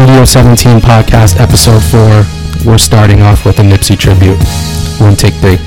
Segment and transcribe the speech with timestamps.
[0.00, 2.24] Studio 17 podcast, episode 4.
[2.64, 4.38] We're starting off with a Nipsey tribute.
[4.98, 5.58] One take three.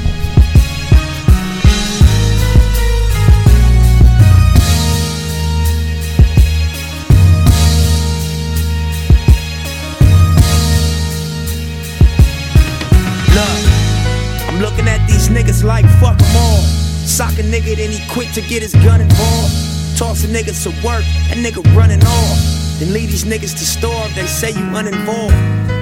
[13.36, 16.62] Look, I'm looking at these niggas like fuck them all.
[17.06, 19.54] Sock a nigga, then he quick to get his gun involved.
[19.96, 22.73] Toss a nigga to work, that nigga running off.
[22.84, 25.34] Then leave these niggas to starve, they say you uninvolved.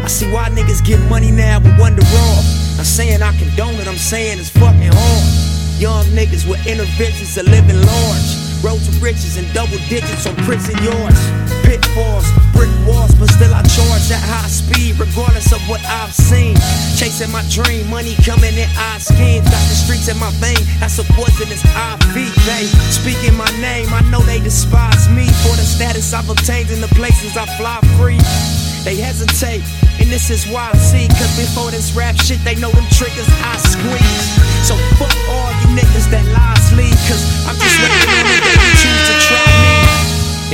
[0.05, 2.45] I see why niggas get money now but wonder off.
[2.77, 5.81] I'm saying I condone it, I'm saying it's fucking hard.
[5.81, 8.40] Young niggas with inner visions of living large.
[8.61, 11.17] Road to riches and double digits on prison yards.
[11.65, 16.55] Pitfalls, brick walls, but still I charge at high speed, regardless of what I've seen.
[16.95, 19.49] Chasing my dream, money coming in odd schemes.
[19.49, 22.13] Got the streets in my vein, that's a poisonous IV.
[22.45, 26.81] They speaking my name, I know they despise me for the status I've obtained in
[26.81, 28.70] the places I fly free.
[28.81, 29.61] They hesitate,
[30.01, 31.05] and this is why I see.
[31.13, 34.25] Cause before this rap shit, they know them triggers I squeeze.
[34.65, 36.97] So fuck all you niggas that lies lead.
[37.05, 40.01] Cause I'm just waiting on the day you choose to try me.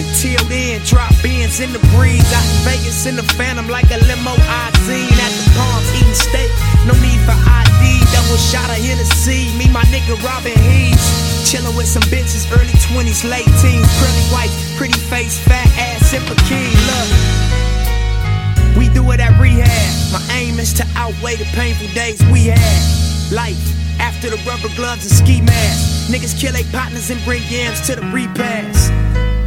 [0.04, 2.28] Until then, drop beans in the breeze.
[2.36, 6.12] Out in Vegas in the phantom like a limo I seen at the palms eating
[6.12, 6.52] steak.
[6.84, 9.56] No need for ID, double shot of Hennessy.
[9.56, 11.00] Me, my nigga Robin Hees.
[11.48, 13.88] Chillin' with some bitches, early 20s, late teens.
[14.04, 16.76] Curly white, pretty face, fat ass, simple king.
[16.92, 17.47] Look.
[18.78, 20.14] We do it at rehab.
[20.14, 23.34] My aim is to outweigh the painful days we had.
[23.34, 23.58] Life
[24.00, 26.10] after the rubber gloves and ski masks.
[26.10, 28.90] Niggas kill their partners and bring yams to the repass.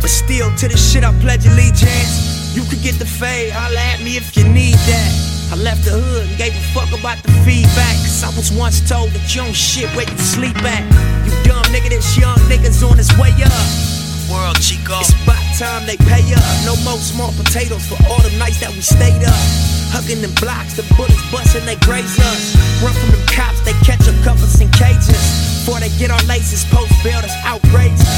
[0.03, 2.57] But still, to this shit I pledge allegiance.
[2.57, 5.13] You could get the fade, holla at me if you need that.
[5.53, 7.97] I left the hood and gave a fuck about the feedback.
[8.03, 10.83] Cause I was once told that you don't shit where you sleep at.
[11.25, 14.01] You dumb nigga, this young nigga's on his way up
[14.31, 15.03] world, Chico.
[15.03, 16.41] It's about time they pay up.
[16.65, 19.45] No more small potatoes for all the nights that we stayed up.
[19.93, 22.57] Hugging them blocks, the bullets busting, they graze us.
[22.81, 25.21] Run from them cops, they catch up covers in cages.
[25.61, 28.09] Before they get our laces, post bail, that's outrageous.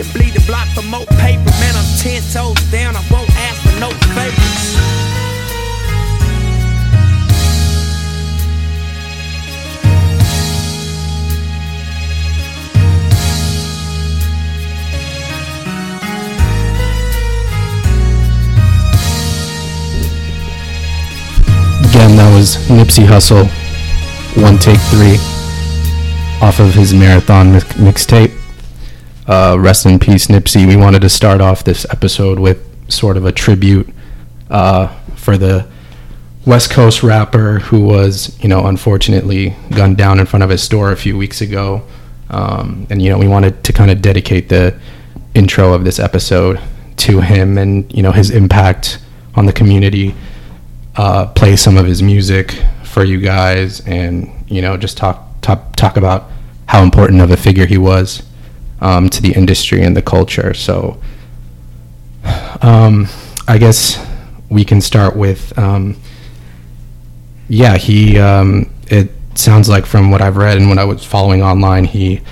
[0.00, 1.76] Then bleed the block for more paper, man.
[1.76, 5.35] I'm ten toes down, I won't ask for no favors.
[22.06, 23.48] Again, that was Nipsey Hussle,
[24.40, 25.16] One Take Three,
[26.40, 28.32] off of his marathon mi- mixtape.
[29.26, 30.68] Uh, rest in peace, Nipsey.
[30.68, 33.88] We wanted to start off this episode with sort of a tribute
[34.50, 34.86] uh,
[35.16, 35.66] for the
[36.46, 40.92] West Coast rapper who was, you know, unfortunately gunned down in front of his store
[40.92, 41.82] a few weeks ago.
[42.30, 44.78] Um, and, you know, we wanted to kind of dedicate the
[45.34, 46.60] intro of this episode
[46.98, 49.00] to him and, you know, his impact
[49.34, 50.14] on the community
[50.96, 55.76] uh, play some of his music for you guys and you know just talk talk
[55.76, 56.30] talk about
[56.66, 58.22] how important of a figure he was
[58.80, 60.54] um, to the industry and the culture.
[60.54, 61.00] So
[62.62, 63.06] um,
[63.46, 64.04] I guess
[64.48, 65.96] we can start with um,
[67.48, 71.42] yeah he um, it sounds like from what I've read and what I was following
[71.42, 72.22] online he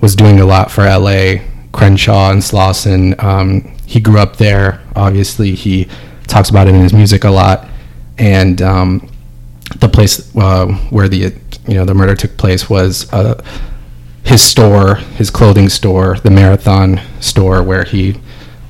[0.00, 1.42] was doing a lot for LA
[1.72, 3.20] Crenshaw and Slauson.
[3.22, 4.80] Um, he grew up there.
[4.94, 5.88] Obviously he
[6.28, 7.68] talks about it in his music a lot
[8.18, 9.10] and um,
[9.76, 11.34] the place uh, where the
[11.66, 13.42] you know the murder took place was uh,
[14.24, 18.20] his store, his clothing store, the Marathon store, where he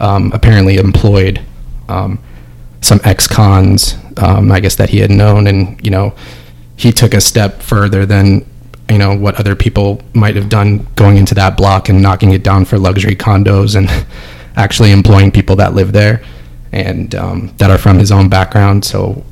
[0.00, 1.40] um, apparently employed
[1.88, 2.18] um,
[2.80, 6.14] some ex-cons, um, I guess that he had known, and you know
[6.76, 8.46] he took a step further than
[8.88, 12.42] you know what other people might have done going into that block and knocking it
[12.42, 13.88] down for luxury condos and
[14.56, 16.22] actually employing people that live there
[16.72, 18.84] and um, that are from his own background.
[18.84, 19.24] So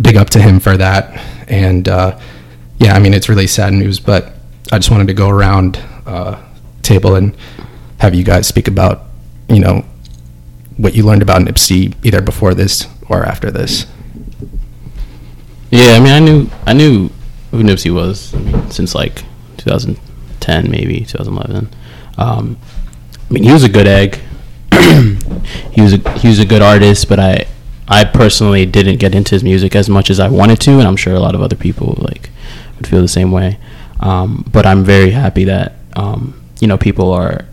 [0.00, 1.20] big up to him for that.
[1.48, 2.18] And uh,
[2.78, 4.32] yeah, I mean, it's really sad news, but
[4.70, 6.40] I just wanted to go around uh,
[6.82, 7.36] table and
[7.98, 9.04] have you guys speak about,
[9.48, 9.84] you know,
[10.76, 13.86] what you learned about Nipsey either before this or after this.
[15.70, 17.10] Yeah, I mean, I knew I knew
[17.50, 19.24] who Nipsey was I mean, since like
[19.58, 21.68] 2010, maybe 2011.
[22.16, 22.58] Um,
[23.28, 24.20] I mean, he was a good egg.
[25.72, 27.46] he was a he was a good artist, but I
[27.88, 30.96] I personally didn't get into his music as much as I wanted to, and I'm
[30.96, 32.30] sure a lot of other people like
[32.76, 33.58] would feel the same way.
[34.00, 37.46] Um, but I'm very happy that um, you know people are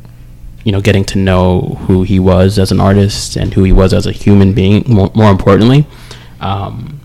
[0.64, 3.94] you know getting to know who he was as an artist and who he was
[3.94, 4.84] as a human being.
[4.88, 5.88] More, more importantly,
[6.42, 7.00] um,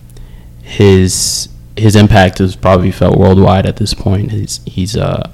[0.63, 1.47] his
[1.77, 4.31] his impact is probably felt worldwide at this point.
[4.31, 5.29] He's he's uh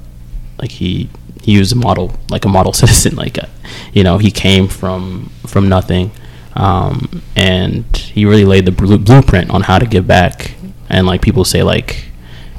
[0.60, 1.10] like he
[1.42, 3.16] he was a model like a model citizen.
[3.16, 3.48] Like uh,
[3.92, 6.12] you know he came from from nothing.
[6.58, 10.54] Um, and he really laid the blu- blueprint on how to give back.
[10.90, 12.06] And like people say, like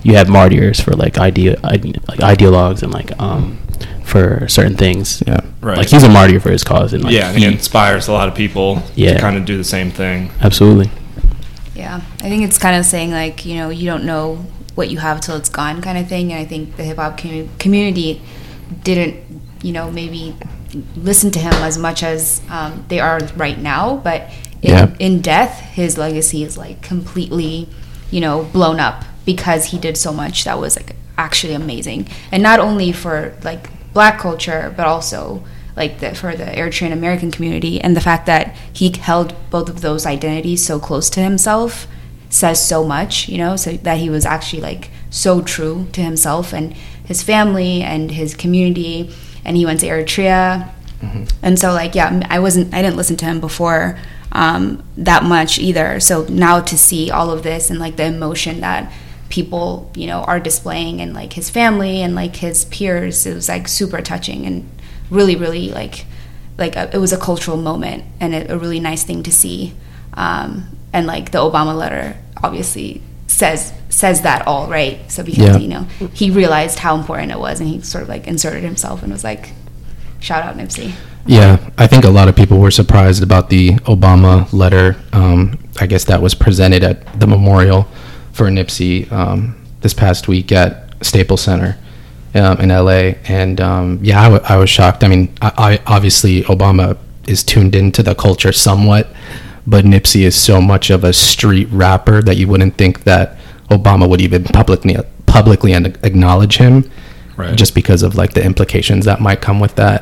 [0.03, 3.59] you have martyrs for like idea, ide- like ideologues and like um
[4.05, 5.23] for certain things.
[5.27, 5.41] Yeah.
[5.61, 5.77] Right.
[5.79, 8.13] Like he's a martyr for his cause, and like yeah, and he, he inspires a
[8.13, 9.15] lot of people Yeah.
[9.15, 10.31] to kind of do the same thing.
[10.41, 10.91] absolutely.
[11.75, 14.99] Yeah, I think it's kind of saying like you know you don't know what you
[14.99, 18.21] have till it's gone kind of thing, and I think the hip hop commu- community
[18.85, 19.17] didn't
[19.63, 20.35] you know maybe
[20.97, 24.29] listen to him as much as um, they are right now, but
[24.63, 24.95] in, Yeah.
[24.99, 27.69] in death, his legacy is like completely
[28.11, 32.43] you know blown up because he did so much that was like actually amazing, and
[32.43, 35.43] not only for like black culture, but also
[35.77, 39.81] like the, for the Eritrean American community, and the fact that he held both of
[39.81, 41.87] those identities so close to himself
[42.31, 46.53] says so much, you know, so that he was actually like so true to himself
[46.53, 46.73] and
[47.05, 49.11] his family and his community,
[49.49, 50.69] and he went to Eritrea,
[51.43, 53.99] and so like yeah, I wasn't, I didn't listen to him before
[54.31, 56.01] um, that much either.
[56.01, 58.93] So now to see all of this and like the emotion that
[59.31, 63.47] people you know are displaying and like his family and like his peers it was
[63.47, 64.67] like super touching and
[65.11, 66.07] really really like
[66.57, 69.75] like a, it was a cultural moment and a, a really nice thing to see.
[70.15, 73.03] Um, and like the obama letter obviously
[73.39, 75.57] says says that all right so because Yeah.
[75.65, 75.83] you know
[76.21, 79.25] he realized how important it was and he sort of like inserted himself and was
[79.25, 79.53] like
[80.21, 80.93] shout out nipsey
[81.27, 83.65] Yeah, I think a lot of people were surprised about the
[83.95, 84.97] Obama letter.
[85.13, 87.87] Um, I guess that was presented at the memorial
[88.33, 90.71] for Nipsey um, this past week at
[91.05, 91.77] Staples Center
[92.35, 93.13] um, in LA.
[93.29, 95.05] And um, yeah, I, w- I was shocked.
[95.05, 96.97] I mean, I, I obviously Obama
[97.27, 99.05] is tuned into the culture somewhat,
[99.69, 103.37] but Nipsey is so much of a street rapper that you wouldn't think that
[103.71, 106.91] Obama would even publicly publicly acknowledge him
[107.37, 107.55] Right.
[107.57, 110.01] just because of like the implications that might come with that.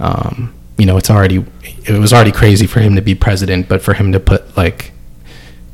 [0.00, 1.44] Um, you know, it's already
[1.86, 4.90] it was already crazy for him to be president, but for him to put like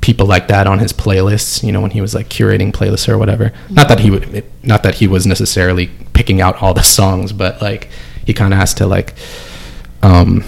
[0.03, 3.17] people like that on his playlists, you know, when he was like curating playlists or
[3.17, 3.53] whatever.
[3.71, 7.63] Not that he would, not that he was necessarily picking out all the songs, but
[7.63, 7.89] like
[8.27, 9.15] he kind of has to like
[10.03, 10.45] um,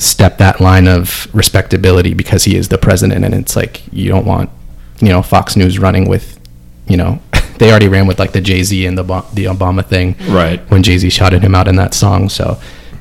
[0.00, 4.26] step that line of respectability because he is the president, and it's like you don't
[4.26, 4.50] want
[5.00, 6.38] you know Fox News running with
[6.86, 7.20] you know
[7.58, 9.02] they already ran with like the Jay Z and the
[9.34, 10.60] the Obama thing Right.
[10.70, 12.28] when Jay Z shouted him out in that song.
[12.28, 12.58] So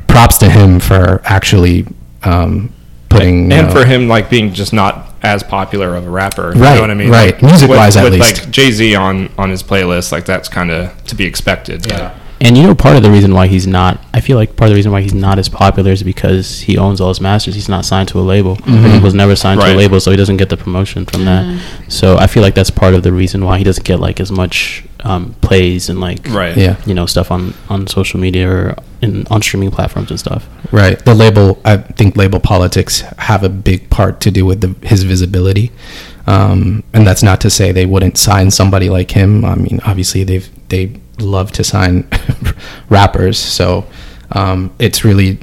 [0.07, 1.85] props to him for actually
[2.23, 2.73] um,
[3.09, 6.53] putting and you know, for him like being just not as popular of a rapper
[6.55, 7.33] you Right, know what i mean right.
[7.33, 8.41] Like, Music-wise, at with, least.
[8.43, 12.57] like jay-z on on his playlist like that's kind of to be expected yeah And
[12.57, 14.75] you know, part of the reason why he's not, I feel like part of the
[14.75, 17.55] reason why he's not as popular is because he owns all his masters.
[17.55, 18.57] He's not signed to a label.
[18.65, 21.25] And he was never signed to a label, so he doesn't get the promotion from
[21.25, 21.61] that.
[21.89, 24.31] So I feel like that's part of the reason why he doesn't get like as
[24.31, 26.81] much um, plays and like, right yeah.
[26.85, 30.47] you know, stuff on, on social media or in, on streaming platforms and stuff.
[30.71, 30.97] Right.
[31.03, 35.03] The label, I think label politics have a big part to do with the, his
[35.03, 35.71] visibility.
[36.27, 39.43] Um, and that's not to say they wouldn't sign somebody like him.
[39.43, 42.07] I mean, obviously they've, they love to sign
[42.89, 43.37] rappers.
[43.37, 43.85] So,
[44.31, 45.39] um, it's really,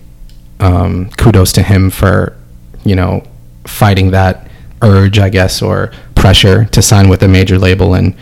[0.60, 2.36] um, kudos to him for,
[2.84, 3.24] you know,
[3.64, 4.48] fighting that
[4.82, 8.14] urge, I guess, or pressure to sign with a major label and,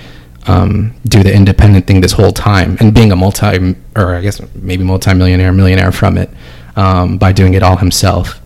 [0.46, 4.42] um, do the independent thing this whole time and being a multi or I guess
[4.54, 6.28] maybe multi-millionaire millionaire from it
[6.76, 8.40] um, by doing it all himself.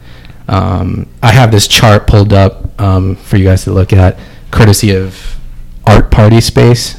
[0.48, 4.18] Um, I have this chart pulled up um, for you guys to look at,
[4.50, 5.36] courtesy of
[5.86, 6.94] Art Party Space.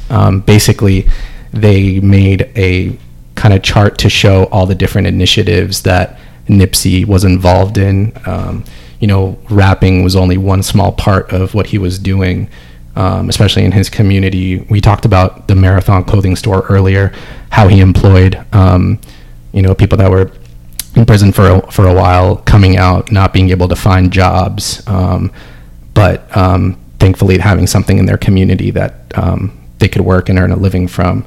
[0.46, 1.08] Basically,
[1.52, 2.98] they made a
[3.36, 8.14] kind of chart to show all the different initiatives that Nipsey was involved in.
[8.26, 8.64] Um,
[9.00, 12.50] you know, rapping was only one small part of what he was doing,
[12.96, 14.60] um, especially in his community.
[14.70, 17.14] We talked about the Marathon clothing store earlier,
[17.50, 19.00] how he employed, um,
[19.54, 20.32] you know, people that were
[20.96, 24.86] in prison for a, for a while, coming out, not being able to find jobs,
[24.88, 25.32] um,
[25.94, 30.52] but um, thankfully having something in their community that um, they could work and earn
[30.52, 31.26] a living from.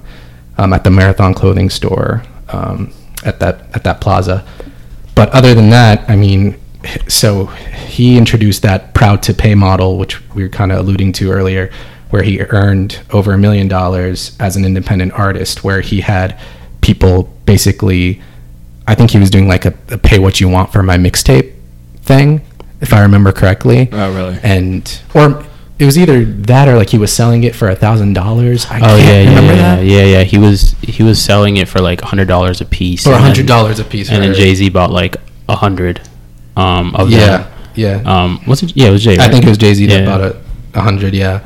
[0.58, 2.92] Um, at the Marathon clothing store, um,
[3.24, 4.46] at that at that plaza.
[5.14, 6.56] But other than that, I mean,
[7.08, 11.30] so he introduced that proud to pay model, which we were kind of alluding to
[11.30, 11.70] earlier,
[12.10, 16.38] where he earned over a million dollars as an independent artist, where he had
[16.80, 18.20] people basically,
[18.86, 21.54] I think he was doing like a, a pay what you want for my mixtape
[22.02, 22.42] thing,
[22.80, 23.88] if I remember correctly.
[23.92, 24.38] Oh, really?
[24.42, 25.44] And, or
[25.78, 28.66] it was either that or like he was selling it for a thousand dollars.
[28.70, 29.84] I Oh yeah, yeah, remember yeah, that.
[29.84, 30.22] yeah, yeah.
[30.22, 33.46] He was he was selling it for like hundred dollars a piece, Or a hundred
[33.46, 34.10] dollars a piece.
[34.10, 35.16] and then Jay Z bought like
[35.48, 36.00] a hundred
[36.56, 37.52] um, of Yeah, them.
[37.74, 38.02] yeah.
[38.04, 38.76] Um, was it?
[38.76, 39.18] Yeah, it was Jay.
[39.18, 40.40] I think it was Jay Z that bought a,
[40.74, 41.14] a hundred.
[41.14, 41.44] Yeah,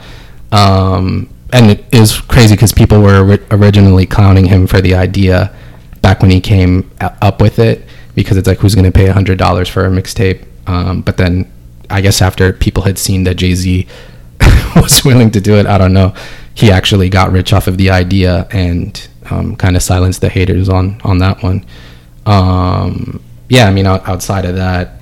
[0.53, 5.55] um, and it is crazy because people were ori- originally clowning him for the idea
[6.03, 9.13] back when he came up with it because it's like who's going to pay a
[9.13, 11.51] hundred dollars for a mixtape Um, but then,
[11.91, 13.87] I guess after people had seen that Jay Z
[14.83, 16.15] was willing to do it, I don't know,
[16.55, 20.69] he actually got rich off of the idea and um, kind of silenced the haters
[20.69, 21.65] on on that one.
[22.27, 25.01] Um, yeah, I mean, out, outside of that,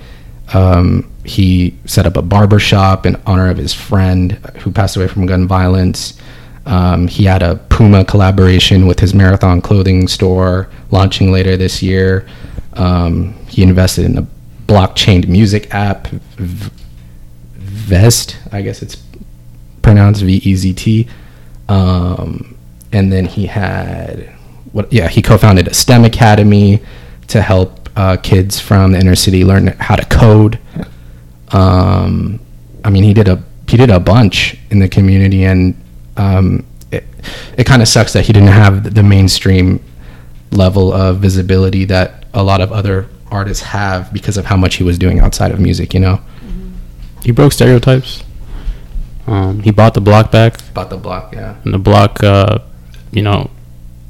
[0.52, 5.08] um, he set up a barber shop in honor of his friend who passed away
[5.08, 6.18] from gun violence.
[6.66, 12.26] Um, he had a Puma collaboration with his Marathon clothing store launching later this year.
[12.74, 14.26] Um, he invested in a
[14.66, 16.70] blockchain music app, v-
[17.56, 18.96] Vest, I guess it's
[19.84, 21.06] pronounced V E Z T.
[21.68, 22.56] Um,
[22.92, 24.32] and then he had
[24.72, 24.92] what?
[24.92, 26.82] Yeah, he co-founded a STEM academy
[27.28, 30.58] to help uh, kids from the inner city learn how to code.
[31.50, 32.40] Um,
[32.84, 35.74] I mean, he did a he did a bunch in the community, and
[36.16, 37.04] um, it
[37.56, 39.80] it kind of sucks that he didn't have the mainstream
[40.50, 44.84] level of visibility that a lot of other artists have because of how much he
[44.84, 45.94] was doing outside of music.
[45.94, 46.20] You know,
[47.24, 48.22] He broke stereotypes.
[49.26, 51.32] Um, he bought the block back, Bought the block.
[51.34, 52.58] Yeah, and the block, uh,
[53.10, 53.50] you know,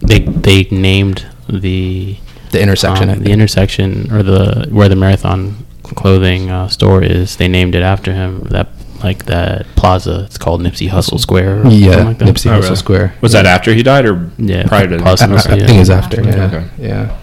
[0.00, 2.16] they they named the
[2.50, 3.10] the intersection.
[3.10, 7.36] um, the intersection or the where the marathon clothing uh, store is.
[7.36, 8.40] They named it after him.
[8.50, 8.68] That
[9.04, 10.24] like that plaza.
[10.24, 11.62] It's called Nipsey Hussle Square.
[11.66, 12.28] Or yeah, something like that.
[12.28, 12.76] Nipsey Oh, Hussle really?
[12.76, 13.14] Square.
[13.20, 14.98] Was that after he died or Yeah, prior to?
[14.98, 15.66] pos- I, I- I yeah.
[15.66, 16.22] think it's after.
[16.22, 16.64] Yeah, Okay.
[16.78, 17.16] yeah.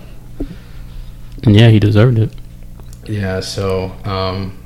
[1.43, 2.31] And yeah, he deserved it.
[3.05, 4.57] Yeah, so um,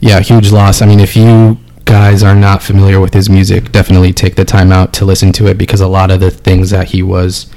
[0.00, 0.82] yeah, huge loss.
[0.82, 4.72] I mean, if you guys are not familiar with his music, definitely take the time
[4.72, 7.50] out to listen to it because a lot of the things that he was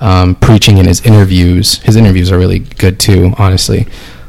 [0.00, 3.86] um, preaching in his interviews, his interviews are really good too, honestly.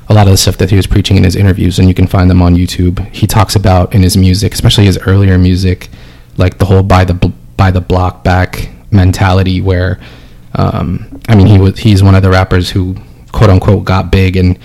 [0.10, 2.08] A lot of the stuff that he was preaching in his interviews, and you can
[2.08, 3.08] find them on YouTube.
[3.14, 5.90] He talks about in his music, especially his earlier music,
[6.38, 7.14] like the whole by the
[7.56, 10.00] by the block back mentality, where
[10.56, 12.98] um, I mean, he was he's one of the rappers who
[13.32, 14.60] quote unquote got big and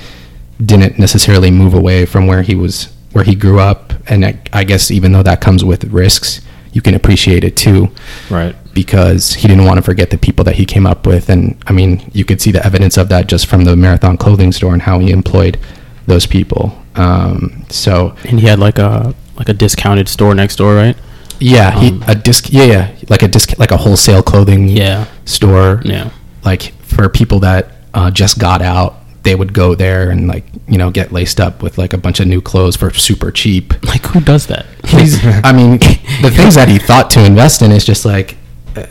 [0.64, 4.64] didn't necessarily move away from where he was where he grew up and I, I
[4.64, 6.40] guess even though that comes with risks
[6.72, 7.88] you can appreciate it too
[8.30, 8.54] Right.
[8.74, 11.72] because he didn't want to forget the people that he came up with and i
[11.72, 14.82] mean you could see the evidence of that just from the marathon clothing store and
[14.82, 15.58] how he employed
[16.06, 20.74] those people um, so And he had like a like a discounted store next door,
[20.74, 20.96] right?
[21.40, 25.04] yeah he Um, a disc yeah yeah like a disc like a wholesale clothing Yeah.
[25.26, 26.08] store Yeah.
[26.44, 28.96] like for people that uh, just got out
[29.26, 32.20] they would go there and like you know get laced up with like a bunch
[32.20, 33.74] of new clothes for super cheap.
[33.84, 34.66] Like who does that?
[34.86, 35.72] he's i mean
[36.22, 38.36] the things that he thought to invest in is just like
[38.76, 38.86] uh,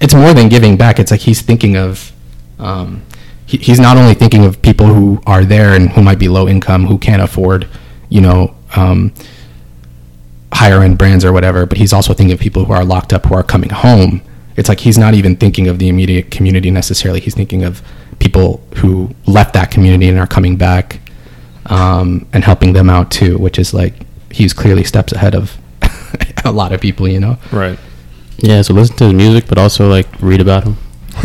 [0.00, 1.00] it's more than giving back.
[1.00, 2.12] It's like he's thinking of
[2.58, 3.02] um,
[3.46, 6.46] he, he's not only thinking of people who are there and who might be low
[6.46, 7.66] income who can't afford
[8.10, 9.14] you know um,
[10.52, 13.24] higher end brands or whatever but he's also thinking of people who are locked up
[13.24, 14.20] who are coming home.
[14.56, 17.18] It's like he's not even thinking of the immediate community necessarily.
[17.18, 17.82] He's thinking of
[18.18, 21.00] people who left that community and are coming back
[21.66, 23.94] um, and helping them out too which is like
[24.30, 25.56] he's clearly steps ahead of
[26.44, 27.78] a lot of people you know Right.
[28.38, 30.76] Yeah, so listen to his music, but also like read about him.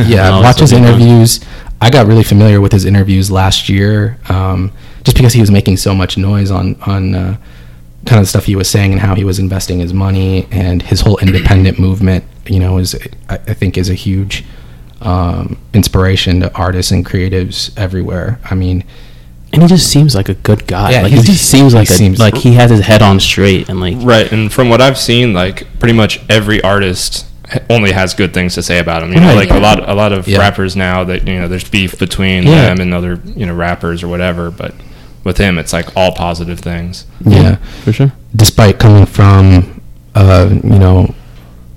[0.06, 0.96] yeah And all watch his stuff he does.
[1.02, 1.40] interviews
[1.82, 4.72] i got really familiar with his interviews last year um,
[5.04, 7.38] just because he was making so much noise on on uh,
[8.06, 10.82] kind of the stuff he was saying and how he was investing his money and
[10.84, 12.96] his whole independent movement you know is
[13.30, 14.46] i, I think is a huge
[15.02, 18.84] um, inspiration to artists and creatives everywhere i mean
[19.54, 20.92] And he just seems like a good guy.
[20.92, 23.02] Yeah, like he he's- just seems he like a, seems- like he has his head
[23.02, 24.32] on straight and like Right.
[24.32, 27.26] And from what I've seen, like pretty much every artist
[27.68, 29.12] only has good things to say about him.
[29.12, 29.50] You know, Right.
[29.50, 30.38] like a lot a lot of Yeah.
[30.38, 32.66] rappers now that you know there's beef between Yeah.
[32.68, 34.76] them and other you know rappers or whatever, but
[35.24, 37.06] with him it's like all positive things.
[37.26, 38.12] yeah for sure.
[38.36, 39.82] despite coming from
[40.14, 40.98] uh, you know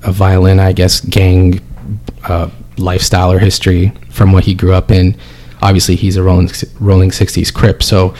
[0.04, 1.58] a violent i guess gang
[2.28, 2.48] uh,
[2.78, 5.16] lifestyle or history from what he grew up in
[5.60, 6.48] obviously he's a rolling
[6.80, 8.14] rolling 60s crip so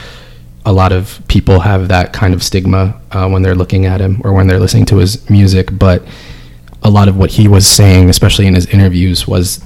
[0.64, 4.20] a lot of people have that kind of stigma uh, when they're looking at him
[4.24, 6.04] or when they're listening to his music but
[6.84, 9.64] a lot of what he was saying especially in his interviews was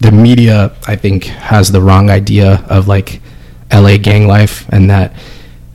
[0.00, 3.20] the media i think has the wrong idea of like
[3.72, 5.12] la gang life and that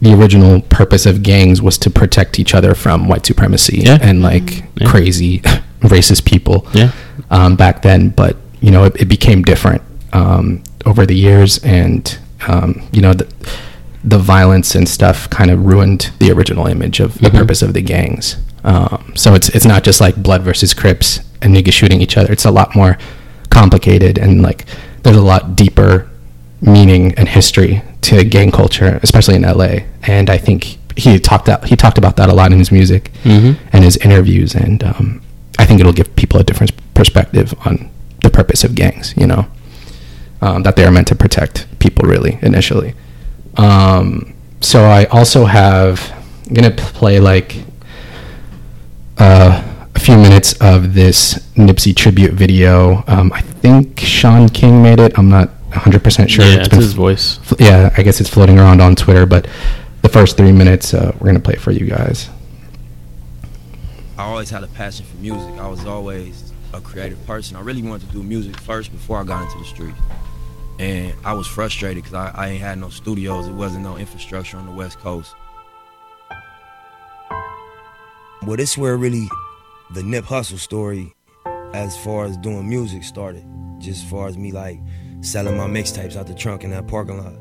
[0.02, 3.98] the original purpose of gangs was to protect each other from white supremacy Yeah.
[4.02, 4.88] and like Yeah.
[4.88, 5.40] crazy
[5.82, 6.92] racist people Yeah.
[7.32, 9.82] um, back then but you know it, it became different
[10.14, 12.04] um, over the years and
[12.48, 13.28] um, you know the,
[14.14, 17.38] the violence and stuff kind of ruined the original image of the Mhm.
[17.40, 18.26] purpose of the gangs
[18.72, 21.10] um, so it's it's not just like blood versus crips
[21.42, 22.98] and niggas shooting each other it's a lot more
[23.50, 24.66] complicated and like
[25.04, 26.10] there's a lot deeper
[26.62, 29.72] meaning and history to gang culture, especially in LA.
[30.16, 33.12] And I think he talked out, he talked about that a lot in his music
[33.26, 33.58] Mhm.
[33.74, 34.56] and his interviews.
[34.56, 35.22] And um,
[35.60, 37.90] I think it'll give people a different perspective on
[38.24, 39.14] the purpose of gangs.
[39.16, 39.46] You know,
[40.42, 42.96] um, that they are meant to protect people really initially.
[43.58, 46.12] Um, so I also have.
[46.48, 47.56] I'm gonna play like
[49.18, 49.64] uh,
[49.96, 53.04] a few minutes of this Nipsey tribute video.
[53.08, 55.18] Um, I think Shaun King made it.
[55.18, 56.46] I'm not 100 percent sure.
[56.46, 57.40] yeah, It's it's been his voice.
[57.50, 59.48] F- yeah, I guess it's floating around on Twitter, but
[60.02, 62.30] the first three minutes uh, we're gonna play for you guys.
[64.18, 65.60] I always had a passion for music.
[65.60, 67.56] I was always a creative person.
[67.56, 70.00] I really wanted to do music first before I got into the streets.
[70.80, 73.48] And I was frustrated because I, I ain't had no studios.
[73.48, 75.36] It wasn't no infrastructure on the West Coast.
[78.42, 79.28] Well, this is where really
[79.94, 81.14] the Nip Hussle story,
[81.74, 83.46] as far as doing music, started.
[83.80, 84.80] Just as far as me like
[85.22, 87.34] selling my mixtapes out the trunk in that parking lot.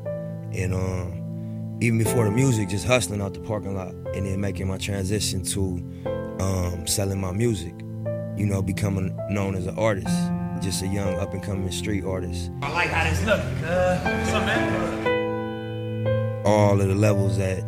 [0.53, 4.67] And um, even before the music, just hustling out the parking lot and then making
[4.67, 7.73] my transition to um, selling my music.
[8.35, 10.15] You know, becoming known as an artist,
[10.61, 12.49] just a young up and coming street artist.
[12.61, 13.99] I like how this look, uh,
[16.45, 17.63] All of the levels that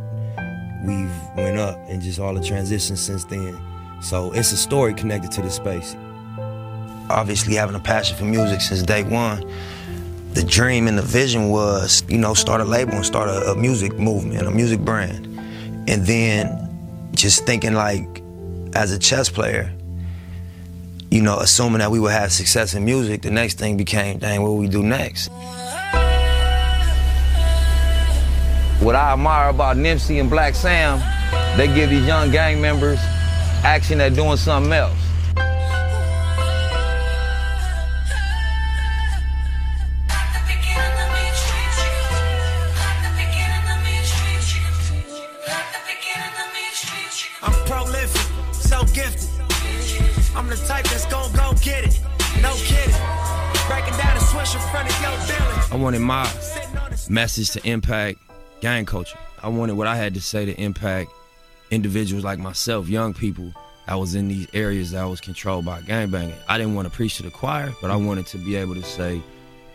[0.86, 3.58] we've went up and just all the transitions since then.
[4.02, 5.96] So it's a story connected to the space.
[7.10, 9.44] Obviously, having a passion for music since day one,
[10.34, 13.56] the dream and the vision was, you know, start a label and start a, a
[13.56, 15.28] music movement, a music brand.
[15.88, 18.22] And then just thinking like,
[18.74, 19.72] as a chess player,
[21.12, 24.42] you know, assuming that we would have success in music, the next thing became, dang,
[24.42, 25.30] what we do next?
[28.82, 31.00] What I admire about Nipsey and Black Sam,
[31.58, 33.00] they give these young gang members
[33.64, 35.05] action at doing something else.
[55.86, 56.28] Wanted my
[57.12, 58.18] message to impact
[58.60, 59.20] gang culture.
[59.44, 61.12] I wanted what I had to say to impact
[61.70, 63.54] individuals like myself, young people
[63.86, 66.34] that was in these areas that was controlled by gangbanging.
[66.50, 68.82] I didn't want to preach to the choir, but I wanted to be able to
[68.82, 69.22] say,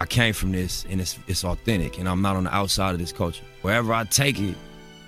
[0.01, 2.99] I came from this and it's it's authentic and I'm not on the outside of
[2.99, 3.45] this culture.
[3.63, 4.57] Wherever I take it,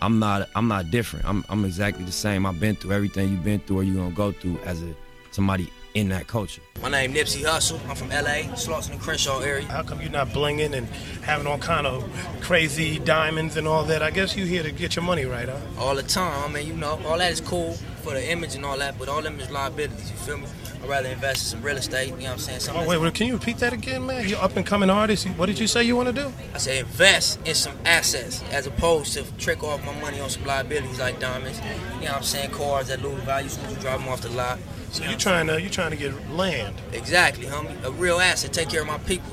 [0.01, 1.27] I'm not I'm not different.
[1.27, 2.47] I'm I'm exactly the same.
[2.47, 4.95] I've been through everything you've been through or you're gonna go through as a
[5.33, 6.63] somebody in that culture.
[6.81, 7.81] My name Nipsey Hussle.
[7.89, 9.67] I'm from LA, Slauson and Crenshaw area.
[9.67, 10.87] How come you're not blinging and
[11.23, 12.05] having all kind of
[12.41, 14.03] crazy diamonds and all that?
[14.03, 15.59] I guess you here to get your money right, huh?
[15.79, 16.51] All the time.
[16.51, 19.09] I mean, you know, all that is cool for the image and all that, but
[19.09, 20.47] all them is liabilities, you feel me?
[20.83, 22.61] I'd rather invest in some real estate, you know what I'm saying?
[22.61, 24.29] Something Oh wait, wait, can you repeat that again, man?
[24.29, 25.27] You're up and coming artist.
[25.29, 26.33] What did you say you want to do?
[26.55, 30.45] I say invest in some assets as opposed to trick off my money on some
[30.45, 31.61] liabilities like diamonds.
[31.61, 32.51] You know what I'm saying?
[32.51, 34.59] Cars that lose value as soon as you drive them off the lot.
[34.91, 36.75] So you're trying to you're trying to get land.
[36.93, 37.83] Exactly, homie.
[37.85, 38.53] A real asset.
[38.53, 39.31] Take care of my people.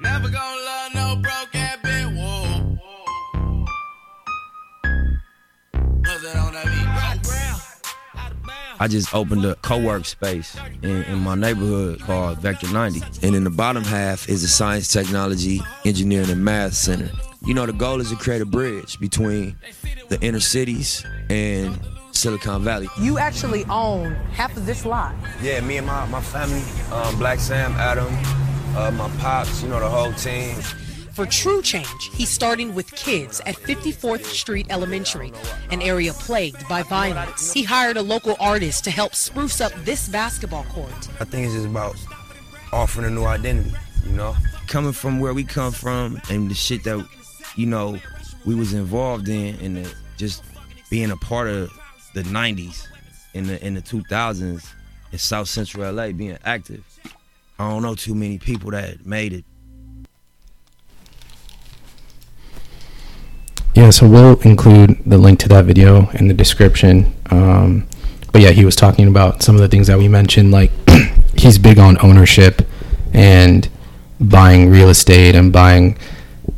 [0.00, 1.54] Never gonna love no broke
[8.82, 13.00] I just opened a co-work space in, in my neighborhood called Vector 90.
[13.24, 17.08] And in the bottom half is the Science, Technology, Engineering, and Math Center.
[17.44, 19.54] You know, the goal is to create a bridge between
[20.08, 21.78] the inner cities and
[22.10, 22.88] Silicon Valley.
[22.98, 25.14] You actually own half of this lot.
[25.40, 28.12] Yeah, me and my, my family, um, Black Sam, Adam,
[28.76, 30.56] uh, my pops, you know, the whole team.
[31.12, 35.30] For true change, he's starting with kids at 54th Street Elementary,
[35.70, 37.52] an area plagued by violence.
[37.52, 40.90] He hired a local artist to help spruce up this basketball court.
[41.20, 41.96] I think it's just about
[42.72, 43.72] offering a new identity,
[44.06, 44.34] you know?
[44.68, 47.06] Coming from where we come from and the shit that,
[47.56, 47.98] you know,
[48.46, 50.42] we was involved in and the, just
[50.88, 51.70] being a part of
[52.14, 52.86] the 90s
[53.34, 54.66] in the in the 2000s
[55.12, 56.84] in South Central LA being active.
[57.58, 59.44] I don't know too many people that made it.
[63.74, 67.14] Yeah, so we'll include the link to that video in the description.
[67.30, 67.88] Um,
[68.30, 70.50] but yeah, he was talking about some of the things that we mentioned.
[70.50, 70.70] Like
[71.36, 72.62] he's big on ownership
[73.14, 73.68] and
[74.20, 75.98] buying real estate and buying,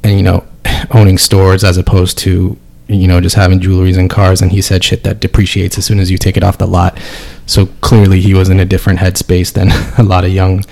[0.02, 0.44] and you know,
[0.90, 4.42] owning stores as opposed to you know just having jewelries and cars.
[4.42, 7.00] And he said shit that depreciates as soon as you take it off the lot.
[7.46, 10.64] So clearly, he was in a different headspace than a lot of young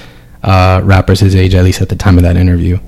[0.43, 2.81] uh, rappers his age, at least at the time of that interview.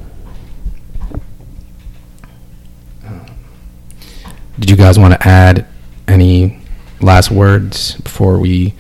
[4.59, 5.67] Did you guys want to add
[6.07, 6.61] any
[7.01, 8.75] last words before we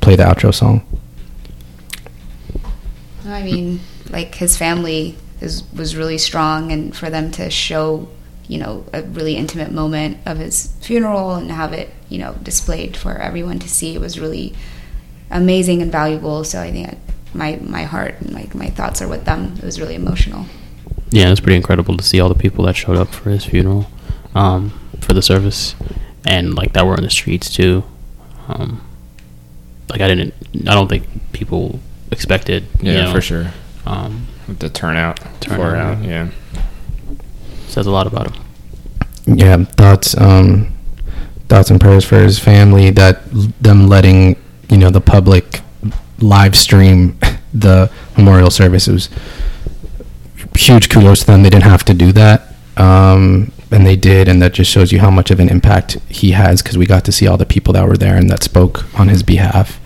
[0.00, 0.86] play the outro song?
[3.26, 8.08] I mean, like his family is was really strong, and for them to show,
[8.48, 12.96] you know, a really intimate moment of his funeral and have it, you know, displayed
[12.96, 14.54] for everyone to see, it was really
[15.30, 16.42] amazing and valuable.
[16.44, 16.98] So I think
[17.34, 19.54] my my heart and like my thoughts are with them.
[19.58, 20.46] It was really emotional.
[21.10, 23.44] yeah, it was pretty incredible to see all the people that showed up for his
[23.44, 23.86] funeral,
[24.34, 24.72] um,
[25.02, 25.74] for the service,
[26.24, 27.84] and like that were in the streets too.
[28.48, 28.80] Um,
[29.90, 30.34] like I didn't,
[30.68, 32.64] I don't think people expected.
[32.80, 33.52] you Yeah, know, for sure.
[33.86, 34.26] Um,
[34.58, 36.28] The turnout, Turnout, out, yeah.
[36.54, 36.62] yeah.
[37.68, 38.42] says a lot about him.
[39.26, 40.72] yeah thoughts um
[41.48, 43.20] thoughts and prayers for his family that
[43.62, 44.36] them letting
[44.68, 45.60] you know the public
[46.20, 47.16] live stream
[47.54, 49.08] the memorial service it was
[50.56, 54.40] huge kudos to them they didn't have to do that um and they did and
[54.42, 57.12] that just shows you how much of an impact he has because we got to
[57.12, 59.80] see all the people that were there and that spoke on his behalf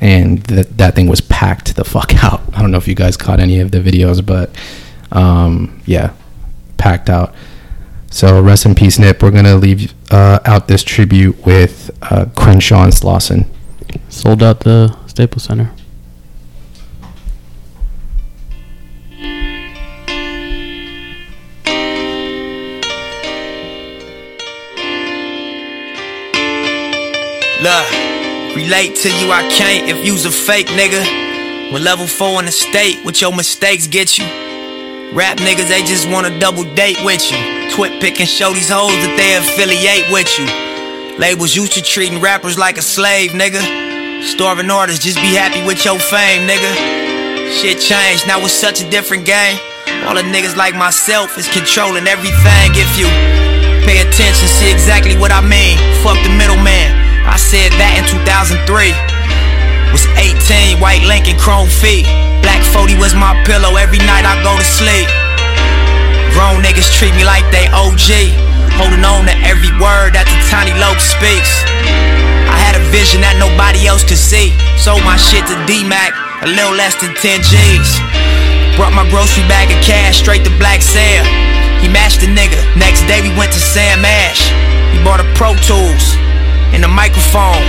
[0.00, 3.16] and that that thing was packed the fuck out i don't know if you guys
[3.16, 4.50] caught any of the videos but
[5.12, 6.12] um yeah
[6.76, 7.34] packed out
[8.10, 9.22] so rest in peace, Nip.
[9.22, 13.46] We're gonna leave uh, out this tribute with uh, Crenshaw and Slauson.
[14.08, 15.70] Sold out the Staples Center.
[27.58, 27.90] Look,
[28.54, 31.02] relate to you, I can't if you's a fake nigga.
[31.72, 34.24] When level four in the state, what your mistakes get you.
[35.10, 37.38] Rap niggas, they just wanna double date with you.
[37.74, 40.46] Twit pick and show these hoes that they affiliate with you.
[41.18, 43.58] Labels used to treating rappers like a slave, nigga.
[44.22, 46.70] Starving artists, just be happy with your fame, nigga.
[47.58, 49.58] Shit changed, now it's such a different game.
[50.06, 52.70] All the niggas like myself is controlling everything.
[52.78, 53.10] If you
[53.82, 55.74] pay attention, see exactly what I mean.
[56.06, 57.07] Fuck the middleman.
[57.28, 58.56] I said that in 2003.
[59.92, 62.08] Was 18, white Lincoln, chrome feet.
[62.40, 65.04] Black 40 was my pillow every night I go to sleep.
[66.32, 68.32] Grown niggas treat me like they OG.
[68.80, 71.52] Holding on to every word that the tiny lope speaks.
[72.48, 74.56] I had a vision that nobody else could see.
[74.80, 77.90] Sold my shit to D-Mac, a little less than 10 G's.
[78.80, 81.28] Brought my grocery bag of cash straight to Black Sam.
[81.84, 82.56] He matched the nigga.
[82.80, 84.48] Next day we went to Sam Ash.
[84.96, 86.16] He bought a Pro Tools
[86.72, 87.62] and a microphone.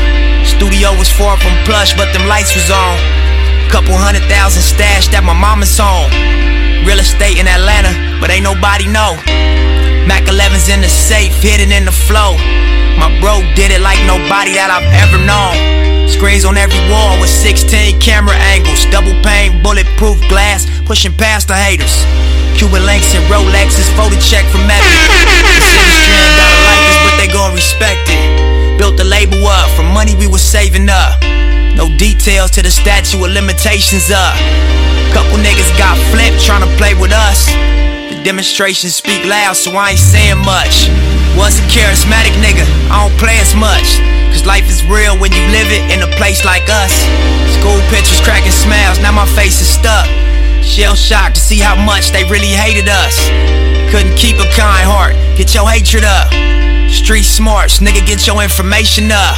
[0.46, 2.98] Studio was far from plush, but them lights was on.
[3.70, 6.10] Couple hundred thousand stashed at my mama's home.
[6.88, 9.14] Real estate in Atlanta, but ain't nobody know.
[10.10, 12.34] Mac 11's in the safe, hidden in the flow.
[12.98, 15.54] My bro did it like nobody that I've ever known.
[16.10, 21.56] Screens on every wall with 16 camera angles, double pane, bulletproof glass, pushing past the
[21.56, 22.02] haters.
[22.58, 24.90] Cuban links and Rolexes, photo check from Mecca.
[25.62, 28.59] This industry ain't got a like this, but they gon' respect it.
[28.80, 31.20] Built the label up from money we was saving up.
[31.76, 34.40] No details to the statute of limitations up.
[35.12, 37.52] Couple niggas got flipped trying to play with us.
[38.08, 40.88] The demonstrations speak loud, so I ain't saying much.
[41.36, 44.00] Was a charismatic nigga, I don't play as much.
[44.32, 46.96] Cause life is real when you live it in a place like us.
[47.60, 50.08] School pictures cracking smiles, now my face is stuck.
[50.64, 53.28] Shell shocked to see how much they really hated us.
[53.92, 56.32] Couldn't keep a kind heart, get your hatred up.
[56.90, 59.38] Street smarts, nigga, get your information up.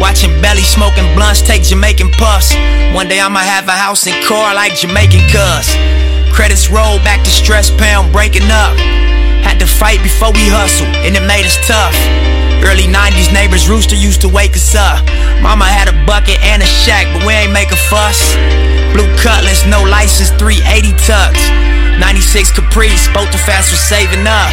[0.00, 2.54] Watching belly smoking blunts take Jamaican puffs.
[2.94, 5.66] One day I'ma have a house and car like Jamaican cuz.
[6.34, 8.74] Credits roll back to stress pound breaking up.
[9.46, 11.94] Had to fight before we hustle, and it made us tough.
[12.66, 15.02] Early 90s neighbors rooster used to wake us up.
[15.42, 18.18] Mama had a bucket and a shack, but we ain't make a fuss.
[18.94, 21.71] Blue cutlass, no license, 380 tucks.
[21.98, 24.50] 96 Caprice, both the fast was saving up.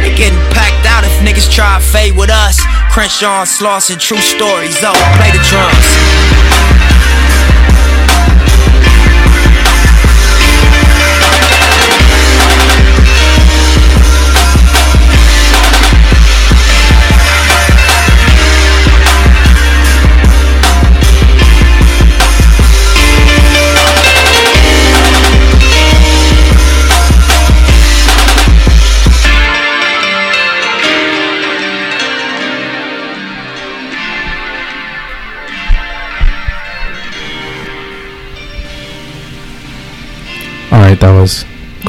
[0.00, 2.60] They getting packed out if niggas try to fade with us.
[2.90, 4.76] Crenshaw and Slauson, true stories.
[4.80, 6.77] Oh, play the drums.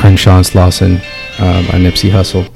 [0.09, 0.95] And Slauson
[1.39, 2.49] um, by Nipsey Hussle.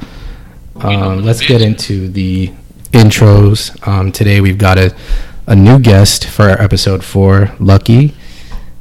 [0.84, 2.48] Um, let's get into the
[2.94, 3.88] intros.
[3.88, 4.96] Um, today we've got a,
[5.46, 8.16] a new guest for our episode four, Lucky.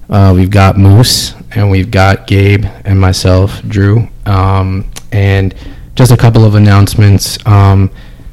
[0.08, 4.08] Uh, we've got Muss and we've got Gabe and myself, Dru.
[4.24, 5.54] Um, and
[5.94, 7.36] just a couple of announcements.
[7.46, 7.90] Um,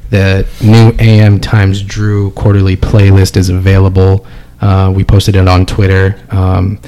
[0.10, 4.26] the new AM Times Dru quarterly playlist is available.
[4.62, 6.18] Uh, we posted it on Twitter.
[6.32, 6.80] Um,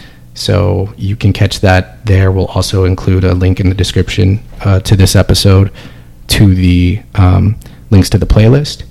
[0.41, 2.31] so you can catch that there.
[2.31, 5.71] We'll also include a link in the description uh, to this episode
[6.27, 7.57] to the um,
[7.89, 8.83] links to the playlist.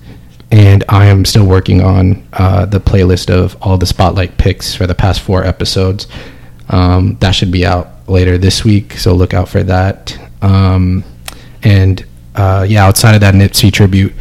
[0.52, 4.86] And I am still working on uh, the playlist of all the spotlight picks for
[4.86, 6.06] the past four episodes.
[6.68, 10.18] Um, that should be out later this week, so look out for that.
[10.42, 11.04] Um,
[11.62, 14.12] and uh, yeah, outside of that Nipsey tribute,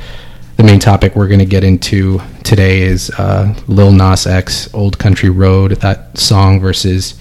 [0.59, 4.99] the main topic we're going to get into today is uh, Lil Nas X, Old
[4.99, 7.17] Country Road, that song versus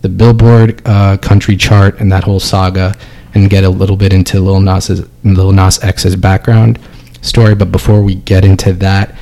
[0.00, 2.96] the Billboard uh, country chart and that whole saga,
[3.34, 6.78] and get a little bit into Lil Nas's Lil Nas X's background
[7.20, 7.54] story.
[7.54, 9.14] But before we get into that,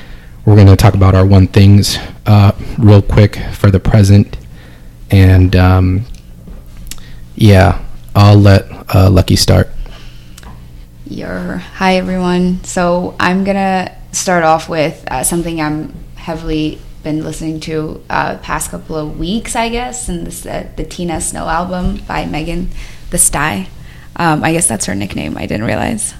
[0.45, 4.37] we're going to talk about our one things uh, real quick for the present,
[5.11, 6.05] and um,
[7.35, 7.83] yeah,
[8.15, 8.63] I'll let
[8.95, 9.67] uh, Lucky start.
[11.09, 12.63] Your hi everyone.
[12.63, 18.71] So I'm gonna start off with uh, something I'm heavily been listening to uh, past
[18.71, 22.69] couple of weeks, I guess, and this uh, the Tina Snow album by Megan
[23.11, 23.69] The Sty.
[24.17, 25.37] Um, I guess that's her nickname.
[25.37, 26.13] I didn't realize.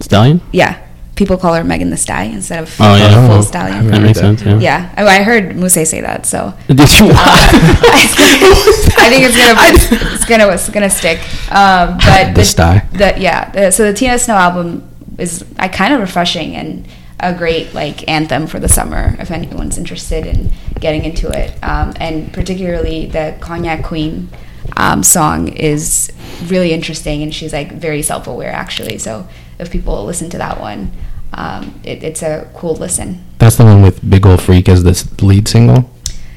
[0.00, 0.40] Stallion.
[0.52, 0.80] Yeah,
[1.20, 3.26] people call her Megan the Sty instead of Oh, yeah.
[3.28, 3.88] Full Oh, Stallion.
[3.88, 4.40] That makes sense.
[4.42, 4.58] Yeah.
[4.58, 7.10] Yeah, I, I heard Muss say that, so Did you?
[7.14, 9.60] I think it's gonna
[10.14, 11.18] it's gonna it's gonna stick.
[11.52, 12.78] Um, but The Sty.
[12.92, 13.50] the yeah.
[13.50, 16.88] The, so the Tina Snow album is I kind of refreshing and
[17.20, 21.52] a great like anthem for the summer if anyone's interested in getting into it.
[21.62, 24.30] Um, and particularly the Cognac Queen
[24.78, 26.10] um, song is
[26.46, 28.96] really interesting and she's like very self aware actually.
[28.96, 29.28] So
[29.58, 30.92] if people listen to that one,
[31.32, 33.24] um, it, it's a cool listen.
[33.38, 35.90] That's the one with Big Ol' Freak as the lead single,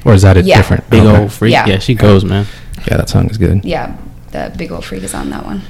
[0.04, 0.56] or is that a Yeah.
[0.56, 0.88] different?
[0.90, 1.22] Big okay.
[1.22, 1.52] old freak.
[1.52, 1.66] Yeah.
[1.66, 1.78] Yeah.
[1.78, 2.46] she goes, man.
[2.88, 3.64] Yeah, that song is good.
[3.64, 3.96] Yeah,
[4.32, 5.62] the Big Old Freak is on that one.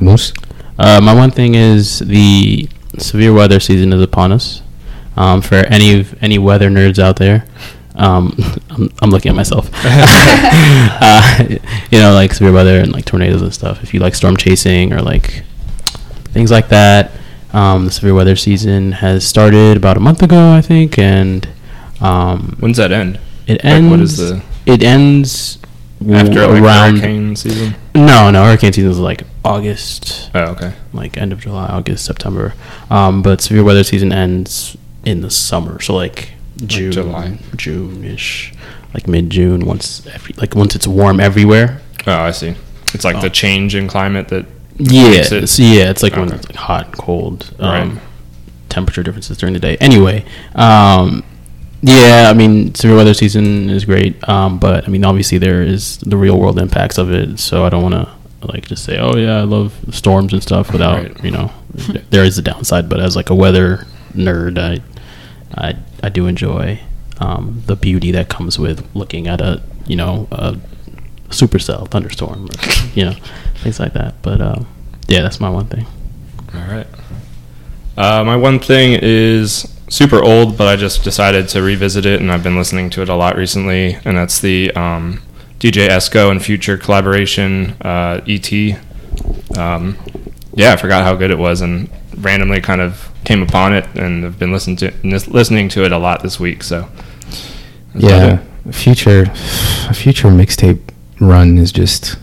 [0.00, 0.32] Muss.
[0.78, 4.62] Uh, my one thing is the severe weather season is upon us.
[5.16, 7.46] Um, for any of any weather nerds out there,
[7.94, 8.36] um,
[8.70, 9.70] I'm, I'm looking at myself.
[9.82, 11.44] uh,
[11.90, 13.82] you know, like severe weather and like tornadoes and stuff.
[13.82, 15.44] If you like storm chasing or like
[16.32, 17.12] things like that,
[17.56, 21.48] um, the severe weather season has started about a month ago, I think, and
[22.00, 23.18] um, When's that end?
[23.46, 23.90] it Like, ends.
[23.90, 25.58] what is the It ends
[26.12, 26.96] after like, around.
[26.98, 27.74] hurricane season?
[27.94, 30.72] No, no, hurricane season is like August Oh, okay.
[30.92, 32.52] like end of July, August, September.
[32.90, 36.30] Um, but severe weather season ends in the summer, so like
[36.66, 37.38] June, July.
[37.56, 38.52] June ish,
[38.92, 39.64] like mid June.
[39.64, 41.80] Once every, like once it's warm everywhere.
[42.06, 42.54] Oh, I see.
[42.94, 44.44] It's like the change in climate that.
[44.78, 48.02] Yeah, it's, yeah, it's like when it's like hot, and cold, um, Right.
[48.68, 49.76] temperature differences during the day.
[49.78, 51.22] Anyway, um,
[51.82, 55.98] yeah, I mean severe weather season is great, um, but I mean obviously there is
[55.98, 57.38] the real world impacts of it.
[57.38, 58.08] So I don't want to
[58.46, 61.24] like just say, oh yeah, I love storms and stuff without Right.
[61.24, 61.50] you know
[62.10, 62.88] there is a downside.
[62.88, 64.80] But as like a weather nerd, I
[65.56, 66.80] I I do enjoy
[67.18, 70.56] um, the beauty that comes with looking at a you know a
[71.28, 73.14] supercell thunderstorm, or, you know
[73.66, 74.14] things like that.
[74.22, 74.66] But um,
[75.08, 75.86] yeah, that's my one thing.
[76.54, 76.86] All right.
[77.96, 82.30] Uh, my one thing is super old, but I just decided to revisit it, and
[82.30, 83.94] I've been listening to it a lot recently.
[84.04, 85.22] And that's the um,
[85.58, 88.52] DJ Esco and Future collaboration, uh, ET.
[89.56, 89.96] Um,
[90.54, 94.24] yeah, I forgot how good it was, and randomly kind of came upon it, and
[94.24, 96.62] I've been listening to nis- listening to it a lot this week.
[96.62, 96.88] So
[97.94, 99.26] Yeah, future,
[99.94, 100.80] future mixtape
[101.20, 102.16] run is just,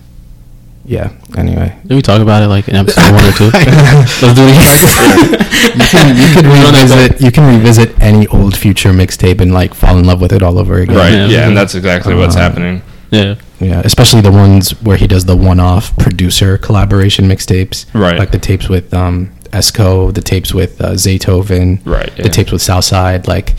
[0.86, 1.12] yeah.
[1.38, 3.46] Anyway, Did we talk about it like in episode one or two?
[3.54, 5.40] Let's do it again.
[5.80, 9.98] you can you can revisit you can revisit any old future mixtape and like fall
[9.98, 10.96] in love with it all over again.
[10.96, 11.14] right.
[11.14, 11.28] Yeah.
[11.28, 12.82] Yeah, and that's exactly what's Uh, happening.
[13.12, 13.36] yeah.
[13.60, 17.86] Yeah, especially the ones where he does the one-off producer collaboration mixtapes.
[17.94, 18.20] Right.
[18.20, 21.80] Like the tapes with um, Esco, the tapes with uh, Zaytoven.
[21.86, 23.26] Right, The tapes with Southside.
[23.26, 23.52] Like,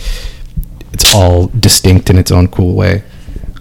[0.93, 3.03] it's all distinct in its own cool way.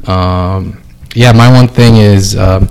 [0.06, 0.83] Um,
[1.14, 2.70] yeah, my one thing is, um,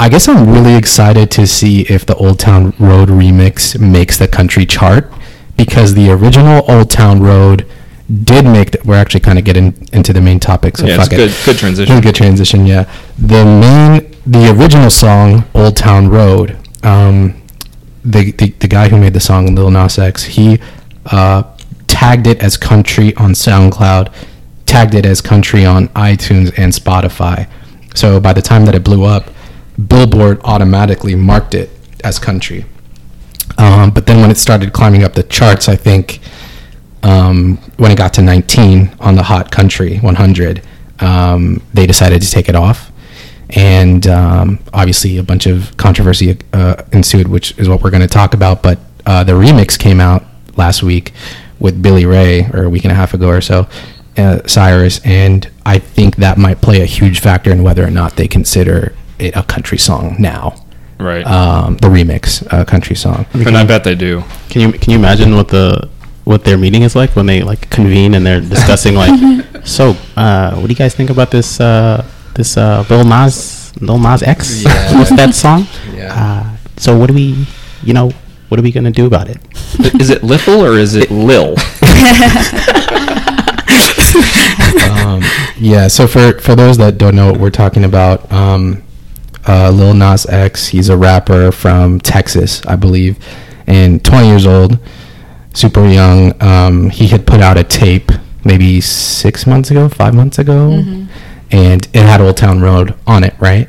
[0.00, 4.28] I guess I'm really excited to see if the Old Town Road remix makes the
[4.28, 5.12] country chart
[5.56, 7.66] because the original Old Town Road
[8.24, 8.70] did make.
[8.70, 11.16] The, we're actually kind of getting into the main topic, so Yeah, it's it.
[11.16, 12.00] good- good transition.
[12.00, 12.66] Good transition.
[12.66, 12.84] Yeah,
[13.18, 17.42] the main, the original song, "Old Town Road." Um,
[18.04, 20.58] the, the the guy who made the song, Lil Nas X, he
[21.06, 21.42] uh,
[21.88, 24.12] tagged it as country on SoundCloud,
[24.64, 27.48] tagged it as country on iTunes and Spotify.
[27.98, 29.28] So by the time that it blew up,
[29.88, 31.68] Billboard automatically marked it
[32.04, 32.64] as country.
[33.58, 36.20] Um, but then when it started climbing up the charts, I think
[37.02, 40.62] um, when it got to 19 on the Hot Country 100,
[41.00, 42.92] um, they decided to take it off.
[43.50, 48.06] And um, obviously, a bunch of controversy uh, ensued, which is what we're going to
[48.06, 48.62] talk about.
[48.62, 50.22] But uh, the remix came out
[50.56, 51.12] last week
[51.58, 53.66] with Billy Ray, or a week and a half ago or so,
[54.18, 55.00] uh, Cyrus.
[55.04, 58.94] And I think that might play a huge factor in whether or not they consider
[59.18, 60.64] it a country song now.
[60.98, 61.24] Right.
[61.26, 63.26] Um, the remix, uh, country song.
[63.34, 64.22] and I bet they do.
[64.50, 65.88] Can you can you imagine what the
[66.24, 69.14] what their meeting is like when they like convene and they're discussing like,
[69.64, 72.04] so uh, what do you guys think about this uh,
[72.34, 74.62] this uh, Lil Nas Lil Nas X?
[74.64, 74.92] Yeah.
[74.98, 75.66] What's that song?
[75.94, 76.12] Yeah.
[76.12, 77.46] Uh, So what do we,
[77.82, 78.10] you know,
[78.48, 79.38] what are we gonna do about it?
[80.00, 81.54] Is it Lithel or is it Lil?
[85.58, 85.88] Yeah.
[85.88, 88.82] So for for those that don't know what we're talking about, um,
[89.46, 93.18] uh, Lil Nas X, he's a rapper from Texas, I believe,
[93.66, 94.78] and 20 years old,
[95.54, 96.40] super young.
[96.42, 98.10] Um, he had put out a tape
[98.44, 101.06] maybe six months ago, five months ago, Mm-hmm.
[101.50, 103.68] and it had Old Town Road on it, right?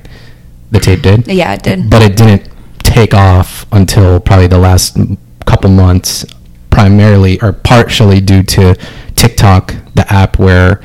[0.71, 1.27] The tape did.
[1.27, 1.89] Yeah, it did.
[1.89, 2.47] But it didn't
[2.79, 4.97] take off until probably the last
[5.45, 6.25] couple months,
[6.69, 8.75] primarily or partially due to
[9.15, 10.81] TikTok, the app where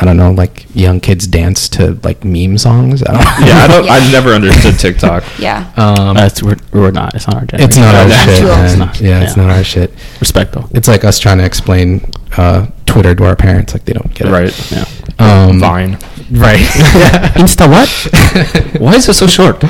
[0.00, 3.02] I don't know, like young kids dance to like meme songs.
[3.02, 3.84] I don't Yeah, I don't.
[3.84, 3.92] Yeah.
[3.94, 5.24] I never understood TikTok.
[5.40, 5.72] Yeah.
[5.76, 7.14] Um, That's we're, we're not.
[7.14, 7.68] It's not our generation.
[7.68, 8.42] it's not our Yeah, shit.
[8.44, 8.64] man.
[8.66, 9.42] It's not, yeah, it's yeah.
[9.46, 9.92] not our shit.
[10.20, 10.68] Respect though.
[10.72, 14.28] It's like us trying to explain uh, Twitter to our parents, like they don't get
[14.28, 14.30] it.
[14.30, 14.70] Right.
[14.72, 14.84] Yeah.
[15.18, 15.92] Um, Vine.
[16.30, 16.60] Right.
[17.34, 18.80] Insta what?
[18.80, 19.62] Why is it so short?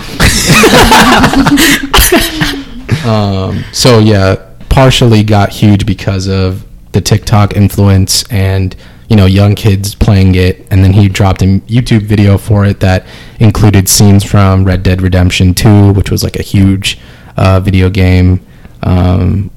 [3.04, 4.36] um, so yeah,
[4.68, 8.74] partially got huge because of the TikTok influence and
[9.08, 12.80] you know young kids playing it, and then he dropped a YouTube video for it
[12.80, 13.06] that
[13.40, 16.98] included scenes from Red Dead Redemption 2, which was like a huge
[17.36, 18.44] uh, video game
[18.82, 19.50] um,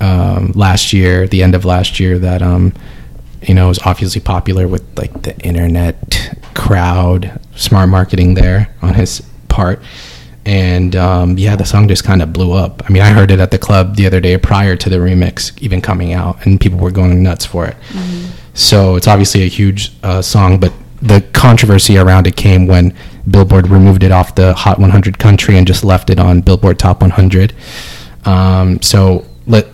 [0.00, 2.72] um, last year, the end of last year, that um,
[3.42, 9.20] you know was obviously popular with like the internet crowd, smart marketing there on his
[9.48, 9.80] part
[10.46, 12.82] and um, yeah, the song just kind of blew up.
[12.88, 15.60] I mean, I heard it at the club the other day prior to the remix
[15.60, 17.76] even coming out, and people were going nuts for it.
[18.54, 22.94] So it's obviously a huge uh, song, but the controversy around it came when
[23.28, 27.00] Billboard removed it off the Hot 100 country and just left it on Billboard Top
[27.00, 27.52] 100.
[28.24, 29.66] Um, so let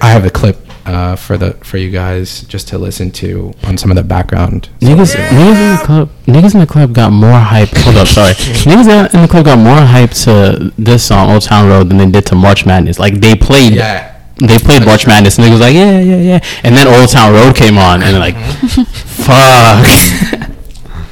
[0.00, 3.78] I have a clip uh, for the for you guys just to listen to on
[3.78, 4.68] some of the background.
[4.80, 7.70] Niggas, niggas in the club, niggas in the club got more hype.
[7.70, 8.32] Hold up, sorry.
[8.34, 12.10] niggas in the club got more hype to this song, Old Town Road, than they
[12.10, 12.98] did to March Madness.
[12.98, 14.14] Like they played, Yeah.
[14.38, 16.40] they played March Madness, and niggas was like, yeah, yeah, yeah.
[16.64, 18.36] And then Old Town Road came on, and they're like,
[19.16, 19.86] fuck.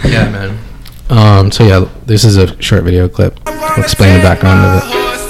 [0.04, 0.58] Yeah, man.
[1.08, 3.38] Um, so yeah, this is a short video clip.
[3.46, 5.21] I'll explain the background of it.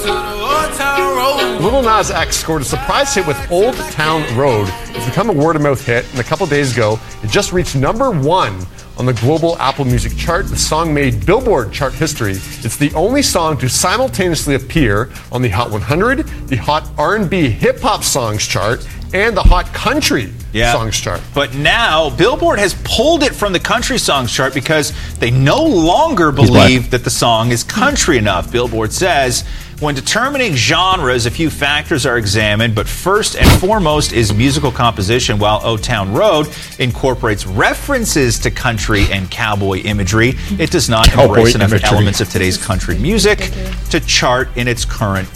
[1.62, 4.68] Lil Nas X scored a surprise hit with Old Town Road.
[4.88, 7.76] It's become a word of mouth hit, and a couple days ago, it just reached
[7.76, 8.66] number one
[8.98, 10.48] on the global Apple Music chart.
[10.48, 12.32] The song made Billboard chart history.
[12.32, 17.78] It's the only song to simultaneously appear on the Hot 100, the Hot R&B Hip
[17.80, 20.72] Hop Songs chart, and the Hot Country Yeah.
[20.72, 21.20] Songs chart.
[21.32, 26.32] But now Billboard has pulled it from the country songs chart because they no longer
[26.32, 28.50] believe that the song is country enough.
[28.50, 29.44] Billboard says
[29.82, 35.38] when determining genres, a few factors are examined, but first and foremost is musical composition,
[35.40, 36.46] while Old Town Road
[36.78, 40.34] incorporates references to country and cowboy imagery.
[40.52, 41.88] It does not Cowboy embrace enough imagery.
[41.88, 43.50] elements of today's country music
[43.90, 45.28] to chart in its current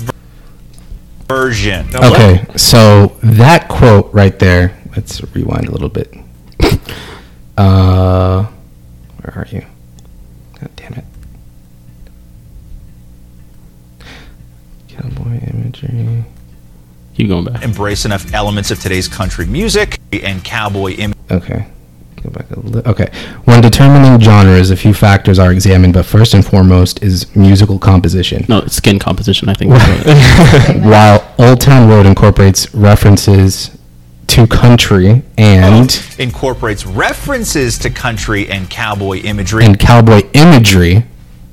[1.27, 1.89] version.
[1.93, 4.81] Okay, so that quote right there.
[4.95, 6.15] Let's rewind a little bit.
[7.59, 8.45] Uh,
[9.23, 9.65] where are you?
[15.31, 16.25] Cowboy imagery.
[17.17, 17.63] Keep going back.
[17.63, 21.15] Embrace enough elements of today's country music and cowboy imagery.
[21.31, 21.67] Okay.
[22.23, 23.11] Go back a li- Okay.
[23.45, 28.45] When determining genres, a few factors are examined, but first and foremost is musical composition.
[28.49, 29.49] No, it's skin composition.
[29.49, 29.71] I think.
[30.85, 33.71] While Old Town Road incorporates references
[34.29, 39.65] to country and incorporates references to country and cowboy imagery.
[39.65, 41.05] and cowboy imagery,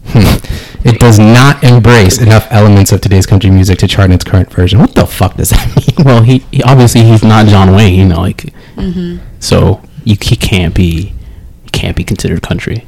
[0.05, 4.51] it does not embrace enough elements of today's country music to chart in its current
[4.51, 4.79] version.
[4.79, 6.05] What the fuck does that mean?
[6.05, 7.95] well, he, he obviously he's not John Wayne.
[7.95, 9.17] You know, like Mm-hmm.
[9.39, 11.13] so you he can't be
[11.63, 12.85] he can't be considered country.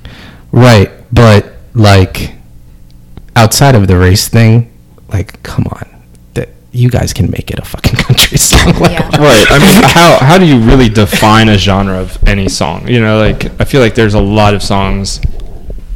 [0.52, 2.34] Right, but like
[3.36, 4.72] outside of the race thing,
[5.10, 8.74] like come on, that you guys can make it a fucking country song.
[8.80, 9.08] Like, Yeah.
[9.18, 9.46] Right.
[9.50, 12.88] I mean, how how do you really define a genre of any song?
[12.88, 15.22] You know, like I feel like there's a lot of songs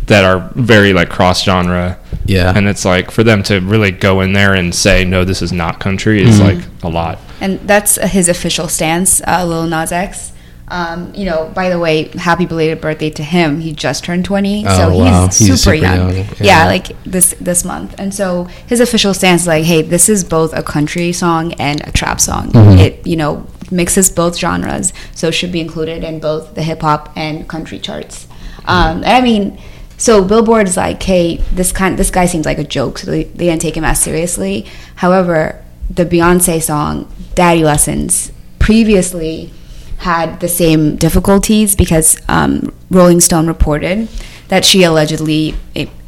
[0.09, 1.97] that are very like cross genre.
[2.25, 2.53] Yeah.
[2.55, 5.51] And it's like for them to really go in there and say no, this is
[5.53, 6.59] not country is Mm-hmm.
[6.59, 7.17] like a lot.
[7.41, 10.33] and that's his official stance, uh, Lil Nas X.
[10.71, 13.59] Um, you know, by the way, happy belated birthday to him.
[13.59, 15.25] He just turned 20, Oh, so wow.
[15.25, 15.97] he's, He's super, super young.
[16.15, 16.25] young, Yeah.
[16.41, 16.65] yeah.
[16.65, 17.95] like this this month.
[17.97, 21.81] And so his official stance is like, hey, this is both a country song and
[21.87, 22.51] a trap song.
[22.51, 22.77] Mhm.
[22.79, 26.81] It, you know, mixes both genres, so it should be included in both the hip
[26.81, 28.27] hop and country charts.
[28.65, 29.57] Um, and I mean,
[29.99, 33.25] so Billboard is like, hey, this kind, this guy seems like a joke, so they,
[33.25, 34.65] they didn't take him as seriously.
[34.95, 39.51] However, the Beyonce song "Daddy Lessons" previously
[39.97, 44.07] had the same difficulties because um, Rolling Stone reported
[44.47, 45.53] that she allegedly,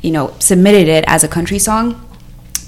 [0.02, 2.00] you know, submitted it as a country song,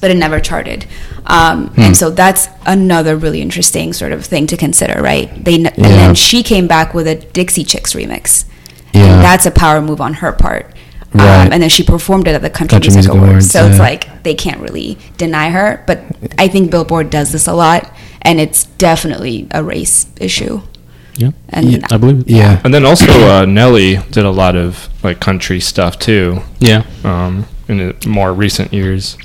[0.02, 0.86] but it never charted.
[1.26, 1.82] Um, Hmm.
[1.82, 5.30] And so that's another really interesting sort of thing to consider, right?
[5.46, 5.70] They Yeah.
[5.78, 8.44] and then she came back with a Dixie Chicks remix.
[8.94, 9.06] Yeah.
[9.06, 10.73] And that's a power move on her part.
[11.14, 11.46] Right.
[11.48, 13.30] Um, and then she performed it at the Country, Country Music, Music Awards.
[13.32, 15.84] Awards, So it's like they can't really deny her.
[15.88, 16.02] But
[16.40, 17.92] I think Billboard does this a lot,
[18.24, 20.62] and it's definitely a race issue.
[21.16, 22.28] Yeah, And I believe it.
[22.30, 22.60] Yeah.
[22.64, 26.40] And then also uh, Nelly did a lot of like country stuff too.
[26.60, 26.84] Yeah.
[27.04, 29.16] Um, in the more recent years.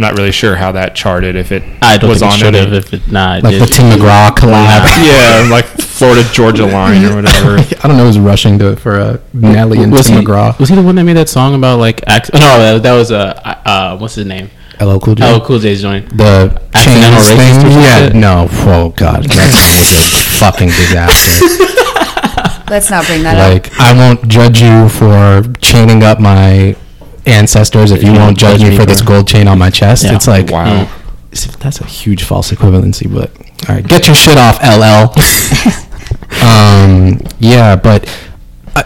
[0.00, 1.34] Not really sure how that charted.
[1.36, 2.84] If it I don't was think it on should any- have.
[2.84, 3.66] If it nah, it Like the.
[3.66, 4.86] Tim McGraw collab.
[5.04, 5.66] yeah, like
[5.98, 7.56] Florida Georgia line or whatever.
[7.82, 10.58] I don't know who's rushing to for uh, Nelly and was Tim he, McGraw.
[10.58, 12.00] Was he the one that made that song about like?
[12.08, 13.34] Ac- no, that, that was uh,
[13.64, 14.50] uh, what's his name?
[14.80, 15.34] LL Cool J.
[15.34, 16.08] LL Cool J's joint.
[16.16, 17.66] The Accidental chains racist thing.
[17.66, 17.98] or some Yeah.
[18.06, 18.14] shit?
[18.14, 18.46] No.
[18.50, 19.24] Oh God.
[19.24, 21.46] That song is a fucking disaster.
[22.70, 23.52] Let's not bring that up.
[23.64, 26.76] like I won't judge you for chaining up my
[27.26, 29.58] ancestors if you You won't won't judge judge me me for this gold chain on
[29.58, 30.04] my chest.
[30.04, 30.14] Yeah.
[30.14, 30.84] It's like Wow.
[30.84, 33.12] mm, that's a huge false equivalency.
[33.12, 33.30] But
[33.68, 35.10] all right, get your shit off, LL.
[36.58, 38.08] um, yeah, but
[38.74, 38.84] I,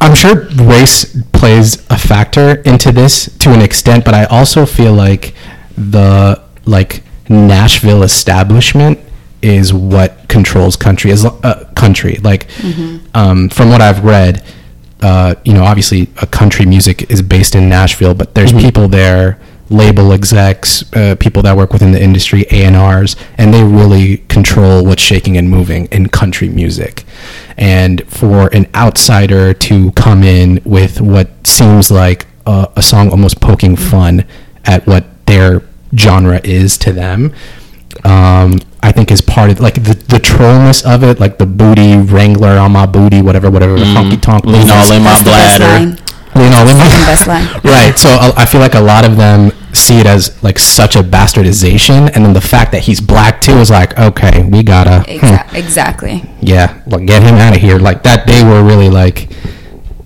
[0.00, 4.92] I'm sure race plays a factor into this to an extent, but I also feel
[4.92, 5.34] like
[5.76, 8.98] the like Nashville establishment
[9.42, 12.16] is what controls country as uh, country.
[12.22, 12.46] Like
[13.14, 14.42] um, from what I've read,
[15.00, 19.38] uh, you know, obviously a country music is based in Nashville, but there's people there,
[19.70, 24.18] label execs, uh, people that work within the industry, A and R's, and they really
[24.28, 27.04] control what's shaking and moving in country music.
[27.56, 33.40] And for an outsider to come in with what seems like a, a song almost
[33.40, 34.26] poking fun
[34.64, 35.62] at what their
[35.96, 37.32] genre is to them,
[38.04, 41.96] um, I think is part of like the, the trollness of it, like the booty
[41.96, 44.44] wrangler on my booty, whatever, whatever, the honky tonk.
[44.44, 46.03] Lean all in my That's the bladder.
[46.34, 46.44] Line.
[46.44, 47.46] Lean all in my best line.
[47.64, 47.96] Right.
[47.98, 51.00] So I I feel like a lot of them see it as like such a
[51.02, 55.56] bastardization, and then the fact that he's black too is like, okay, we gotta, hmm,
[55.56, 56.22] exactly.
[56.40, 57.78] yeah, like get him out of here.
[57.78, 59.28] Like that, they were really like.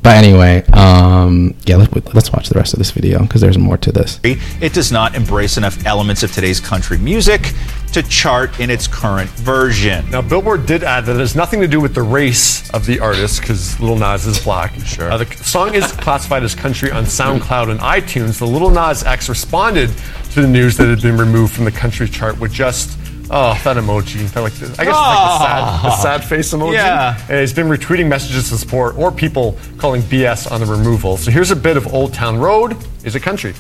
[0.01, 3.77] But anyway, um, yeah, let, let's watch the rest of this video because there's more
[3.79, 4.21] to this.
[4.23, 7.53] It does not embrace enough elements of today's country music
[7.93, 10.09] to chart in its current version.
[10.11, 13.01] Now, Billboard did add that it has nothing to do with the race of the
[13.01, 14.75] artist, because Lil Nas is black.
[14.85, 15.11] Sure.
[15.11, 18.39] Uh, the song is classified as country on SoundCloud and iTunes.
[18.39, 19.91] The Lil Nas X responded
[20.33, 22.97] to the news that it had been removed from the country chart with just.
[23.31, 24.27] Oh, that emoji.
[24.33, 25.81] That like the, I guess it's like the ah.
[25.83, 26.75] sad, the sad face emoji.
[26.75, 27.17] Yeah.
[27.19, 31.19] Uh, and he's been retweeting messages of support or people calling BS on the removal.
[31.19, 32.77] So here's a bit of Old Town Road.
[33.05, 33.55] Is it country?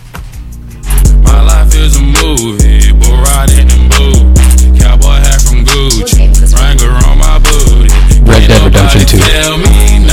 [1.20, 4.64] My life is a movie, bull riding in boots.
[4.80, 7.92] Cowboy hat from Gucci, Wrangler on my booty.
[8.24, 9.18] Red Dead Redemption 2.
[9.18, 10.08] Tell me.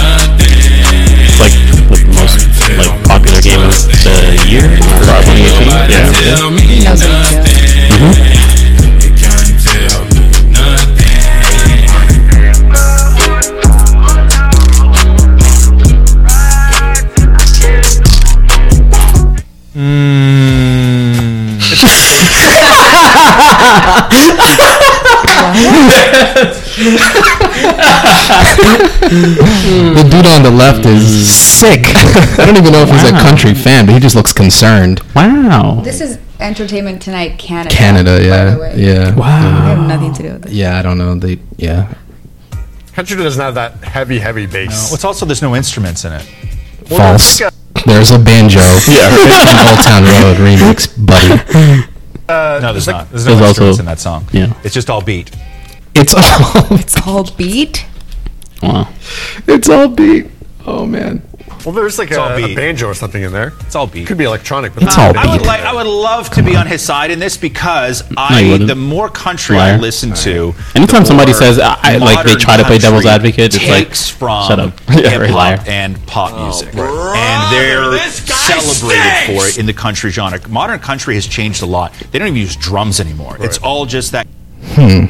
[1.23, 1.55] It's like
[1.87, 2.43] the most
[2.75, 3.71] like popular game of
[4.03, 4.67] the year
[4.99, 5.67] for 2018.
[5.71, 6.11] Yeah.
[6.35, 8.44] Tell me mm-hmm.
[29.05, 31.81] The dude on the left is sick.
[31.85, 34.99] I don't even know if he's a country fan, but he just looks concerned.
[35.15, 35.79] Wow.
[35.83, 37.73] This is Entertainment Tonight Canada.
[37.73, 38.73] Canada, by the yeah, way.
[38.77, 39.15] yeah.
[39.23, 40.51] I have nothing to do with it.
[40.51, 41.15] Yeah, I don't know.
[41.15, 41.93] They, yeah.
[42.93, 44.87] Country doesn't have that heavy, heavy bass.
[44.89, 46.29] Well, it's also there's no instruments in it.
[46.89, 47.39] Well, False.
[47.39, 47.51] there's
[47.85, 48.59] There's a banjo.
[48.89, 49.09] yeah.
[49.69, 51.41] Old Town Road remix, buddy.
[52.27, 53.09] Uh, No, there's like- not.
[53.11, 54.27] There's no There's instruments also- in that song.
[54.33, 54.53] yeah.
[54.65, 55.31] It's just all beat.
[55.95, 56.77] It's all.
[56.79, 57.85] It's all beat.
[58.61, 58.91] Wow.
[59.47, 60.27] It's all beat.
[60.65, 61.21] Oh man.
[61.65, 62.55] Well, there's like all a, a beat.
[62.55, 63.53] banjo or something in there.
[63.61, 64.05] It's all beat.
[64.07, 65.29] Could be electronic, but It's not all banjo.
[65.29, 65.61] I would like.
[65.61, 68.67] I would love to be on his side in this because I, wouldn't.
[68.67, 69.77] the more country I Liar.
[69.79, 73.67] listen to, Anytime somebody says, I- I- like, they try to play devil's advocate, it's
[73.67, 74.73] like, takes from shut up.
[74.89, 75.57] Yeah, hip right, liar.
[75.57, 78.73] hop and pop oh, music, and they're celebrated
[79.25, 79.43] stinks!
[79.43, 80.39] for it in the country genre.
[80.47, 81.93] Modern country has changed a lot.
[82.11, 83.37] They don't even use drums anymore.
[83.39, 84.27] It's all just that.
[84.61, 85.05] Hmm.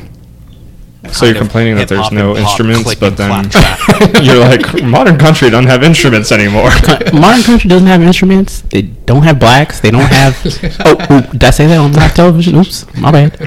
[1.11, 3.29] So you're complaining that there's no instruments, but then
[4.23, 6.69] you're like, modern country doesn't have instruments anymore.
[7.13, 8.61] Modern country doesn't have instruments.
[8.61, 9.79] They don't have blacks.
[9.79, 10.37] They don't have.
[10.85, 12.55] oh, oop, did I say that on live television?
[12.55, 13.39] Oops, my bad.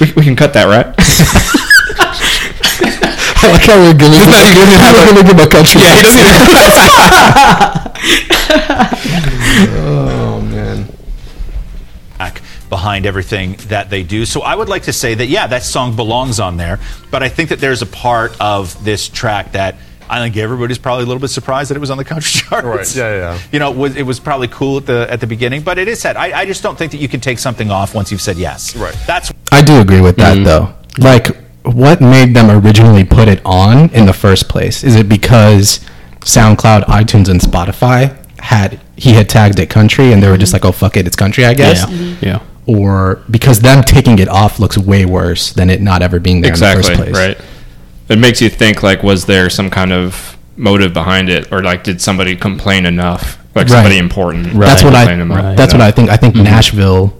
[0.00, 0.94] we, we can cut that, right?
[3.42, 4.20] I like how we're giving.
[4.20, 5.80] We're gonna give a country.
[9.72, 10.19] oh man.
[12.70, 14.24] Back behind everything that they do.
[14.24, 16.78] So I would like to say that yeah, that song belongs on there,
[17.10, 19.76] but I think that there's a part of this track that
[20.08, 22.64] I think everybody's probably a little bit surprised that it was on the country charts.
[22.64, 23.38] Right, yeah, yeah.
[23.52, 25.88] You know, it was, it was probably cool at the at the beginning, but it
[25.88, 26.16] is sad.
[26.16, 28.74] I, I just don't think that you can take something off once you've said yes.
[28.76, 28.96] Right.
[29.06, 30.44] That's I do agree with that mm-hmm.
[30.44, 30.74] though.
[30.98, 34.82] Like, what made them originally put it on in the first place?
[34.82, 35.80] Is it because
[36.20, 40.64] SoundCloud, iTunes, and Spotify had he had tagged it country, and they were just like,
[40.64, 41.88] "Oh fuck it, it's country," I guess.
[41.88, 41.96] Yeah.
[41.96, 42.24] Mm-hmm.
[42.24, 42.42] Yeah.
[42.78, 46.52] Or because them taking it off looks way worse than it not ever being there
[46.52, 47.36] in the exactly first place.
[47.36, 47.38] right.
[48.08, 51.82] It makes you think like, was there some kind of motive behind it, or like,
[51.82, 53.70] did somebody complain enough, like Right.
[53.76, 54.54] somebody important?
[54.54, 55.06] That's what I.
[55.06, 55.86] complain enough, That's you what?
[55.88, 56.10] I think.
[56.10, 56.44] I think mm-hmm.
[56.44, 57.16] Nashville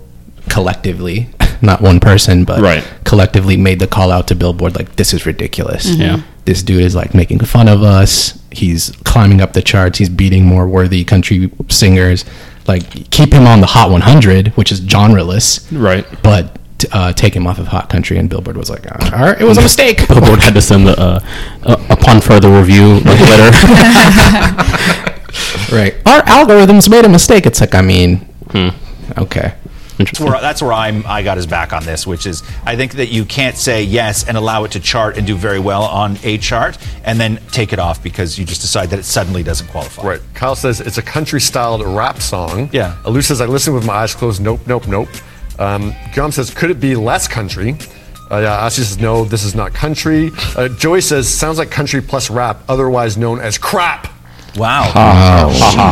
[0.49, 1.29] collectively,
[1.63, 2.85] not one person, but Right.
[3.05, 6.21] collectively made the call out to Billboard like, "This is ridiculous." Yeah.
[6.47, 8.39] This dude is like making fun of us.
[8.51, 9.99] He's climbing up the charts.
[9.99, 12.25] He's beating more worthy country singers.
[12.67, 16.07] Like, keep him on the Hot 100, which is genreless, Right.
[16.23, 16.57] but
[16.93, 18.17] uh, take him off of Hot Country.
[18.17, 20.87] And Billboard was like, "Uh, "All right, it was a mistake." Billboard had to send
[20.87, 21.21] the uh,
[21.65, 23.51] uh, upon further review like letter.
[25.73, 25.95] right.
[26.07, 27.47] Our algorithms made a mistake.
[27.47, 28.27] It's like, I mean,
[29.19, 29.55] okay.
[30.05, 32.95] That's where, that's where I'm, I got his back on this, which is I think
[32.95, 36.19] that you can't say yes and allow it to chart and do very well on
[36.23, 39.69] a chart and then take it off because you just decide that it suddenly doesn't
[39.69, 40.03] qualify.
[40.03, 40.21] Right.
[40.35, 42.71] Kyle says it's a country styled rap song.
[42.73, 42.97] Yeah.
[43.05, 44.41] Alou says I listen with my eyes closed.
[44.41, 45.09] Nope, nope, nope.
[45.59, 47.77] Um, Gum says could it be less country?
[48.31, 50.31] Uh, yeah, Asi says no, this is not country.
[50.57, 54.07] Uh, Joey says sounds like country plus rap, otherwise known as crap.
[54.57, 54.91] Wow.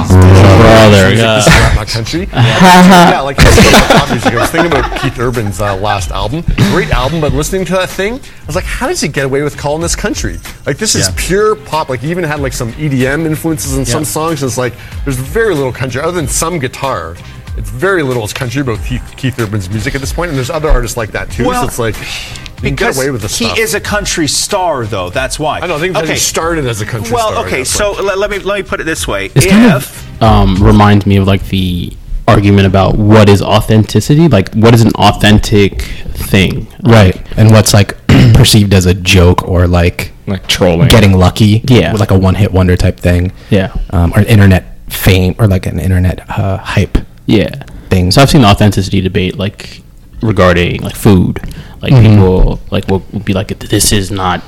[0.09, 1.35] Brother, Music, yeah.
[1.37, 2.21] This is rap, not country.
[2.33, 4.33] yeah, like pop music.
[4.33, 6.43] I was thinking about Keith Urban's uh, last album.
[6.73, 9.43] Great album, but listening to that thing, I was like, how does he get away
[9.43, 10.39] with calling this country?
[10.67, 11.15] Like this is Yeah.
[11.17, 11.89] pure pop.
[11.89, 14.09] Like he even had like some EDM influences in some Yeah.
[14.09, 14.43] songs.
[14.43, 17.17] It's like there's very little country other than some guitar.
[17.59, 20.51] It's very little is country but Keith, Keith Urban's music at this point, and there's
[20.51, 21.45] other artists like that too.
[21.47, 23.59] Well, so it's like you can get Because away with this he stuff.
[23.59, 25.11] is a country star, though.
[25.11, 25.61] That's why.
[25.61, 27.45] I don't think that he started as a country well, star.
[27.45, 27.65] I okay.
[27.65, 30.23] So but- let, let me let me put it this way: It's if kind of
[30.23, 31.93] um, reminds me of like the
[32.27, 34.29] argument about what is authenticity.
[34.29, 36.67] Like, what is an authentic thing?
[36.85, 37.17] Right.
[37.39, 37.97] And what's like
[38.35, 40.89] perceived as a joke or like like trolling.
[40.89, 41.63] getting lucky.
[41.69, 41.93] Yeah.
[41.95, 43.33] Like a one hit wonder type thing.
[43.51, 43.73] Yeah.
[43.91, 46.99] Um, or an internet fame or like an internet uh, hype
[47.29, 47.51] Yeah.
[47.91, 48.15] things.
[48.17, 49.81] So I've seen the authenticity debate like
[50.21, 51.41] regarding like food.
[51.81, 52.03] Like Mhm.
[52.05, 54.43] people like will, will be like, "This is not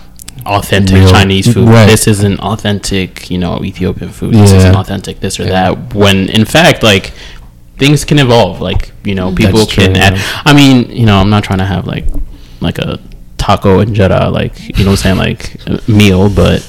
[0.44, 1.68] authentic Real- Chinese food.
[1.68, 1.86] right.
[1.86, 4.34] This isn't authentic, you know, Ethiopian food.
[4.34, 4.58] This Yeah.
[4.58, 5.20] isn't authentic.
[5.20, 5.50] This or Yeah.
[5.72, 7.12] that." When in fact, like
[7.78, 8.60] things can evolve.
[8.60, 10.14] Like you know, people That's true, can add.
[10.16, 10.22] yeah.
[10.44, 12.06] I mean, you know, I'm not trying to have like
[12.60, 12.98] like a
[13.38, 15.42] taco and jetta, like you know, what I'm saying like
[15.88, 16.60] meal, but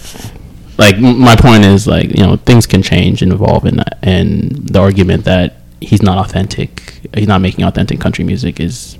[0.78, 4.70] like m- my point is like you know things can change and evolve and and
[4.72, 8.98] the argument that he's not authentic he's not making authentic country music is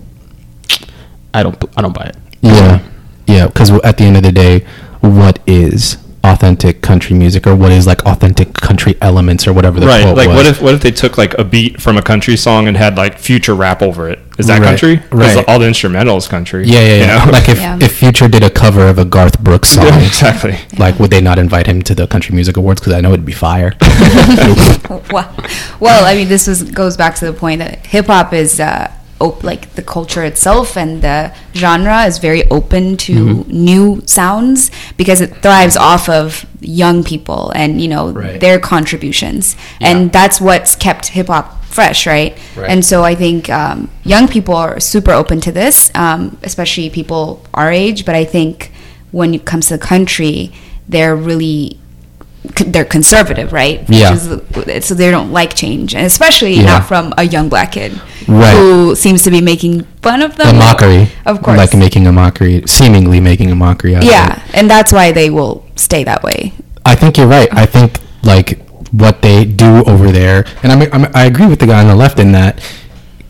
[1.34, 2.82] i don't i don't buy it Yeah.
[3.28, 3.48] Yeah.
[3.48, 4.66] Because at the end of the day,
[5.00, 9.86] what is authentic country music or what is like authentic country elements or whatever the
[9.88, 10.04] right.
[10.04, 10.36] quote Like, was.
[10.38, 12.98] what if what if they took like a beat from a country song and had
[12.98, 14.20] like future rap over it?
[14.42, 14.98] Is that Right, country?
[14.98, 15.46] 'Cause right.
[15.48, 16.66] All the instrumentals country.
[16.68, 17.26] Yeah, yeah, you yeah.
[17.26, 17.32] know?
[17.32, 17.78] Like if, Yeah.
[17.80, 20.58] if Future did a cover of a Garth Brooks song, Yeah, exactly.
[20.78, 22.82] Like, would they not invite him to the Country Music Awards?
[22.82, 23.74] Because I know it'd be fire.
[25.12, 25.30] well,
[25.80, 28.92] well, I mean, this was goes back to the point that hip hop is uh,
[29.22, 33.52] op- like the culture itself and the genre is very open to Mm-hmm.
[33.70, 38.40] new sounds because it thrives off of young people and you know Right.
[38.40, 42.34] their contributions, and that's what's kept hip hop fresh, right?
[42.58, 42.70] Right.
[42.72, 47.24] And so I think um, young people are super open to this, um, especially people
[47.54, 48.04] our age.
[48.06, 48.72] But I think
[49.12, 50.52] when it comes to the country,
[50.90, 51.80] they're really
[52.44, 53.84] they're conservative, right?
[53.88, 54.14] Yeah.
[54.14, 56.64] is, so they don't like change, and especially Yeah.
[56.64, 58.56] not from a young black kid Right.
[58.56, 60.56] who seems to be making fun of them.
[60.56, 61.10] a mockery.
[61.26, 61.58] of course.
[61.58, 64.12] Like making a mockery, seemingly making a mockery out of it.
[64.12, 66.54] yeah, and that's why they will stay that way.
[66.86, 67.48] I think you're right.
[67.52, 68.60] I think like
[68.92, 71.96] what they do over there, and I'm, I'm, I agree with the guy on the
[71.96, 72.60] left in that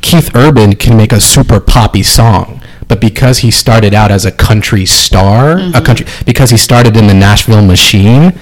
[0.02, 4.32] Keith Urban can make a super poppy song, but because he started out as a
[4.32, 5.86] country star, a mm-hmm.
[5.86, 8.34] country because he started in the Nashville machine,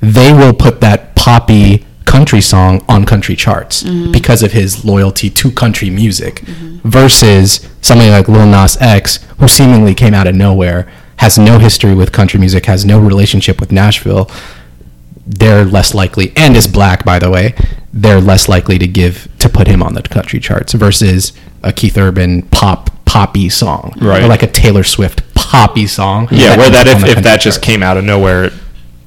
[0.00, 4.10] they will put that poppy country song on country charts mm-hmm.
[4.10, 6.88] because of his loyalty to country music mm-hmm.
[6.88, 11.94] versus somebody like Lil Nas X who seemingly came out of nowhere has no history
[11.94, 14.30] with country music has no relationship with Nashville.
[15.26, 17.54] They're less likely and is black by the way
[17.92, 21.32] they're less likely to give to put him on the country charts versus
[21.62, 23.94] a Keith Urban pop poppy song.
[24.00, 24.22] Right.
[24.22, 27.62] or like a Taylor Swift poppy song Yeah, where that if, if country that just
[27.62, 28.50] came out of nowhere,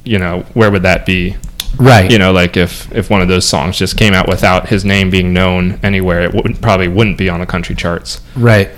[0.04, 1.36] you know, where would that be?
[1.78, 4.84] right You know, like if if one of those songs just came out without his
[4.84, 8.20] name being known anywhere, it would probably wouldn't be on the country charts.
[8.36, 8.70] Right,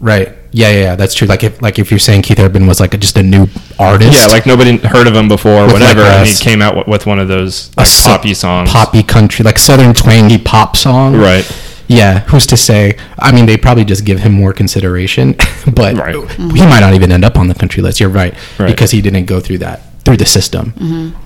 [0.00, 0.34] right.
[0.50, 1.26] Yeah, yeah, yeah, that's true.
[1.28, 3.48] Like if like if you're saying Keith Urban was like a, just a new
[3.78, 6.34] artist, Yeah, like nobody heard of him before, or With, whatever, like, a and he
[6.34, 8.70] came out w- with one of those like, poppy songs.
[8.70, 11.16] poppy country, like southern twangy pop song.
[11.16, 11.44] Right.
[11.86, 12.96] Yeah, who's to say?
[13.18, 15.34] I mean, they probably just give him more consideration,
[15.72, 16.14] but Right.
[16.36, 17.98] he might not even end up on the country list.
[18.00, 18.68] You're right, Right.
[18.70, 20.72] because he didn't go through that through the system.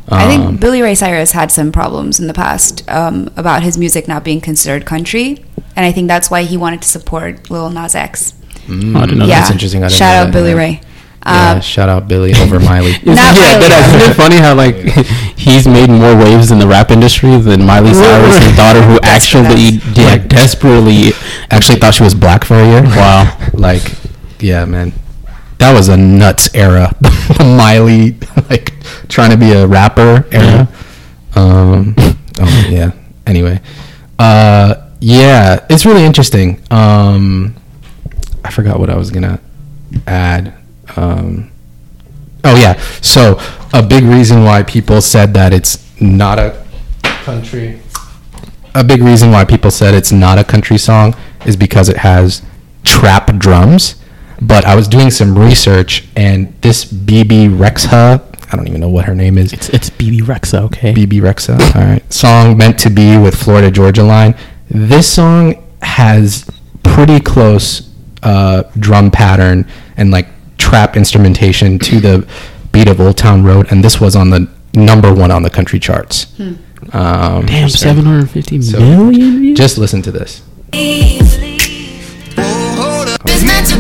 [0.09, 3.79] I Um, think Billy Ray Cyrus had some problems in the past um, about his
[3.79, 5.45] music not being considered country,
[5.77, 8.35] and I think that's why he wanted to support Lil Nas X.
[8.67, 9.83] Mm, I didn't know yeah, That's interesting.
[9.85, 10.57] I didn't shout know out that, Billy yeah.
[10.57, 10.81] Ray.
[11.25, 12.93] Yeah, Um, shout out Billy over Miley.
[13.05, 13.69] Not yeah, Miley.
[13.69, 14.75] that, isn't it funny how like
[15.39, 19.79] he's made more waves in the rap industry than Miley Cyrus, his daughter, who actually
[19.95, 21.13] did Like, desperately
[21.51, 22.83] actually thought she was black for a year.
[22.83, 23.31] Wow.
[23.55, 23.83] like,
[24.41, 24.93] yeah, man,
[25.59, 26.95] that was a nuts era.
[27.01, 28.17] the Miley
[28.49, 28.73] like
[29.09, 30.69] trying to be a rapper era.
[31.35, 31.95] Um,
[32.41, 32.93] oh yeah.
[33.27, 33.61] Anyway,
[34.19, 36.63] uh, yeah, it's really interesting.
[36.71, 37.55] Um,
[38.45, 39.41] I forgot what I was gonna
[40.07, 40.55] add.
[40.97, 41.51] Um,
[42.45, 43.41] oh yeah, so
[43.73, 46.65] a big reason why people said that it's not a
[47.03, 47.81] country
[48.75, 52.43] a big reason why people said it's not a country song is because it has
[52.85, 53.97] trap drums.
[54.45, 58.21] But I was doing some research, and this Bebe Rexha,
[58.53, 59.53] I don't even know what her name is.
[59.53, 60.93] It's it's Bebe Rexha, okay.
[60.93, 62.13] Bebe Rexha, all right.
[62.13, 64.35] Song meant to be with Florida Georgia Line.
[64.69, 66.51] This song has
[66.83, 67.89] pretty close
[68.23, 69.67] uh, drum pattern
[69.97, 70.27] and like
[70.59, 72.29] trap instrumentation to the
[72.73, 75.79] beat of Old Town Road, and this was on the number one on the country
[75.79, 76.25] charts.
[76.37, 76.55] Hmm.
[76.93, 79.57] Um, Damn, so- seven hundred fifty so million views.
[79.57, 80.43] Just listen to this.
[83.25, 83.77] It's meant to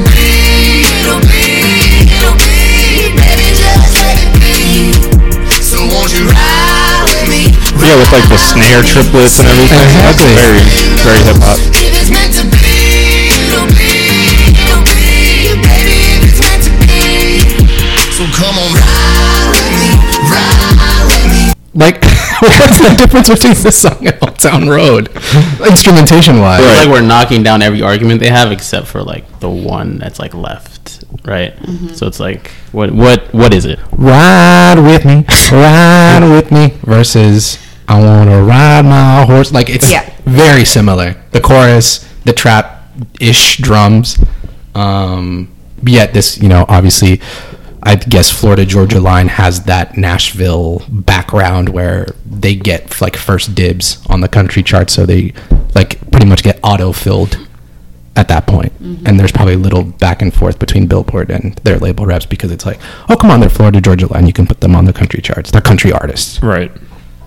[7.82, 9.82] Yeah, with like the snare triplets and everything.
[9.82, 10.14] Uh-huh.
[10.14, 10.38] Exactly.
[10.38, 10.62] That's very,
[11.02, 11.58] very hip hop.
[11.74, 12.78] It's meant to be,
[13.50, 13.90] it'll be,
[14.54, 17.42] it'll be, baby, if it's meant to be.
[18.14, 19.90] So come on, ride with me,
[20.30, 21.52] ride with me.
[21.74, 22.04] Like,
[22.40, 25.08] what's the difference between this song and Old Town Road,
[25.66, 26.62] instrumentation wise?
[26.62, 30.18] It's like we're knocking down every argument they have except for like the one that's
[30.20, 31.56] like left, right?
[31.56, 31.94] Mm-hmm.
[31.94, 33.80] So it's like, what what what is it?
[33.90, 37.58] Ride with me, ride with me, versus
[37.88, 39.52] I wanna ride my horse.
[39.52, 40.08] Like it's Yeah.
[40.24, 41.16] very similar.
[41.32, 42.88] The chorus, the trap
[43.20, 44.18] ish drums.
[44.74, 45.48] Um,
[45.84, 47.20] yet this, you know, obviously,
[47.82, 53.98] I guess Florida Georgia Line has that Nashville background where they get like first dibs
[54.08, 55.32] on the country chart, so they
[55.74, 57.36] like pretty much get auto filled
[58.14, 58.72] at that point.
[58.80, 62.52] And there's probably a little back and forth between Billboard and their label reps because
[62.52, 62.78] it's like,
[63.08, 65.50] oh come on, they're Florida Georgia Line, you can put them on the country charts.
[65.50, 66.40] They're country artists.
[66.42, 66.70] Right.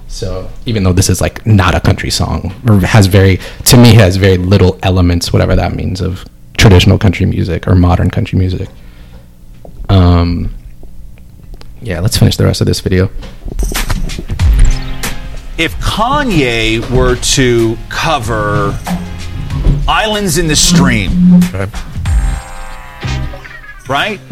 [0.08, 3.96] So even though this is like not a country song, or has very to me
[3.96, 6.26] has very little elements, whatever that means, of
[6.58, 8.70] traditional country music or modern country music.
[9.90, 10.54] Um,
[11.82, 13.10] yeah, let's finish the rest of this video.
[15.58, 18.78] If Kanye were to cover
[19.88, 21.40] Islands in the Stream,
[23.88, 24.20] right?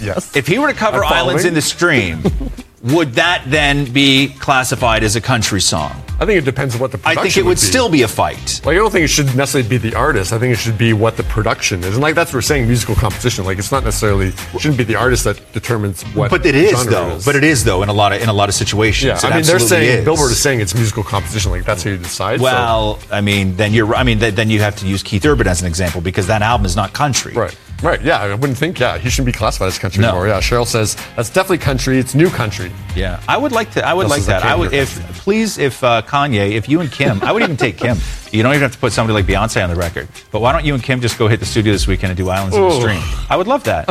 [0.00, 0.36] Yes.
[0.36, 2.22] If he were to cover Islands in the Stream,
[2.84, 6.00] would that then be classified as a country song?
[6.20, 7.18] I think it depends on what the production.
[7.18, 7.18] Is.
[7.18, 7.60] I think it would be.
[7.60, 8.60] still be a fight.
[8.64, 10.32] Like I don't think it should necessarily be the artist.
[10.32, 12.68] I think it should be what the production is, and like that's what we're saying
[12.68, 13.44] musical composition.
[13.44, 16.30] Like it's not necessarily shouldn't be the artist that determines what.
[16.30, 17.16] But it is though.
[17.16, 17.24] is.
[17.24, 19.08] But it is though in a lot of in a lot of situations.
[19.08, 20.04] Yeah, It I mean they're saying is.
[20.04, 21.50] Billboard is saying it's musical composition.
[21.50, 22.38] Like that's how you decide.
[22.38, 23.92] so- Well, I mean, then you're.
[23.94, 26.42] I mean, th- then you have to use Keith Urban as an example because that
[26.42, 27.32] album is not country.
[27.32, 27.56] Right.
[27.84, 28.00] Right.
[28.02, 28.20] Yeah.
[28.22, 28.80] I wouldn't think.
[28.80, 28.98] Yeah.
[28.98, 30.08] He shouldn't be classified as country No.
[30.08, 30.26] anymore.
[30.28, 30.40] Yeah.
[30.40, 31.98] Cheryl says that's definitely country.
[31.98, 32.72] It's new country.
[32.96, 33.86] Yeah, I would like to.
[33.86, 34.42] I would This like is that.
[34.42, 35.14] I would, if country.
[35.20, 37.98] please, if uh, Kanye, if you and Kim, I would even take Kim.
[38.34, 40.08] You don't even have to put somebody like Beyonce on the record.
[40.32, 42.28] But why don't you and Kim just go hit the studio this weekend and do
[42.28, 43.00] Islands in the Stream?
[43.30, 43.88] I would love that.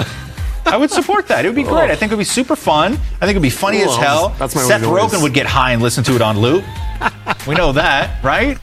[0.65, 1.45] I would support that.
[1.45, 1.89] It would be great.
[1.89, 2.91] I think it would be super fun.
[2.93, 4.35] I think it would be funny Ooh, as hell.
[4.37, 4.81] that's my Seth.
[4.81, 6.65] Rogen would get high and listen to it on loop.
[7.47, 8.57] we know that, right?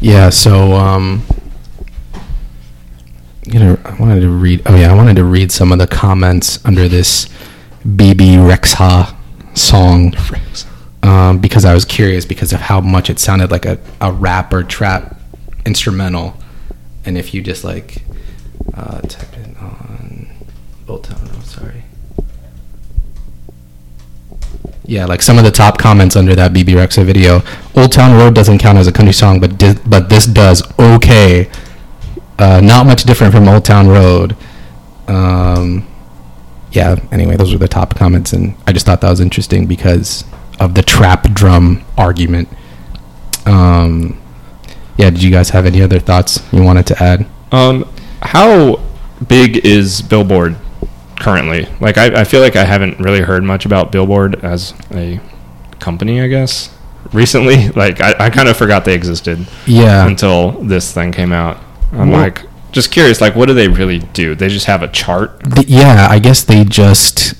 [0.00, 1.22] Yeah, so um
[3.52, 5.86] you know, I wanted to read oh yeah, I wanted to read some of the
[5.86, 7.28] comments under this
[7.96, 9.14] Bebe Rexha
[9.56, 10.14] song.
[11.02, 14.52] Um, because I was curious because of how much it sounded like a, a rap
[14.52, 15.18] or trap
[15.64, 16.36] instrumental.
[17.04, 18.02] And if you just like
[18.74, 20.28] uh, type it on
[20.86, 21.84] Old Town Road, sorry.
[24.84, 27.42] Yeah, like some of the top comments under that Bebe Rexha video.
[27.76, 30.62] Old Town Road doesn't count as a country song, but di- but this does.
[30.78, 31.50] Okay,
[32.38, 34.36] uh, not much different from Old Town Road.
[35.06, 35.86] Um,
[36.72, 36.96] yeah.
[37.10, 40.24] Anyway, those were the top comments, and I just thought that was interesting because
[40.60, 42.48] of the trap drum argument.
[43.46, 44.20] Um,
[44.96, 45.10] yeah.
[45.10, 47.26] Did you guys have any other thoughts you wanted to add?
[47.52, 48.80] Um, how
[49.26, 50.56] big is Billboard
[51.20, 51.66] currently?
[51.80, 55.20] Like, I, I feel like I haven't really heard much about Billboard as a
[55.78, 56.20] company.
[56.20, 56.74] I guess
[57.12, 59.46] recently, like I, I kind of forgot they existed.
[59.66, 60.06] Yeah.
[60.06, 61.58] Until this thing came out,
[61.92, 63.20] I'm Well- like just curious.
[63.20, 64.34] Like, what do they really do?
[64.34, 65.42] They just have a chart.
[65.54, 67.34] Th- yeah, I guess they just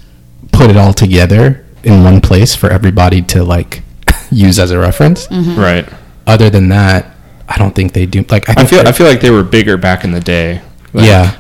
[0.53, 3.83] put it all together in one place for everybody to like
[4.31, 5.27] use as a reference.
[5.29, 5.57] Mhm.
[5.59, 5.89] Right.
[6.27, 7.15] Other than that,
[7.49, 8.25] I don't think they do.
[8.31, 10.61] Like I, I feel I feel like they were bigger back in the day.
[10.93, 11.35] Like, Yeah.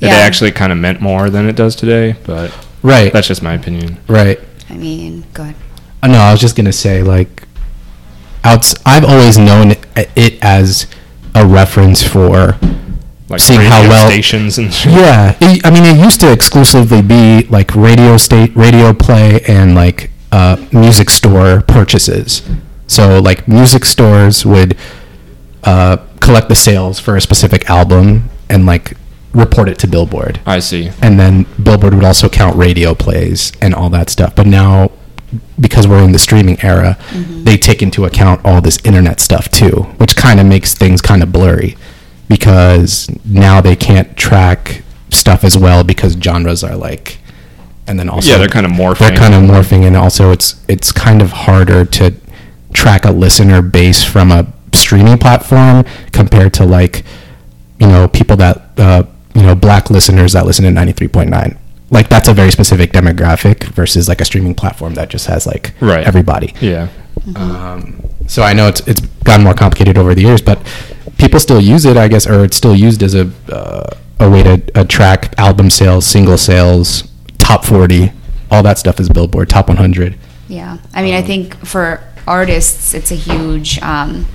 [0.00, 0.14] It Yeah.
[0.14, 3.12] actually kind of meant more than it does today, but Right.
[3.12, 3.98] That's just my opinion.
[4.08, 4.40] right.
[4.70, 5.54] I mean, go ahead.
[6.02, 7.44] Uh, No, I was just gonna say like,
[8.44, 8.74] outs.
[8.86, 10.86] I've always known it, it as
[11.34, 12.56] a reference for
[13.28, 14.68] Like seeing how well stations and.
[14.86, 19.74] Yeah, it, I mean, it used to exclusively be like radio state, radio play, and
[19.74, 22.42] like uh, music store purchases.
[22.86, 24.76] So like music stores would
[25.64, 28.96] uh, collect the sales for a specific album and like
[29.32, 30.40] report it to Billboard.
[30.44, 30.90] I see.
[31.00, 34.34] And then Billboard would also count radio plays and all that stuff.
[34.34, 34.90] But now,
[35.60, 39.82] because we're in the streaming era, they take into account all this internet stuff too,
[39.98, 41.76] which kind of makes things kind of blurry
[42.28, 47.18] because now they can't track stuff as well because genres are like
[47.86, 48.98] and then also Yeah, they're kinda morphing.
[49.00, 52.14] they're kind of morphing and also it's it's kind of harder to
[52.72, 57.04] track a listener base from a streaming platform compared to like
[57.80, 59.02] you know people that uh,
[59.34, 61.56] you know black listeners that listen to 93.9
[61.90, 65.72] like that's a very specific demographic versus like a streaming platform that just has like
[65.80, 66.06] Right.
[66.06, 66.88] everybody Yeah.
[67.36, 70.58] um, so I know it's it's gotten more complicated over the years, but
[71.18, 74.42] people still use it, I guess, or it's still used as a uh, a way
[74.42, 77.04] to uh, track album sales, single sales,
[77.38, 78.12] top forty,
[78.50, 80.16] all that stuff is Billboard top one hundred.
[80.48, 84.26] Yeah, I mean, I think for artists, it's a huge um,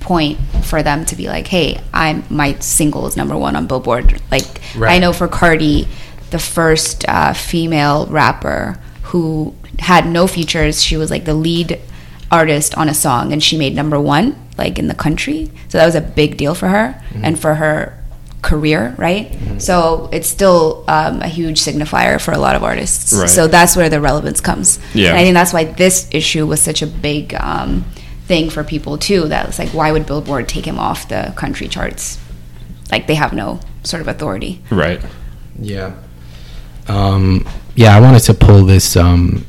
[0.00, 4.20] point for them to be like, "Hey, I'm my single is number one on Billboard."
[4.32, 5.86] Like, I know for Cardi,
[6.30, 11.80] the first uh, female rapper who had no features, she was like the lead
[12.30, 15.50] artist on a song, and she made number one like in the country.
[15.68, 17.94] So that was a big deal for her and for her
[18.42, 19.36] career, right?
[19.58, 23.12] So it's still um, a huge signifier for a lot of artists.
[23.12, 23.28] Right.
[23.28, 24.78] So that's where the relevance comes.
[24.94, 25.10] Yeah.
[25.10, 27.84] And I think that's why this issue was such a big um,
[28.26, 29.28] thing for people too.
[29.28, 32.18] That was like, why would Billboard take him off the country charts?
[32.90, 34.62] Like they have no sort of authority.
[34.70, 35.00] Right.
[35.58, 35.94] Yeah.
[36.88, 39.46] Um, yeah, I wanted to pull this um,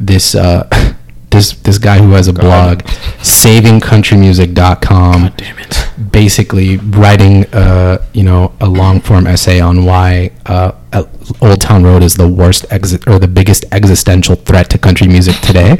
[0.00, 0.68] this uh,
[1.30, 2.78] this this guy who has a blog,
[3.20, 5.32] savingcountrymusic.com.
[5.36, 5.88] Damn it.
[6.10, 11.04] Basically, writing uh, you know a long form essay on why uh, uh,
[11.40, 15.36] Old Town Road is the worst exit or the biggest existential threat to country music
[15.36, 15.78] today.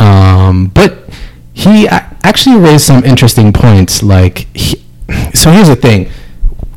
[0.00, 0.98] Um, but
[1.52, 4.02] he actually raised some interesting points.
[4.02, 4.82] Like, he,
[5.32, 6.10] so here's the thing: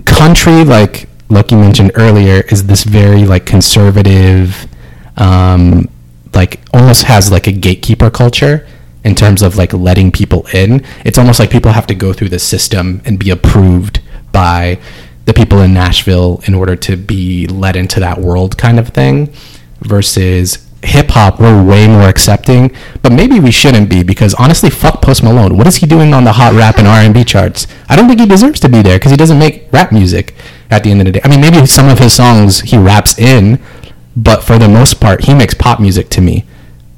[0.05, 4.65] country, like Lucky mentioned earlier, is this very like conservative,
[5.17, 5.89] um,
[6.33, 8.65] like almost has like a gatekeeper culture
[9.03, 10.85] in terms of like letting people in.
[11.05, 14.01] It's almost like people have to go through the system and be approved
[14.31, 14.79] by
[15.25, 19.33] the people in Nashville in order to be let into that world kind of thing
[19.81, 22.71] versus hip hop we're way more accepting
[23.01, 25.57] but maybe we shouldn't be because honestly fuck Post Malone.
[25.57, 27.65] What is he doing on the hot rap and R&B charts?
[27.89, 30.35] I don't think he deserves to be there because he doesn't make rap music
[30.69, 31.21] at the end of the day.
[31.23, 33.59] I mean maybe some of his songs he raps in
[34.15, 36.45] but for the most part he makes pop music to me.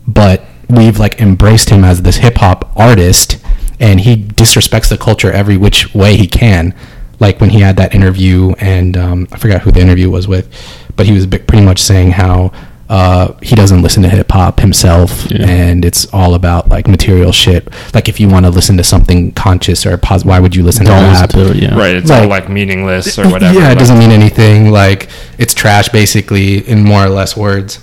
[0.08, 3.38] But we've like embraced him as this hip hop artist
[3.80, 6.74] and he disrespects the culture every which way he can.
[7.20, 10.52] Like when he had that interview and um, I forgot who the interview was with
[10.96, 12.52] but he was pretty much saying how
[12.90, 15.48] uh, he doesn't listen to hip hop himself Yeah.
[15.48, 19.32] and it's all about like material shit like if you want to listen to something
[19.34, 21.78] conscious or pos- why would you listen Don't to listen rap to it, yeah.
[21.78, 21.96] Right.
[21.96, 23.60] It's all Like- like meaningless or whatever.
[23.60, 24.72] yeah, it doesn't mean anything.
[24.72, 27.80] Like it's trash, basically, in more or less words.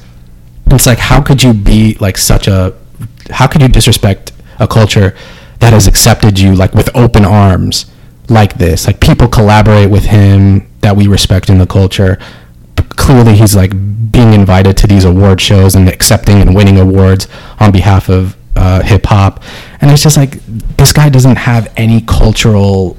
[0.72, 2.74] It's like how could you be like such a?
[3.30, 5.14] How could you disrespect a culture
[5.60, 7.86] that has accepted you like with open arms
[8.28, 8.86] like this?
[8.88, 12.18] Like people collaborate with him that we respect in the culture.
[12.96, 13.72] Clearly, he's like
[14.10, 17.28] being invited to these award shows and accepting and winning awards
[17.60, 19.42] on behalf of uh, hip hop,
[19.80, 20.38] and it's just like
[20.76, 22.96] this guy doesn't have any cultural.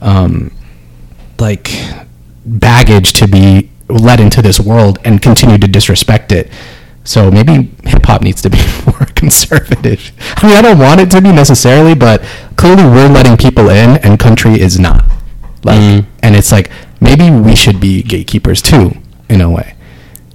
[0.00, 0.52] Um,
[1.40, 1.70] like
[2.46, 6.50] baggage to be let into this world and continue to disrespect it.
[7.04, 10.12] So maybe hip hop needs to be more conservative.
[10.36, 12.22] I mean, I don't want it to be necessarily, but
[12.56, 15.04] clearly we're letting people in and country is not.
[15.64, 16.06] Like, Mm.
[16.22, 16.70] and it's like
[17.00, 18.92] maybe we should be gatekeepers too,
[19.34, 19.74] in a way.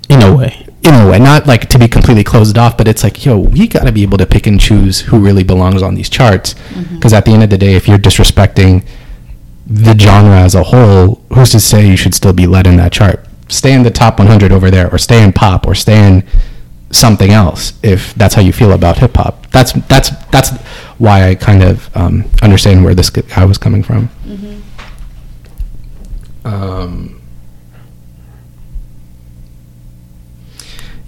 [0.10, 0.66] In a way.
[0.84, 3.68] In a way, not like to be completely closed off, but it's like, yo, we
[3.68, 6.56] got to be able to pick and choose who really belongs on these charts.
[6.93, 8.86] Because at the end of the day, if you're disrespecting
[9.68, 12.91] the genre as a whole, who's to say you should still be led in that
[12.91, 13.26] chart?
[13.50, 16.24] Stay in the top 100 over there, or stay in pop, or stay in
[16.91, 17.74] something else.
[17.84, 20.52] If that's how you feel about hip hop, that's that's that's
[20.97, 24.10] why I kind of um, understand where this guy was coming from.
[26.45, 27.19] Um,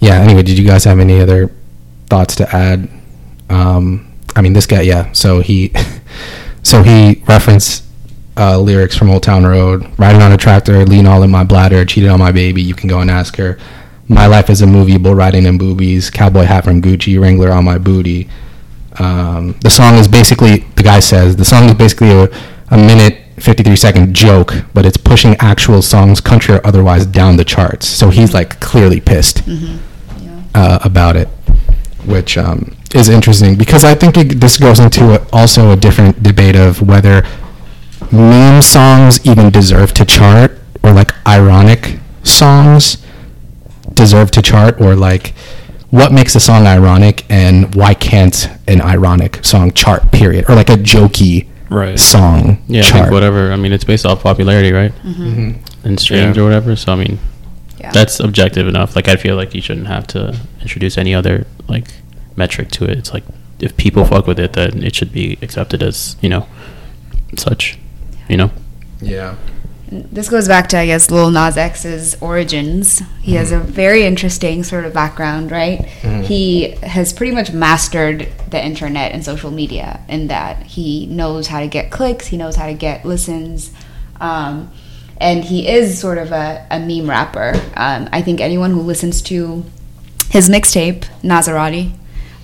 [0.02, 0.16] yeah.
[0.16, 1.50] Anyway, did you guys have any other
[2.10, 2.88] thoughts to add?
[3.48, 5.12] Um, I mean, this guy, yeah.
[5.12, 5.72] So he,
[6.62, 7.84] so he referenced
[8.36, 11.84] uh, lyrics from Old Town Road, riding on a tractor, lean all in my bladder,
[11.84, 12.60] cheated on my baby.
[12.62, 13.58] You can go and ask her.
[14.08, 17.64] My life is a movie, bull riding in boobies, cowboy hat from Gucci, Wrangler on
[17.64, 18.28] my booty.
[18.98, 22.24] Um, the song is basically, the guy says, the song is basically a,
[22.70, 27.44] a minute, 53 second joke, but it's pushing actual songs, country or otherwise, down the
[27.44, 27.86] charts.
[27.86, 29.42] So he's like clearly pissed
[30.54, 31.28] uh, about it,
[32.06, 36.22] which um, is interesting because I think it, this goes into a, also a different
[36.22, 37.24] debate of whether
[38.10, 42.98] meme songs even deserve to chart or like ironic songs
[43.94, 45.34] deserve to chart or like
[45.90, 50.68] what makes a song ironic and why can't an ironic song chart period or like
[50.70, 51.98] a jokey Right.
[51.98, 53.50] song Yeah, I chart think whatever.
[53.50, 54.92] I mean, it's based off popularity, right?
[55.06, 55.56] Mhm.
[55.84, 56.42] And streams Yeah.
[56.42, 56.76] or whatever.
[56.76, 57.18] So I mean,
[57.82, 57.90] Yeah.
[57.92, 58.94] that's objective enough.
[58.96, 61.88] Like I feel like you shouldn't have to introduce any other like
[62.36, 62.96] metric to it.
[62.96, 63.24] It's like
[63.60, 66.46] if people fuck with it, then it should be accepted as you know
[67.36, 67.78] such.
[68.28, 68.50] You know.
[69.00, 69.34] yeah
[69.90, 73.02] This goes back to, I guess, Lil Nas X's origins.
[73.20, 75.80] He has a very interesting sort of background, right?
[76.02, 76.22] Mhm.
[76.24, 81.60] He has pretty much mastered the internet and social media in that he knows how
[81.60, 83.70] to get clicks, he knows how to get listens,
[84.20, 84.70] um,
[85.22, 87.52] and he is sort of a, a meme rapper.
[87.76, 89.64] Um, I think anyone who listens to
[90.30, 91.92] his mixtape, Nasarati,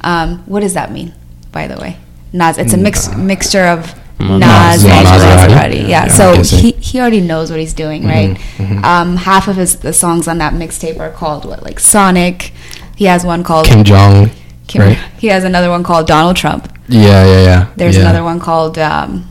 [0.03, 1.14] um, what does that mean,
[1.53, 1.97] by the way?
[2.33, 5.49] Nas, it's a mix, mixture of Mm, Nas and Maserati.
[5.55, 5.81] Maserati.
[5.83, 8.37] Yeah, Yeah, so I guess it- he, he already knows what he's doing, right?
[8.57, 8.83] mhm.
[8.83, 12.53] Um, half of his the songs on that mixtape are called what, like Sonic.
[12.97, 14.31] He has one called kim jong
[14.66, 16.66] Kim- right He has another one called Donald Trump.
[16.89, 18.03] yeah yeah yeah There's yeah.
[18.03, 19.24] another one called um,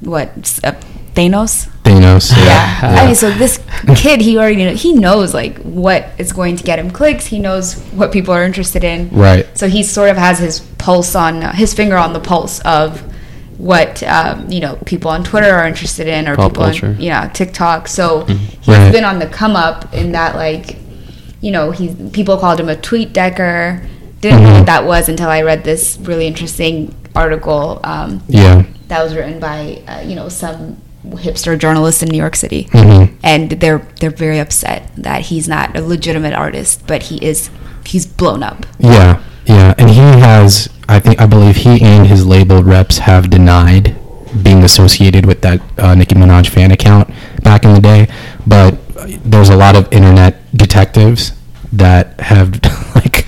[0.00, 0.28] what
[0.62, 0.72] uh,
[1.14, 1.68] Thanos.
[1.84, 2.44] Thanos yeah,
[2.92, 3.02] Yeah.
[3.02, 3.58] I mean, so this
[3.96, 7.26] kid, he already know, he knows like what is going to get him clicks.
[7.26, 9.10] He knows what people are interested in.
[9.10, 9.46] Right.
[9.56, 13.00] So he sort of has his pulse on his finger on the pulse of
[13.58, 16.86] what um, you know people on Twitter are interested in or Pop people culture.
[16.88, 17.86] on you know TikTok.
[17.88, 18.90] So he's Right.
[18.92, 20.76] been on the come up in that like
[21.40, 23.80] you know he people called him a tweet decker.
[24.20, 24.56] Didn't know Mhm.
[24.60, 27.78] what that was until I read this really interesting article.
[27.84, 30.76] Um, yeah that was written by uh, you know some
[31.10, 33.10] hipster journalists in New York City, Mhm.
[33.22, 37.50] and they're they're very upset that he's not a legitimate artist, but he is
[37.84, 38.66] he's blown up.
[38.78, 40.68] Yeah, yeah, and he has.
[40.88, 43.94] I think I believe he and his label reps have denied
[44.42, 47.08] being associated with that uh, Nicki Minaj fan account
[47.42, 48.08] back in the day.
[48.46, 48.74] But
[49.24, 51.32] there's a lot of internet detectives
[51.72, 52.60] that have
[52.94, 53.26] like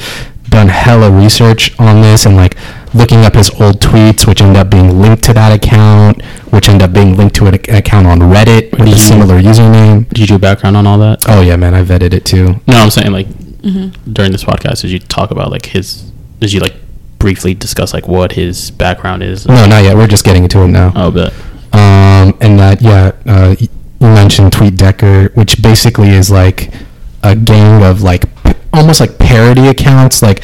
[0.49, 2.57] done hella research on this and like
[2.97, 6.23] looking up his old tweets, which end up being linked to that account,
[6.53, 10.09] which end up being linked to an, account on Reddit with a you- similar username.
[10.09, 11.25] Did you do background on all that?
[11.29, 12.61] Oh yeah, man, I vetted it too.
[12.67, 13.27] No, I'm saying like
[13.63, 16.03] during this podcast, did you talk about like his?
[16.41, 16.75] Did you like
[17.19, 19.47] briefly discuss like what his background is?
[19.47, 19.97] No, not yet.
[19.97, 20.93] We're just getting into it now.
[20.95, 21.33] Oh, but
[21.73, 23.69] Um, and that, yeah, uh, you
[24.01, 26.73] mentioned Tweet Decker, which basically is like
[27.23, 30.23] a gang of like p- almost like parody accounts.
[30.23, 30.43] Like,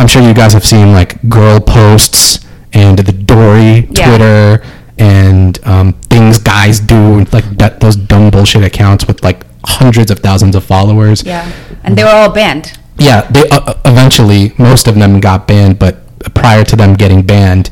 [0.00, 2.40] I'm sure you guys have seen like girl posts
[2.72, 4.08] and the Dory Yeah.
[4.08, 4.64] Twitter
[4.98, 10.10] and um, things guys do, and like that, those dumb bullshit accounts with like hundreds
[10.10, 11.22] of thousands of followers.
[11.22, 11.50] Yeah,
[11.84, 12.78] and they were all banned.
[12.98, 15.96] Yeah, they uh, uh, eventually most of them got banned, but
[16.34, 17.70] prior to them getting banned,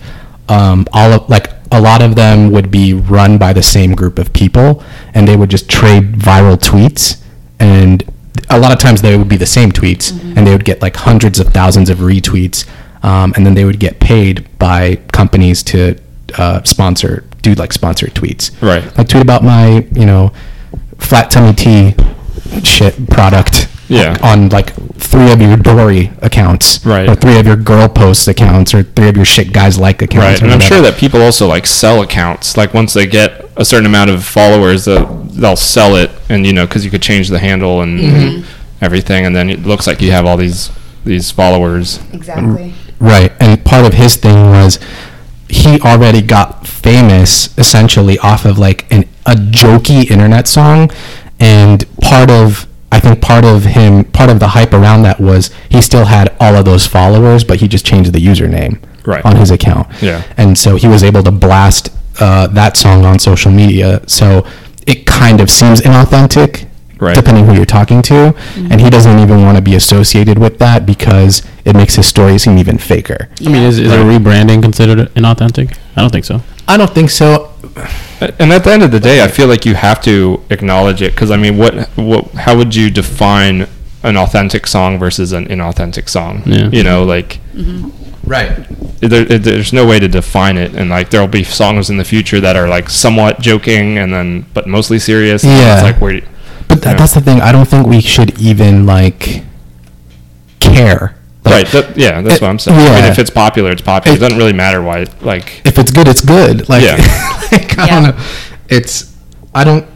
[0.49, 4.19] um, all of like a lot of them would be run by the same group
[4.19, 4.83] of people,
[5.15, 7.23] and they would just trade viral tweets,
[7.59, 8.05] and
[8.51, 10.97] a lot of times they would be the same tweets, and they would get like
[10.97, 12.67] hundreds of thousands of retweets,
[13.05, 15.97] um, and then they would get paid by companies to
[16.37, 18.85] uh, sponsor, do like sponsored tweets, Right.
[18.99, 20.33] Like tweet about my, you know,
[20.99, 21.95] flat tummy tea
[22.65, 24.19] shit product Yeah.
[24.23, 27.09] on like three of your Dory accounts, Right.
[27.09, 30.25] Or three of your girl posts accounts, or three of your shit guys like accounts,
[30.25, 32.57] Right, or and I'm sure that people also like sell accounts.
[32.57, 36.53] Like once they get a certain amount of followers, uh, they'll sell it, and you
[36.53, 38.45] know, because you could change the handle and Mhm.
[38.81, 40.71] everything, and then it looks like you have all these
[41.05, 42.01] these followers.
[42.13, 42.75] Exactly.
[43.01, 44.79] Right, and part of his thing was
[45.49, 50.91] he already got famous essentially off of like an a jokey internet song,
[51.41, 55.51] and part of I think part of him, part of the hype around that was
[55.69, 59.25] he still had all of those followers, but he just changed the username Right.
[59.25, 59.87] on his account.
[60.03, 60.23] Yeah.
[60.37, 64.45] and so he was able to blast uh, that song on social media, so
[64.87, 66.67] it kind of seems inauthentic.
[67.01, 67.15] Right.
[67.15, 70.85] Depending who you're talking to, and he doesn't even want to be associated with that
[70.85, 73.29] because it makes his story seem even faker.
[73.41, 75.79] I mean, is, is a rebranding considered inauthentic?
[75.95, 76.43] I don't think so.
[76.67, 77.53] I don't think so.
[78.21, 81.13] And at the end of the day, I feel like you have to acknowledge it
[81.15, 83.67] because I mean, what, what, how would you define
[84.03, 86.43] an authentic song versus an inauthentic song?
[86.47, 86.69] Yeah.
[86.71, 87.91] You know, like mm-hmm.
[88.29, 88.67] Right.
[89.01, 92.41] there, there's no way to define it, and like there'll be songs in the future
[92.41, 95.45] that are like somewhat joking and then but mostly serious.
[95.45, 95.75] and Yeah.
[95.75, 96.13] it's like where.
[96.13, 96.29] do you-
[96.69, 96.97] But that, Yeah.
[96.99, 97.41] that's the thing.
[97.41, 99.45] I don't think we should even like
[100.61, 101.15] care.
[101.51, 101.73] Like, right.
[101.73, 102.79] That, yeah, that's it- what I'm saying.
[102.79, 103.11] I mean, yeah.
[103.13, 104.15] if it's popular, it's popular.
[104.15, 105.07] It, It- doesn't really matter why.
[105.21, 106.69] Like, If it's good, it's good.
[106.69, 106.97] Like, Yeah.
[107.53, 108.25] like, I don't know.
[108.69, 109.17] It's
[109.55, 109.87] I don't.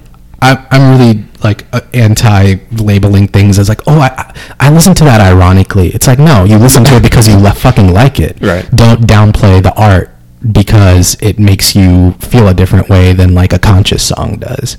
[0.41, 5.05] I, I'm really like uh, anti labeling things as like, oh, I I listen to
[5.05, 5.89] that ironically.
[5.91, 8.39] It's like, no, you listen to it because you le- fucking like it.
[8.41, 8.69] Right.
[8.75, 10.11] Don't downplay the art
[10.51, 14.79] because it makes you feel a different way than like a conscious song does.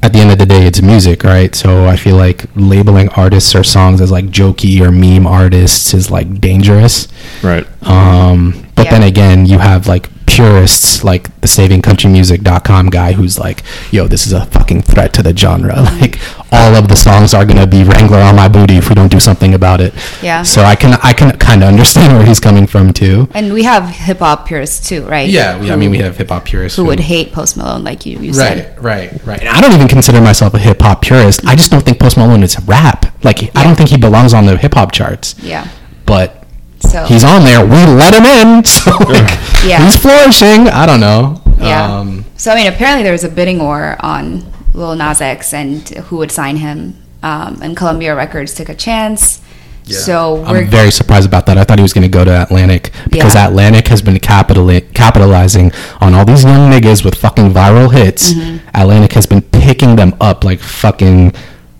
[0.00, 1.54] At the end of the day, it's music, right?
[1.54, 6.10] So I feel like labeling artists or songs as like jokey or meme artists is
[6.10, 7.08] like dangerous.
[7.42, 7.66] right.
[7.82, 8.90] Um, but Yeah.
[8.92, 14.32] then again, you have like purists like the savingcountrymusic.com guy who's like, yo, this is
[14.32, 15.74] a fucking threat to the genre.
[15.98, 16.20] Like
[16.52, 19.18] all of the songs are gonna be Wrangler on my booty if we don't do
[19.18, 19.92] something about it.
[20.22, 20.44] Yeah.
[20.44, 23.28] So I can I can kind of understand where he's coming from too.
[23.34, 25.28] And we have hip hop purists too, right?
[25.28, 28.06] Yeah, we, I mean we have hip hop purists who would hate Post Malone, like
[28.06, 28.76] you, you said.
[28.78, 29.40] Right, right, right.
[29.40, 31.44] And I don't even consider myself a hip hop purist.
[31.44, 33.06] I just don't think Post Malone is rap.
[33.24, 35.34] Like I don't think he belongs on the hip hop charts.
[35.42, 35.66] Yeah.
[36.06, 36.37] But
[36.80, 37.62] So he's on there.
[37.64, 38.64] We let him in.
[38.78, 39.28] So like,
[39.64, 39.84] Yeah.
[39.84, 40.68] he's flourishing.
[40.68, 41.40] I don't know.
[41.60, 41.98] Yeah.
[41.98, 45.86] Um, so I mean, apparently there was a bidding war on Lil Nas X and
[45.88, 49.40] who would sign him, um, and Columbia Records took a chance.
[49.84, 49.98] Yeah.
[49.98, 51.56] So we're I'm very surprised about that.
[51.58, 53.48] I thought he was going to go to Atlantic because Yeah.
[53.48, 58.34] Atlantic has been capitali- capitalizing on all these young niggas with fucking viral hits.
[58.34, 58.68] Mm-hmm.
[58.74, 61.32] Atlantic has been picking them up like fucking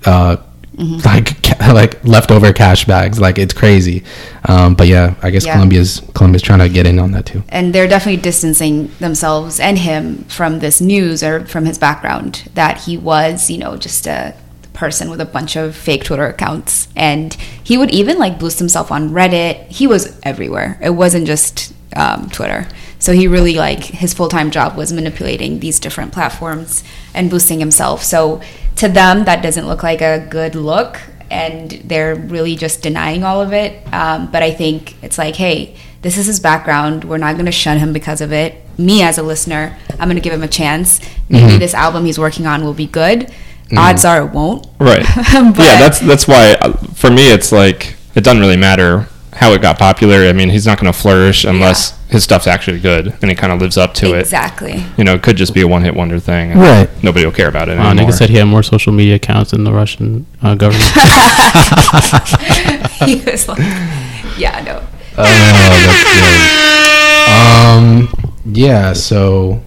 [0.06, 0.36] uh,
[0.78, 0.98] Mm-hmm.
[1.04, 3.18] like ca- like leftover cash bags.
[3.20, 4.04] Like it's crazy.
[4.44, 5.54] Um, but yeah, I guess Yeah.
[5.54, 7.42] Columbia's Columbia's trying to get in on that too.
[7.48, 12.82] and they're definitely distancing themselves and him from this news or from his background that
[12.82, 14.34] he was, you know, just a
[14.72, 16.86] person with a bunch of fake Twitter accounts.
[16.94, 19.66] And he would even like boost himself on Reddit.
[19.66, 20.78] He was everywhere.
[20.80, 22.68] It wasn't just um, Twitter.
[23.00, 27.58] So he really like his full time job was manipulating these different platforms and boosting
[27.58, 28.02] himself.
[28.04, 28.40] So
[28.78, 31.00] to them, that doesn't look like a good look.
[31.30, 33.86] And they're really just denying all of it.
[33.92, 37.04] Um, but I think it's like, hey, this is his background.
[37.04, 38.54] We're not going to shun him because of it.
[38.78, 41.00] Me as a listener, I'm going to give him a chance.
[41.28, 41.58] Maybe Mhm.
[41.58, 43.30] this album he's working on will be good.
[43.76, 44.66] Odds are it won't.
[44.78, 45.04] Right.
[45.34, 49.06] Yeah, that's that's why uh, for me it's like it doesn't really matter
[49.38, 50.26] how it got popular.
[50.28, 53.52] I mean, he's not going to flourish unless his stuff's actually good and he kind
[53.52, 54.20] of lives up to it.
[54.20, 54.84] Exactly.
[54.96, 56.50] You know, it could just be a one-hit wonder thing.
[56.52, 56.88] and Right.
[57.04, 58.08] Nobody will care about it Uh, anymore.
[58.10, 60.84] nigga said he had more social media accounts than the Russian uh, government.
[63.06, 63.58] he was like,
[64.38, 64.82] yeah, no.
[65.16, 65.24] Oh,
[65.86, 66.04] that's
[67.26, 67.30] good.
[67.30, 68.92] Um, yeah.
[68.92, 69.62] So,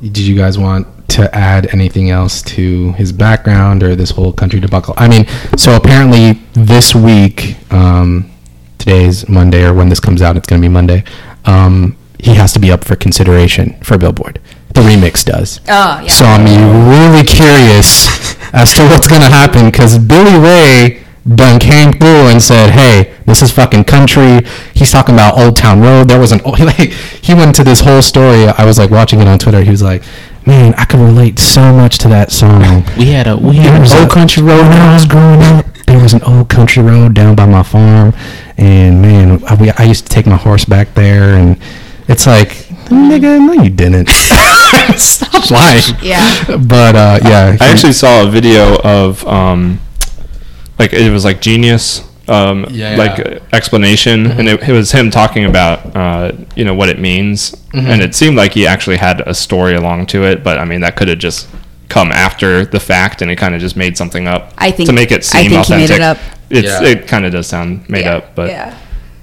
[0.00, 4.60] did you guys want to add anything else to his background or this whole country
[4.60, 4.94] debacle?
[4.96, 5.26] I mean,
[5.56, 8.30] so apparently this week, um,
[8.84, 11.04] today's Monday, or when this comes out, it's going to be Monday.
[11.46, 14.40] Um, he has to be up for consideration for Billboard.
[14.74, 15.60] The remix does.
[15.68, 16.08] Oh, yeah.
[16.08, 18.06] So I'm really curious
[18.52, 21.04] as to what's gonna happen because Billy Ray
[21.36, 24.40] done came through and said, "Hey, this is fucking country."
[24.74, 26.08] He's talking about Old Town Road.
[26.08, 28.48] There was an old, like he went into this whole story.
[28.48, 29.62] I was like watching it on Twitter.
[29.62, 30.02] He was like,
[30.44, 33.86] "Man, I could relate so much to that song." we had a we had an
[33.86, 35.66] an old country road when I was growing up.
[35.86, 38.12] There was an old country road down by my farm,
[38.56, 41.56] and man, I, we, I used to take my horse back there, and
[42.08, 42.48] it's like,
[42.88, 44.08] nigga, no, you didn't.
[44.96, 45.82] Stop lying.
[46.02, 46.56] Yeah.
[46.58, 49.80] But uh, yeah, I he- actually saw a video of um,
[50.78, 53.24] like it was like genius um, Yeah, like yeah.
[53.24, 57.52] uh, explanation, and it, it was him talking about uh, you know what it means,
[57.72, 57.86] Mhm.
[57.86, 60.80] and it seemed like he actually had a story along to it, but I mean
[60.80, 61.48] that could have just
[61.88, 64.52] come after the fact, and it kind of just made something up.
[64.58, 65.96] I think- to make it I seem think he made authentic.
[65.96, 66.18] it up.
[66.50, 66.88] It's Yeah.
[66.88, 68.74] it kind of does sound made Yeah, up, but yeah.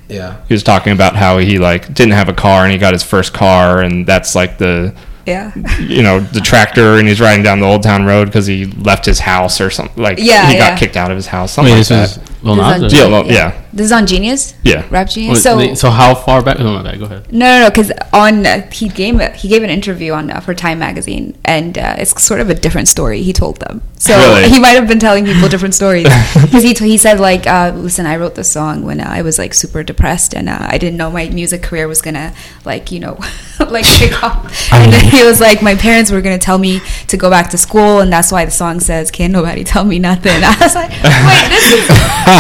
[0.10, 0.36] Yeah.
[0.48, 3.04] he was talking about how he like didn't have a car and he got his
[3.04, 4.94] first car, and that's like the
[5.26, 5.54] Yeah.
[5.80, 9.06] you know the tractor and he's riding down the old town road because he left
[9.06, 10.70] his house or something like Yeah, he yeah.
[10.72, 12.82] got kicked out of his house something Wait, like this that is Lil This is
[12.82, 12.94] Nas?
[12.94, 14.56] yeah, well, yeah This is on Genius.
[14.64, 14.86] Yeah.
[14.90, 15.38] Rap Genius.
[15.38, 16.58] Wait, So wait, so how far back?
[16.60, 16.98] No, my bad.
[17.00, 17.32] Go ahead.
[17.32, 17.70] No, no, no.
[17.70, 21.38] Because on uh, he gave a, he gave an interview on uh, for Time magazine,
[21.46, 23.82] and uh, it's sort of a different story he told them.
[23.98, 24.50] So Really?
[24.50, 26.08] he might have been telling people different stories.
[26.34, 29.22] Because he t- he said like, uh, listen, I wrote this song when uh, I
[29.22, 32.34] was like super depressed, and uh, I didn't know my music career was gonna
[32.66, 33.14] like you know
[33.60, 34.72] like kickoff.
[34.74, 37.58] And then he was like, my parents were gonna tell me to go back to
[37.58, 40.90] school, and that's why the song says, "Can't nobody tell me nothing." I was like,
[40.90, 41.88] wait, this is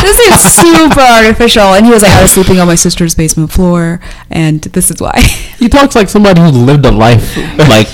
[0.02, 1.74] this is super artificial.
[1.74, 4.00] And he was like, I was sleeping on my sister's basement floor,
[4.30, 5.22] and this is why.
[5.62, 7.38] He talks like somebody who lived a life
[7.70, 7.88] like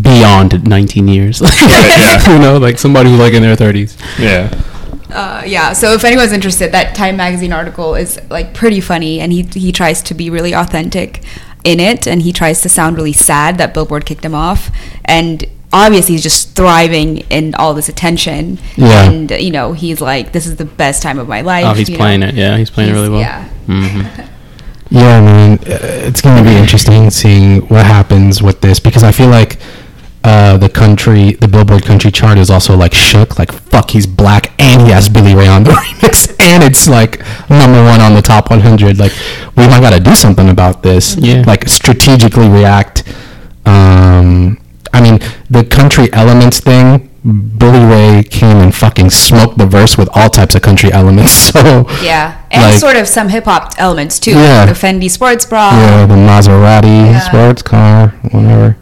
[0.00, 1.40] beyond 19 years.
[1.40, 3.96] you know, like somebody who's like in their 30s.
[4.18, 4.50] Yeah.
[5.14, 5.72] Uh, yeah.
[5.74, 9.70] So if anyone's interested, that Time magazine article is like pretty funny, and he he
[9.70, 11.22] tries to be really authentic
[11.64, 14.70] in it, and he tries to sound really sad that Billboard kicked him off,
[15.04, 18.58] and obviously he's just thriving in all this attention.
[18.76, 19.10] Yeah.
[19.10, 21.64] And you know he's like, this is the best time of my life.
[21.66, 22.00] Oh, he's you know.
[22.00, 22.34] playing it.
[22.34, 23.20] Yeah, he's playing it really well.
[23.20, 23.48] Yeah.
[23.66, 24.22] hmm
[24.92, 29.02] Yeah, I mean, uh, it's going to be interesting seeing what happens with this because
[29.02, 29.58] I feel like
[30.22, 33.38] uh, the country, the Billboard country chart is also like shook.
[33.38, 37.22] Like, fuck, he's black and he has Billy Ray on the remix, and it's like
[37.50, 38.98] number one on the top 100.
[38.98, 39.12] Like,
[39.56, 41.16] we might got to do something about this.
[41.16, 41.44] Yeah.
[41.46, 43.02] Like, strategically react.
[43.66, 44.58] Um,
[44.92, 45.20] I mean,
[45.50, 47.08] the country elements thing.
[47.24, 51.32] Billy Ray came and fucking smoked the verse with all types of country elements.
[51.52, 54.32] So Yeah, and like- sort of some hip hop elements too.
[54.32, 54.66] Yeah.
[54.66, 55.70] The Fendi sports bra.
[55.70, 57.20] yeah, the Maserati Yeah.
[57.20, 58.76] sports car, whatever.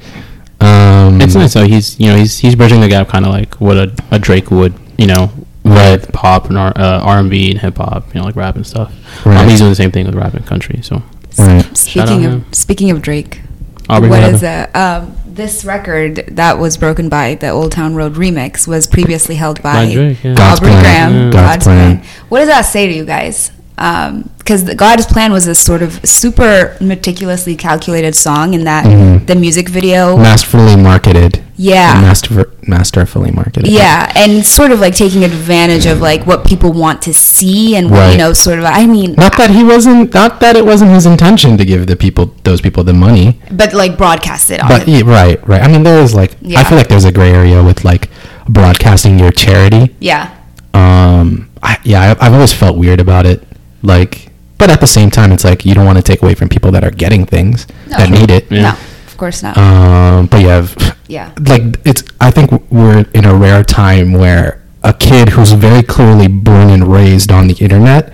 [0.63, 1.67] Um, It's nice though.
[1.67, 4.51] He's you know he's he's bridging the gap, kind of like what a, a Drake
[4.51, 4.73] would.
[4.97, 5.31] You know,
[5.65, 5.93] Right.
[5.93, 8.15] with pop and R uh, R and B and hip hop.
[8.15, 8.93] You know, like rap and stuff.
[9.27, 9.37] Right.
[9.37, 10.81] Um, he's doing the same thing with rap and country.
[10.83, 11.03] So
[11.39, 11.77] Right.
[11.77, 12.53] Speaking of him.
[12.53, 13.41] speaking of Drake,
[13.89, 17.95] Aubrey, what what is uh, um, this record that was broken by the Old Town
[17.95, 20.35] Road remix was previously held by, By Drake, yeah.
[20.35, 20.83] God's Aubrey Plan.
[20.83, 21.13] Graham.
[21.13, 21.31] Yeah.
[21.31, 21.99] God's, God's plan.
[21.99, 22.11] Plan.
[22.29, 23.53] What does that say to you guys?
[23.81, 29.27] Because the God's Plan was this sort of super meticulously calculated song in that Mhm.
[29.27, 30.17] the music video.
[30.19, 31.41] masterfully marketed.
[31.57, 32.01] Yeah.
[32.01, 33.69] Master, masterfully marketed.
[33.71, 37.91] Yeah, and sort of like taking advantage of like what people want to see and
[37.91, 38.65] what, you know, sort of.
[38.67, 40.13] I mean, Not that he wasn't.
[40.13, 43.39] Not that it wasn't his intention to give the people, those people, the money.
[43.51, 44.61] but like broadcast it.
[44.69, 45.63] But yeah, right, right.
[45.63, 46.33] I mean, there is like.
[46.57, 48.11] I feel like there's a gray area with like
[48.49, 49.95] broadcasting your charity.
[50.01, 50.29] yeah,
[50.75, 51.47] Um.
[51.63, 53.47] I, yeah, I, I've always felt weird about it.
[53.83, 56.49] Like, but at the same time, it's like you don't want to take away from
[56.49, 57.97] people that are getting things No.
[57.99, 58.51] that need it.
[58.51, 58.63] Yeah.
[58.63, 58.69] no,
[59.07, 59.57] of course not.
[59.57, 61.33] Um, but yeah, v- Yeah.
[61.41, 62.05] like it's.
[62.21, 66.91] I think we're in a rare time where a kid who's very clearly born and
[66.93, 68.13] raised on the internet,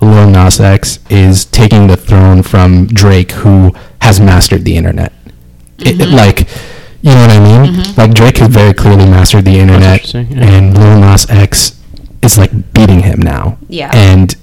[0.00, 5.12] Lil Nas X, is taking the throne from Drake, who has mastered the internet.
[5.78, 6.48] It, it- like,
[7.02, 7.94] you know what I mean?
[7.96, 10.20] Like Drake has very clearly mastered the internet, yeah.
[10.42, 11.80] and Lil Nas X
[12.22, 13.58] is like beating him now.
[13.68, 13.90] Yeah.
[13.94, 14.38] And i-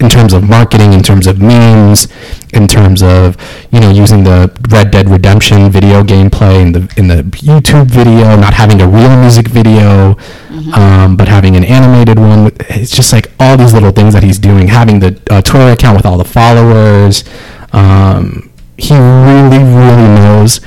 [0.00, 2.08] in terms of marketing, in terms of memes,
[2.52, 3.36] in terms of
[3.72, 8.36] you know using the Red Dead Redemption video gameplay in the in the YouTube video,
[8.36, 10.16] not having a real music video,
[10.74, 12.50] um, but having an animated one.
[12.68, 14.68] It's just like all these little things that he's doing.
[14.68, 17.24] Having the uh, Twitter account with all the followers.
[17.72, 20.60] Um, he really, really knows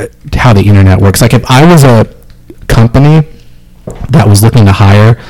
[0.00, 1.20] uh, how the internet works.
[1.20, 2.12] Like if I was a
[2.68, 3.28] company
[4.10, 5.20] that was looking to hire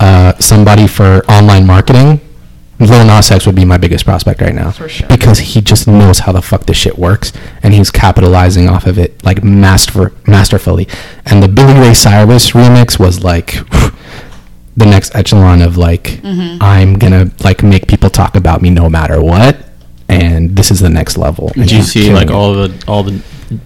[0.00, 2.20] uh, somebody for online marketing,
[2.90, 4.70] Lil Nas X would be my biggest prospect right now.
[4.70, 5.08] For sure.
[5.08, 7.32] Because he just knows how the fuck this shit works,
[7.62, 10.88] and he's capitalizing off of it like master masterfully.
[11.26, 13.52] And the Billy Ray Cyrus remix was like
[14.76, 16.58] the next echelon of like mm-hmm.
[16.60, 19.56] I'm gonna like make people talk about me no matter what,
[20.08, 21.50] and this is the next level.
[21.54, 22.34] Did you see like it.
[22.34, 23.22] all the all the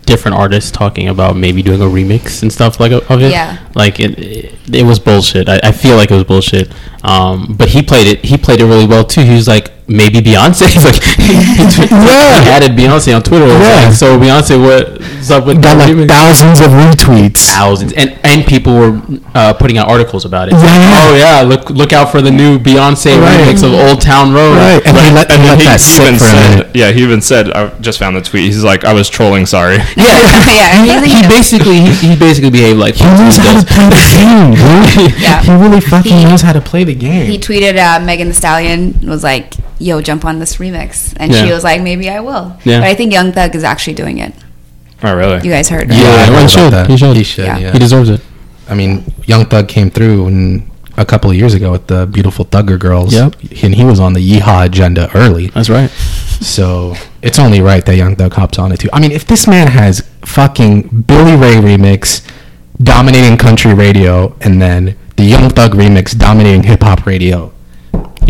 [0.06, 3.30] different artists talking about maybe doing a remix and stuff like of it?
[3.30, 3.58] Yeah.
[3.74, 5.48] Like it, it, it was bullshit.
[5.48, 6.72] I, I feel like it was bullshit.
[7.02, 8.24] Um, but he played it.
[8.24, 9.22] He played it really well too.
[9.22, 10.68] He was like maybe Beyonce.
[10.68, 12.44] He's like Yeah.
[12.44, 13.46] he added Beyonce on Twitter.
[13.46, 13.86] Yeah.
[13.88, 16.08] like, so Beyonce, what's up with got like remix?
[16.08, 17.48] thousands of retweets.
[17.50, 19.00] thousands and and people were
[19.34, 20.52] uh, putting out articles about it.
[20.52, 20.60] Yeah.
[20.60, 23.40] Oh yeah, look look out for the new Beyonce Right.
[23.40, 24.56] remix of Old Town Road.
[24.56, 26.76] Right, and he let, he let he, that he even for said, minute.
[26.76, 28.44] yeah, he even said, I just found the tweet.
[28.44, 29.76] He's like, I was trolling, sorry.
[29.96, 33.88] yeah, he, he, he basically he, he basically behaved like He knows how to play
[33.90, 34.50] the game,
[35.08, 35.20] dude.
[35.20, 35.42] Yeah.
[35.42, 37.26] He really fucking He- knows how to play the game.
[37.30, 41.50] he tweeted uh, Megan Thee Stallion was like, "Yo, jump on this remix," and she
[41.52, 42.80] was like, "Maybe I will." Yeah.
[42.80, 44.34] But I think Young Thug is actually doing it.
[45.02, 45.36] Oh, really?
[45.44, 45.88] You guys heard?
[45.90, 46.72] Yeah, I heard he about should.
[46.72, 46.90] that.
[46.90, 47.16] He should.
[47.16, 47.44] He should.
[47.44, 47.58] Yeah.
[47.58, 47.72] Yeah.
[47.72, 48.20] He deserves it.
[48.68, 52.44] I mean, Young Thug came through and a couple of years ago with the beautiful
[52.44, 53.14] Thugger girls.
[53.14, 53.36] Yep.
[53.62, 55.46] And he was on the Yeehaw agenda early.
[55.48, 55.88] That's right.
[56.40, 58.88] So it's only right that Young Thug hops on it too.
[58.92, 62.28] I mean, if this man has fucking Billy Ray remix
[62.82, 67.52] dominating country radio and then the Young Thug remix dominating hip hop radio,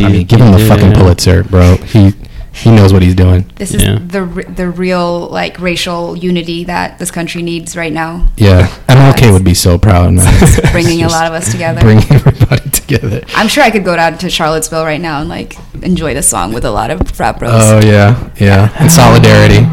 [0.04, 0.68] I mean, give him the Yeah.
[0.68, 1.76] fucking Pulitzer, bro.
[1.76, 2.14] He
[2.52, 3.44] he knows what he's doing.
[3.56, 3.98] This is Yeah.
[4.04, 4.24] the
[4.56, 8.26] the real like racial unity that this country needs right now.
[8.36, 10.26] Yeah, MLK would be so proud, man.
[10.72, 11.80] bringing a lot of us together.
[11.80, 13.22] Bringing everybody together.
[13.36, 16.52] I'm sure I could go down to Charlottesville right now and like enjoy the song
[16.52, 17.52] with a lot of frat bros.
[17.54, 19.66] Oh yeah, yeah, and solidarity.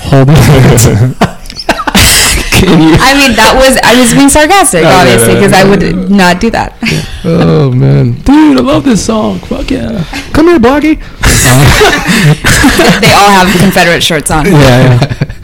[0.00, 0.34] holding.
[0.36, 1.33] Can
[2.68, 2.96] you?
[2.98, 5.92] I mean, that was I was being sarcastic, Okay, obviously, because I okay.
[5.92, 6.76] would not do that.
[7.26, 9.38] Oh man, dude, I love this song.
[9.38, 10.04] Fuck yeah!
[10.34, 11.00] Come here, Bloggy.
[13.00, 14.46] they all have Confederate shirts on.
[14.46, 15.30] yeah, yeah.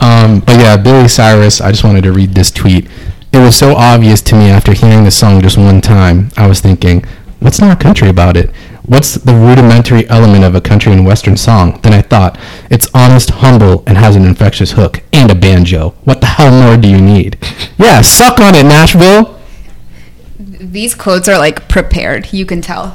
[0.00, 1.60] Um, but yeah, Billy Cyrus.
[1.60, 2.86] I just wanted to read this tweet.
[3.32, 6.30] It was so obvious to me after hearing the song just one time.
[6.36, 7.04] I was thinking,
[7.40, 8.50] what's not country about it?
[8.86, 11.80] What's the rudimentary element of a country and western song?
[11.80, 12.38] Then I thought,
[12.70, 15.94] it's honest, humble, and has an infectious hook and a banjo.
[16.04, 17.38] What the hell more do you need?
[17.78, 19.40] Yeah, suck on it, Nashville.
[20.38, 22.30] These quotes are like prepared.
[22.32, 22.94] You can tell.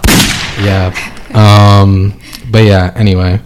[0.60, 0.94] Yeah.
[1.34, 2.20] Um,
[2.52, 3.42] but yeah, anyway.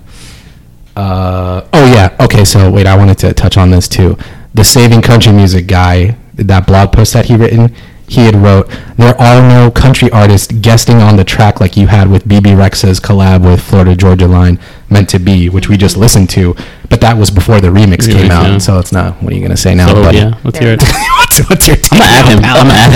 [0.98, 2.16] Uh, oh yeah.
[2.20, 4.18] Okay, so wait, I wanted to touch on this too.
[4.54, 7.74] The Saving Country Music guy, that blog post that he written,
[8.14, 12.10] he had wrote, "There are no country artists guesting on the track like you had
[12.10, 14.60] with Bebe Rexha's collab with Florida Georgia Line,
[14.90, 16.56] Meant to Be, which we just listened to,
[16.90, 18.58] but that was before the remix came Remix, out, yeah.
[18.60, 19.22] so it's not.
[19.22, 20.18] What are you gonna say now, So, buddy?
[20.18, 20.82] yeah, let's hear it.
[21.18, 21.78] what's, what's your?
[21.92, 22.44] I'm gonna add him.
[22.44, 22.92] I'm gonna add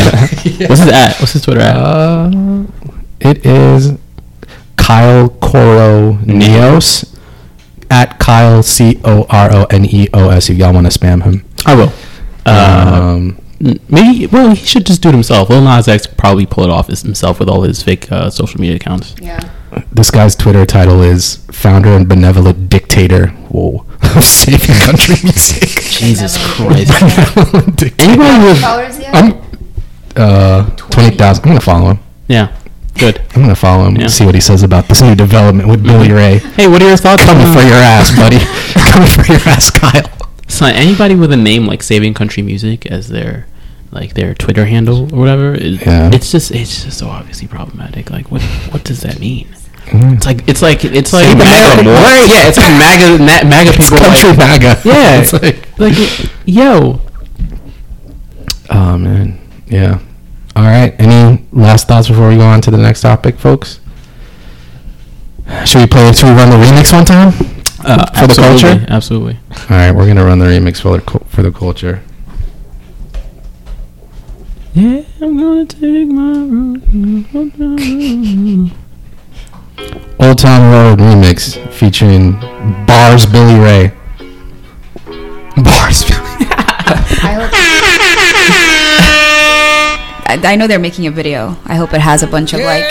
[0.45, 0.68] him.
[0.69, 1.18] What's his at?
[1.19, 1.76] What's his Twitter at?
[1.76, 2.31] Uh,
[3.19, 3.98] it is
[4.76, 7.15] Kyle Coro Neos
[7.89, 10.49] at Kyle C O R O N E O S.
[10.49, 11.91] If y'all want to spam him, I will.
[12.45, 13.44] Um, n-
[13.89, 14.27] maybe.
[14.27, 15.49] Well, he should just do it himself.
[15.49, 18.59] Lil Nas X probably pull it off his- himself with all his fake uh, social
[18.61, 19.15] media accounts.
[19.21, 19.39] Yeah.
[19.91, 23.27] this guy's Twitter title is founder and benevolent dictator.
[23.49, 23.85] Whoa,
[24.15, 25.69] of saving country music.
[25.81, 26.91] Jesus Christ.
[26.99, 28.11] Benevolent dictator.
[28.11, 29.15] Anybody with Followers yet?
[29.15, 29.41] I'm
[30.15, 31.43] uh twenty thousand.
[31.43, 31.99] I'm gonna follow him.
[32.27, 32.55] yeah,
[32.97, 33.19] good.
[33.35, 34.03] I'm gonna follow him Yeah.
[34.03, 36.39] and see what he says about this new development with Billy Ray.
[36.39, 38.38] Hey, what are your thoughts Coming on for your ass, buddy.
[38.91, 40.09] Coming for your ass, Kyle.
[40.48, 43.48] So anybody with a name like Saving Country Music as their
[43.91, 46.10] like their Twitter handle or whatever, it, Yeah.
[46.14, 48.10] it's just it's just so obviously problematic.
[48.10, 48.41] Like what
[48.72, 49.48] what does that mean?
[49.88, 50.15] Mm.
[50.18, 53.98] It's like it's like it's like MAGA, right, yeah, it's like MAGA ma- MAGA people
[53.98, 54.82] country like, MAGA.
[54.86, 57.02] Yeah, It's like- like yo,
[58.69, 59.99] Oh man, yeah.
[60.56, 60.94] All right.
[60.99, 63.80] Any last thoughts before we go on to the next topic, folks?
[65.65, 66.11] Should we play?
[66.14, 67.32] Should we run the remix one time
[67.88, 68.85] uh, for the culture?
[68.89, 69.38] absolutely.
[69.51, 72.01] All right, we're gonna run the remix for the for the culture.
[74.73, 76.84] Yeah, I'm gonna take my road.
[80.19, 82.34] Old Town Road remix featuring
[82.85, 83.91] Bars Billy Ray.
[85.57, 86.03] Bars.
[86.09, 87.51] I hope.
[90.30, 91.55] I, I know they're making a video.
[91.65, 92.84] I hope it has a bunch of like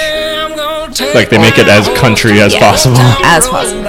[1.14, 2.60] Like they make it as country as Yeah.
[2.60, 2.97] possible.
[3.24, 3.82] as possible.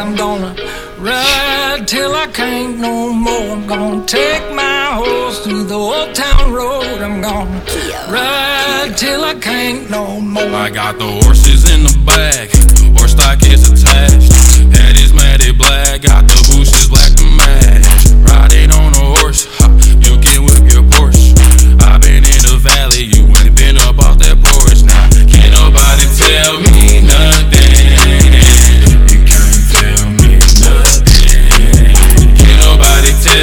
[0.99, 3.51] Ride till I can't no more.
[3.51, 7.01] I'm gonna take my horse through the old town road.
[7.03, 7.61] I'm gonna
[8.09, 10.41] ride till I can't no more.
[10.41, 12.49] I got the horses in the back,
[12.97, 14.33] horse stock is attached.
[14.73, 17.85] Head is matted black, got the bushes black to match.
[18.25, 19.69] Riding on a horse, ha,
[20.01, 21.37] you can whip your Porsche.
[21.85, 24.81] i been in the valley, you ain't been up off that porch.
[24.81, 26.96] Now, can't nobody tell me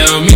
[0.07, 0.34] tell me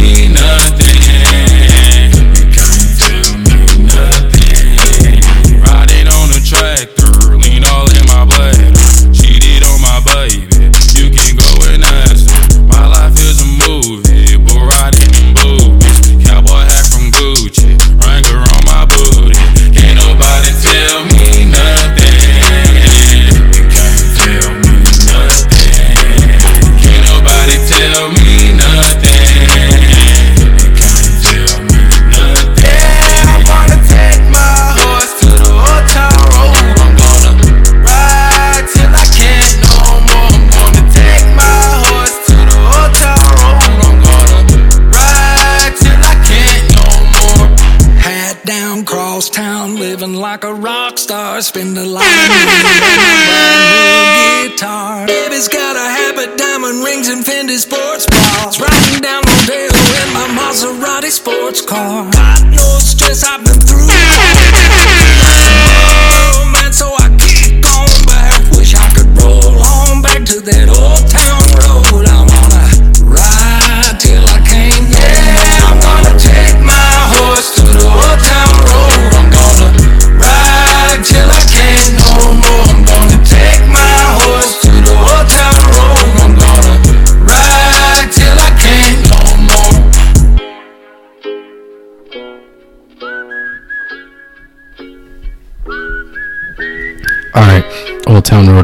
[61.59, 62.28] sports car.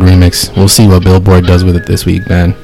[0.03, 0.55] Remix.
[0.57, 2.55] We'll see what Billboard does with it this week, man.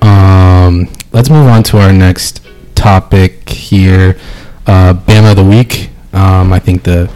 [0.00, 2.44] Um, let's move on to our next
[2.74, 4.16] topic here.
[4.66, 5.90] Uh, Bama of the week.
[6.12, 7.10] Um, I think the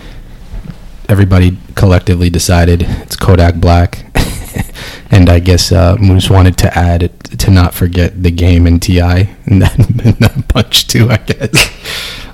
[1.09, 4.07] everybody collectively decided it's Kodak Black,
[5.11, 8.81] and I guess uh, Muss wanted to add it, to not forget the game in
[8.81, 9.37] T.I.
[9.47, 11.11] and that, and that bunch too.
[11.11, 11.73] I guess.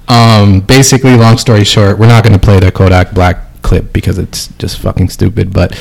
[0.08, 4.18] Um, basically, long story short, we're not going to play the Kodak Black clip because
[4.18, 5.52] it's just fucking stupid.
[5.52, 5.72] But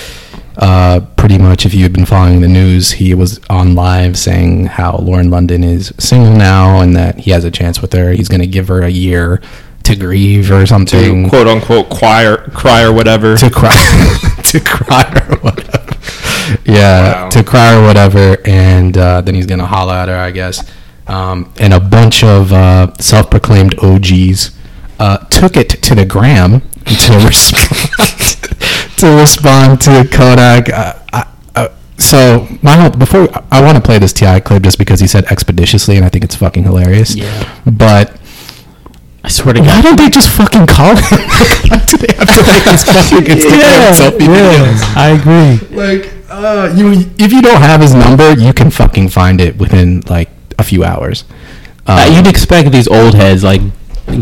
[0.57, 4.98] uh, pretty much, if you've been following the news, he was on live saying how
[4.98, 8.11] Lauren London is single now and that he has a chance with her.
[8.11, 9.41] He's going to give her a year
[9.84, 11.23] to grieve or something.
[11.23, 13.36] To quote unquote choir, cry or whatever.
[13.38, 13.72] To cry,
[14.45, 15.98] to cry or whatever.
[16.65, 20.69] Yeah, to cry or whatever, and uh, then he's gonna holler at her, I guess.
[21.07, 24.52] Um, and a bunch of uh, self-proclaimed OGs
[24.99, 28.31] uh, took it to the gram to respond
[29.02, 30.69] to respond to Kodak.
[30.69, 31.68] Uh, I, uh,
[31.98, 34.40] so my whole, before I want to play this T.I.
[34.40, 37.15] clip just because he said expeditiously, and I think it's fucking hilarious.
[37.15, 37.61] Yeah.
[37.65, 38.18] But
[39.23, 39.84] I swear to why God.
[39.84, 41.19] don't they just fucking call him?
[41.86, 44.95] Do they have to make this fucking Instagram selfie videos?
[44.95, 45.78] I agree.
[45.78, 50.02] Like, uh, you if you don't have his number, you can fucking find it within
[50.10, 51.23] like a few hours.
[51.88, 53.61] Uh, Um, you'd expect these old heads like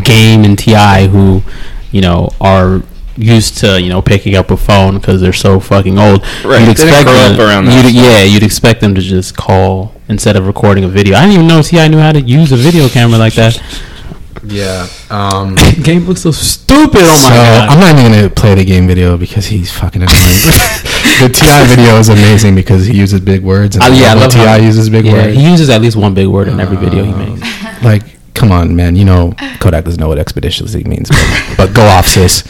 [0.04, 1.44] Game and T.I., who
[1.92, 2.82] you know are
[3.20, 6.22] used to you know picking up a phone because they're so fucking old.
[6.44, 7.86] Right, You'd they didn't grow them, up around that.
[7.86, 11.16] you'd- yeah, you'd expect them to just call instead of recording a video.
[11.18, 11.88] I didn't even know T.I.
[11.90, 13.62] knew how to use a video camera like that.
[14.44, 14.88] yeah.
[15.10, 17.02] Um, Game looks so stupid.
[17.02, 17.70] Oh my so god.
[17.70, 20.18] I'm not even gonna play the game video because he's fucking annoying.
[21.22, 21.66] the T.I.
[21.68, 23.76] video is amazing because he uses big words.
[23.76, 24.46] And Uh, yeah, I love T.I.
[24.46, 25.36] how- uses big yeah, words.
[25.36, 27.84] He uses at least one big word in every video he makes.
[27.84, 28.96] like, come on, man.
[28.96, 32.44] You know Kodak doesn't know what expeditiously means, but, but go off, sis.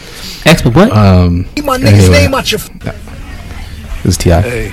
[0.46, 0.92] Expert what?
[0.92, 2.62] Um, my nigga's anyway, name out your.
[2.62, 4.30] It was Ti.
[4.30, 4.72] Hey,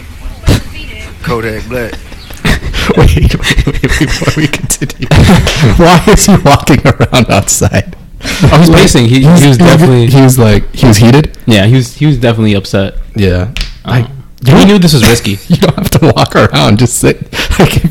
[1.22, 1.92] Kodak Black.
[2.96, 5.08] wait, wait, wait, before we continue.
[5.76, 7.96] Why is he walking around outside?
[8.22, 9.06] Oh, he's pacing.
[9.06, 11.36] He- he was definitely- He was like he was heated.
[11.46, 12.94] Yeah, he was he was definitely upset.
[13.14, 13.52] Yeah.
[13.84, 14.06] Like
[14.44, 15.32] he knew this was risky.
[15.52, 16.78] you don't have to walk around.
[16.78, 17.32] Just sit.
[17.58, 17.82] Like,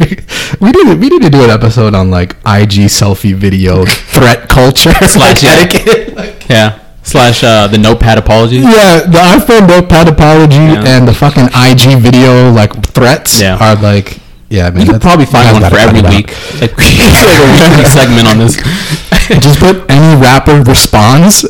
[0.61, 4.91] we need we need to do an episode on like IG selfie video threat culture
[4.93, 5.79] Slash like, yeah.
[5.89, 6.45] etiquette.
[6.49, 6.79] Yeah.
[7.05, 8.57] Slash uh, the notepad apology.
[8.57, 10.83] Yeah, the iPhone notepad apology Yeah.
[10.97, 13.57] and the fucking IG video like threats Yeah.
[13.61, 14.17] are like
[14.49, 14.69] yeah.
[14.69, 16.33] Man, You could that's- probably find one for every week.
[16.61, 18.57] Like, like a weekly segment on this.
[19.41, 21.41] Just put any rapper responds.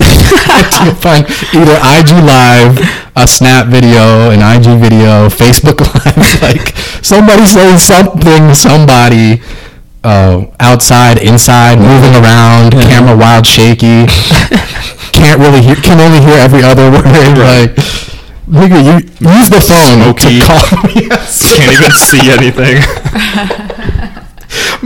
[0.83, 2.79] you'll find either IG live,
[3.15, 6.41] a Snap video, an IG video, Facebook live.
[6.41, 9.41] like somebody saying something, somebody.
[10.05, 14.05] Uh, outside, inside, moving around, camera wild, shaky.
[15.09, 15.73] Can't really hear.
[15.73, 17.01] Can only hear every other word.
[17.41, 17.73] Like,
[18.45, 20.37] nigga, you use the phone Smoky.
[20.37, 21.09] to call me.
[21.09, 21.41] Yes.
[21.57, 22.85] Can't even see anything.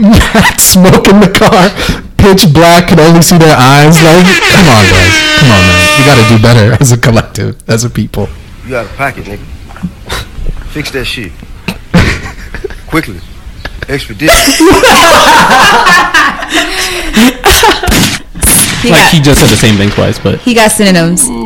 [0.00, 1.68] Matt smoke in the car,
[2.16, 4.00] pitch black, can only see their eyes.
[4.00, 5.84] Like, come on, guys, come on, man.
[6.00, 8.26] You got to do better as a collective, as a people.
[8.64, 9.44] You got a pocket, nigga.
[10.72, 11.32] Fix that shit.
[12.88, 13.20] Quickly.
[13.90, 14.60] Expeditious.
[18.80, 21.28] He like got, he just said the same thing twice, but he got synonyms.
[21.36, 21.44] Where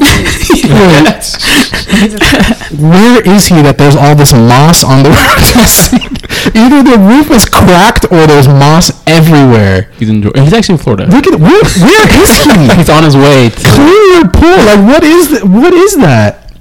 [3.26, 6.54] is he that there's all this moss on the roof?
[6.54, 9.90] Either the roof is cracked or there's moss everywhere.
[9.98, 10.22] he's in.
[10.22, 11.06] He's actually in Florida.
[11.10, 12.70] Look at where, where is he?
[12.78, 13.50] He's on his way.
[13.50, 14.54] To, Clear your pool.
[14.70, 15.42] Like, what is that?
[15.42, 16.54] What is that?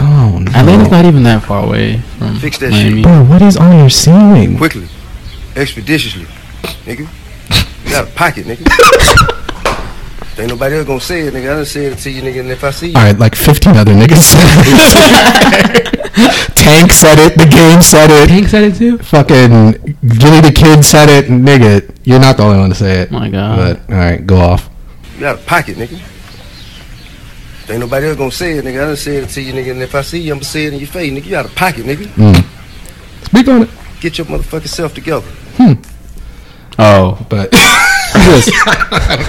[0.00, 0.50] Oh no.
[0.56, 3.02] Atlanta's not even that far away from Fix that Miami.
[3.02, 4.56] Bro, what is on your ceiling?
[4.56, 4.88] Quickly.
[5.56, 6.24] Expeditiously.
[6.84, 7.08] Nigga.
[7.84, 8.66] You got a pocket, nigga.
[10.38, 11.50] Ain't nobody else gonna say it, nigga.
[11.50, 12.96] I done said it to you, nigga, and if I see you.
[12.96, 14.32] All right, like 15 other niggas.
[16.54, 17.36] Tank said it.
[17.36, 18.30] The game said it.
[18.30, 18.98] Hank said it too.
[18.98, 21.26] Fucking Gillie Da Kid said it.
[21.26, 23.10] Nigga, you're not the only one to say it.
[23.10, 23.80] My God.
[23.86, 24.70] But, all right, go off.
[25.14, 26.00] You got a pocket, nigga.
[27.68, 28.82] Ain't nobody else gonna say it, nigga.
[28.82, 30.66] I done said it to you, nigga, and if I see you, I'm gonna say
[30.66, 31.24] it in your face, nigga.
[31.24, 32.06] You got a pocket, nigga.
[32.14, 33.26] Mm.
[33.26, 33.70] Speak on it.
[34.00, 35.26] Get your motherfucking self together.
[36.78, 38.54] Oh, But who's this?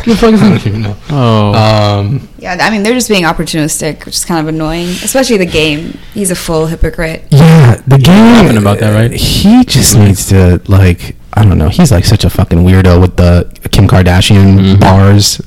[0.05, 0.97] the fuck is I don't.
[1.09, 4.87] Oh, Um, Yeah, I mean they're just being opportunistic, which is kind of annoying.
[4.87, 5.97] Especially the game.
[6.13, 7.25] He's a full hypocrite.
[7.29, 8.33] yeah, the game.
[8.33, 9.11] laughing about that, right?
[9.11, 11.15] He just needs to like.
[11.33, 11.69] I don't know.
[11.69, 14.79] He's like such a fucking weirdo with the Kim Kardashian Mm-hmm.
[14.79, 15.37] bars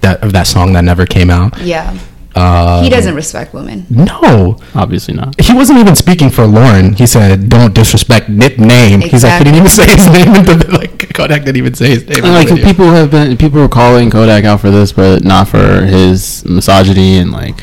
[0.00, 1.58] that of that song that never came out.
[1.60, 1.96] Yeah.
[2.36, 3.86] Uh, he doesn't respect women.
[3.88, 5.40] No, obviously not.
[5.40, 6.92] he wasn't even speaking for Lauren.
[6.92, 10.66] He said, "Don't disrespect Nip name." He's like, he didn't even say his name the
[10.78, 11.14] like.
[11.14, 12.24] Kodak didn't even say his name.
[12.24, 12.64] in Like video.
[12.66, 17.16] people have been, people were calling Kodak out for this, but not for his misogyny
[17.18, 17.56] and like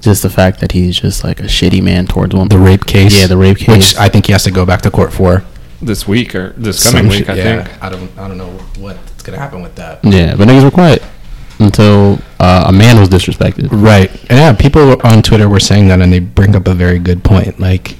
[0.00, 2.48] just the fact that he's just like a shitty man towards women.
[2.48, 3.68] the rape case, Yeah, the rape case.
[3.94, 5.42] which I think he has to go back to court for.
[5.80, 7.18] this week or this coming Some week.
[7.26, 7.82] shit- I yeah, think.
[7.82, 10.04] I don't I don't know what's gonna happen with that.
[10.04, 11.02] Yeah, but niggas were quiet
[11.62, 13.68] until uh, a man was disrespected.
[13.70, 14.10] Right.
[14.30, 17.22] And yeah, people on Twitter were saying that, and they bring up a very good
[17.24, 17.58] point.
[17.60, 17.96] Like,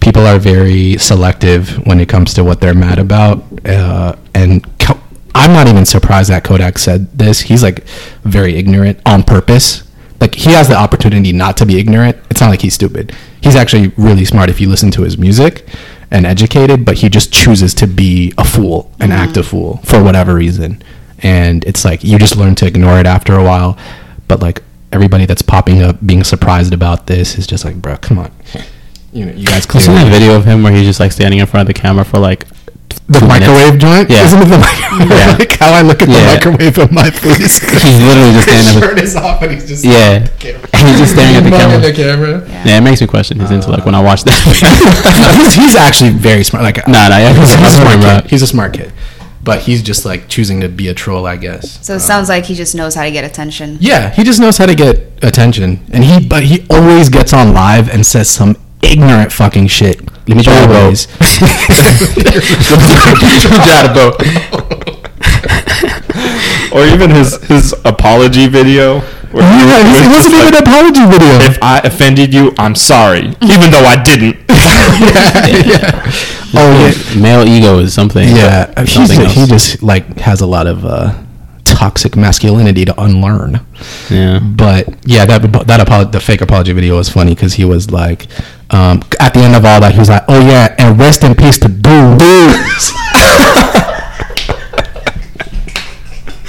[0.00, 3.44] people are very selective when it comes to what they're mad about.
[3.66, 5.00] Uh, and Ko-
[5.34, 7.40] I'm not even surprised that Kodak said this.
[7.40, 7.84] He's like
[8.24, 9.82] very ignorant on purpose.
[10.20, 12.16] Like, he has the opportunity not to be ignorant.
[12.30, 13.14] It's not like he's stupid.
[13.40, 15.66] He's actually really smart if you listen to his music
[16.12, 20.00] and educated, but he just chooses to be a fool and act a fool for
[20.02, 20.80] whatever reason.
[21.22, 23.78] And it's like you just learn to ignore it after a while.
[24.28, 24.62] But like
[24.92, 28.32] everybody that's popping up being surprised about this is just like, bro, come on.
[29.14, 31.12] You know, you guys You seen clearly that video of him where he's just like
[31.12, 32.48] standing in front of the camera for like
[33.12, 33.84] the microwave minutes?
[33.84, 34.08] joint.
[34.08, 35.10] Yeah, Isn't it the microwave?
[35.10, 35.36] Yeah.
[35.38, 37.60] like how I look at the microwave in my face.
[37.60, 40.96] He's literally just standing His with- shirt is off and he's just yeah, and he's
[40.96, 41.76] just staring at the camera.
[41.84, 42.48] the camera.
[42.48, 42.78] Yeah.
[42.78, 44.32] it makes me question his intellect when I watch that.
[45.36, 46.64] he's, he's actually very smart.
[46.64, 48.20] Like Nah, nah, yeah, he's, he's a smart, smart bro.
[48.22, 48.30] kid.
[48.30, 48.92] He's a smart kid,
[49.42, 51.84] but he's just like choosing to be a troll, I guess.
[51.84, 53.78] So it sounds like he just knows how to get attention.
[53.80, 57.52] Yeah, he just knows how to get attention, and he but he always gets on
[57.52, 60.00] live and says some ignorant fucking shit.
[60.28, 60.82] Let me try to vote.
[60.82, 61.06] Always.
[63.42, 64.16] Try to vote.
[66.72, 69.02] or even his his apology video.
[69.32, 71.34] Where Yeah, he it was wasn't just even an apology video.
[71.50, 74.36] If I offended you, I'm sorry, even though I didn't.
[76.54, 78.28] Oh yeah, Male ego is something.
[78.28, 78.84] yeah.
[78.84, 81.14] Something ju- he just like has a lot of uh,
[81.64, 83.60] toxic masculinity to unlearn.
[84.10, 84.38] yeah.
[84.38, 88.26] But yeah, that that apolo- the fake apology video was funny because he was like,
[88.68, 91.34] um, at the end of all that, he was like, "Oh yeah, and rest in
[91.34, 92.18] peace to Boo."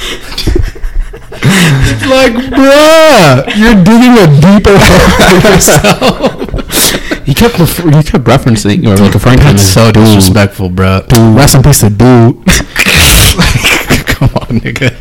[1.45, 7.25] It's like, bruh, you're digging a deeper hole for yourself.
[7.25, 10.05] He kept refer- he kept referencing or like referring to him That's so dude.
[10.05, 11.07] disrespectful, bruh.
[11.35, 12.45] Rest in peace to dude.
[14.07, 14.93] Come on, nigga.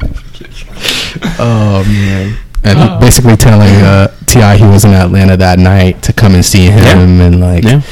[1.38, 2.36] Oh man.
[2.64, 4.56] And he basically telling uh, T.I.
[4.56, 7.82] he was in Atlanta that night to come and see him, and like, Yeah.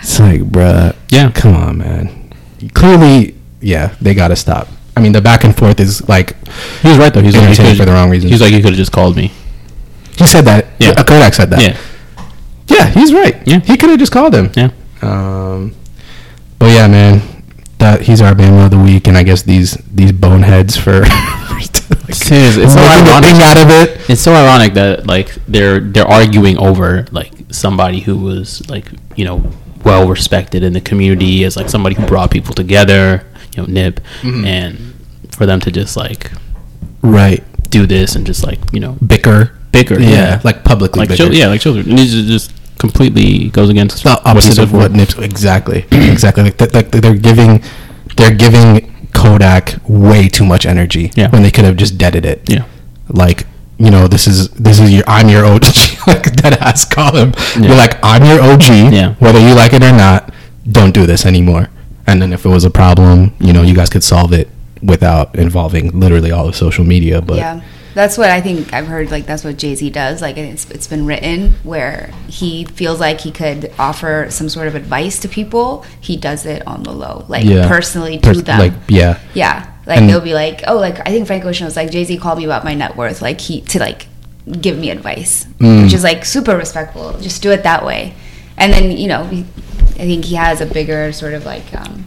[0.00, 1.30] it's like, bruh, Yeah.
[1.32, 2.32] come on, man.
[2.72, 4.68] Clearly, yeah, they gotta stop.
[4.96, 6.34] I mean, the back and forth is like,
[6.82, 7.20] He was right though.
[7.20, 8.30] He's like, entertaining for the wrong reasons.
[8.30, 9.32] He's like, you could have just called me.
[10.16, 10.66] he said that.
[10.78, 10.94] Yeah.
[10.94, 11.60] Kodak said that.
[11.60, 11.76] Yeah.
[12.66, 13.36] Yeah, he's right.
[13.46, 13.60] Yeah.
[13.60, 14.50] he could have just called him.
[14.56, 14.70] Yeah.
[15.02, 15.74] Um,
[16.58, 17.20] but yeah, man,
[17.78, 21.68] that he's our Bama of the week, and I guess these these boneheads for like,
[22.08, 23.34] it's so ironic.
[23.42, 24.10] out of it.
[24.10, 29.24] It's so ironic that like they're they're arguing over like somebody who was like you
[29.26, 29.44] know
[29.84, 34.00] well respected in the community as like somebody who brought people together, you know, Nip,
[34.22, 34.44] Mm-hmm.
[34.44, 34.94] and
[35.30, 36.30] for them to just like
[37.02, 41.24] Right, do this and just like you know bicker, bicker, yeah, like publicly like bicker.
[41.24, 41.90] chil- yeah, like children.
[41.90, 46.44] And it just just completely goes against the opposite of what Nips exactly, exactly.
[46.44, 47.62] Like, th- like they're giving,
[48.16, 51.28] they're giving Kodak way too much energy Yeah.
[51.30, 52.48] when they could have just deaded it.
[52.48, 52.64] Yeah.
[53.08, 55.64] like you know this is this is your I'm your OG
[56.06, 57.32] like dead ass call him.
[57.56, 57.68] Yeah.
[57.68, 58.68] You're like I'm your OG.
[58.94, 59.14] Yeah.
[59.18, 60.32] Whether you like it or not,
[60.70, 61.68] don't do this anymore.
[62.06, 64.48] And then if it was a problem, you know, you guys could solve it
[64.82, 67.20] without involving literally all of social media.
[67.22, 67.60] But yeah.
[67.94, 70.20] That's what i think i've heard like that's what jay-z does.
[70.20, 74.74] Like it's, it's been written where he feels like he could offer some sort of
[74.74, 75.84] advice to people.
[76.00, 78.58] He does it on the low like yeah, personally to Pers- them.
[78.58, 79.72] Like yeah, yeah.
[79.86, 82.38] Like And- they'll be like oh like i think frank ocean was like jay-z called
[82.38, 84.08] me about my net worth like he to like
[84.60, 85.84] give me advice Mm.
[85.84, 87.16] which is like super respectful.
[87.20, 88.14] Just do it that way.
[88.56, 89.22] And then you know
[89.94, 92.06] i think he has a bigger sort of like um,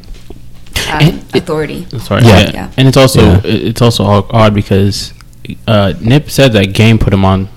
[0.91, 2.23] um And authority Sorry.
[2.23, 2.39] Yeah.
[2.39, 2.51] Yeah.
[2.53, 2.71] Yeah.
[2.77, 3.41] And it's also Yeah.
[3.43, 5.13] it's also odd- odd because
[5.67, 7.47] uh, Nip said that Game put him on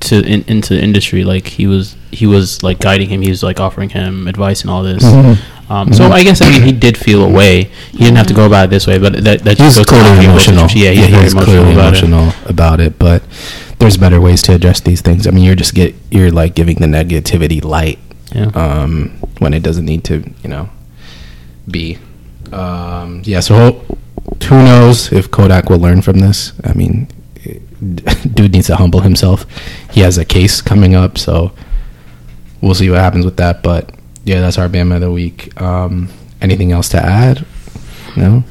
[0.00, 1.22] to in, into the industry.
[1.24, 3.22] Like he was he was like guiding him.
[3.22, 5.02] He was like offering him advice and all this.
[5.04, 5.36] Mhm.
[5.70, 7.70] Um, so I guess I mean he did feel a way.
[7.92, 9.86] He didn't have to go about it this way, but that that he's just goes
[9.86, 10.68] to how clearly he was- emotional.
[10.82, 12.02] Yeah, he's very he's emotional clearly about it.
[12.04, 12.98] emotional about it.
[12.98, 13.22] But
[13.78, 15.26] there's better ways to address these things.
[15.26, 17.98] I mean, you're just get you're like giving the negativity light
[18.32, 18.46] Yeah.
[18.54, 20.68] um, when it doesn't need to, you know,
[21.68, 21.98] be.
[22.52, 23.40] Um, yeah.
[23.40, 23.84] So
[24.48, 26.52] who knows if Kodak will learn from this?
[26.64, 27.08] I mean,
[28.34, 29.46] dude needs to humble himself.
[29.90, 31.52] He has a case coming up, so
[32.60, 33.62] we'll see what happens with that.
[33.62, 33.90] But
[34.24, 35.60] yeah, that's our Bama of the week.
[35.60, 36.08] Um,
[36.40, 37.46] anything else to add?
[38.16, 38.44] No.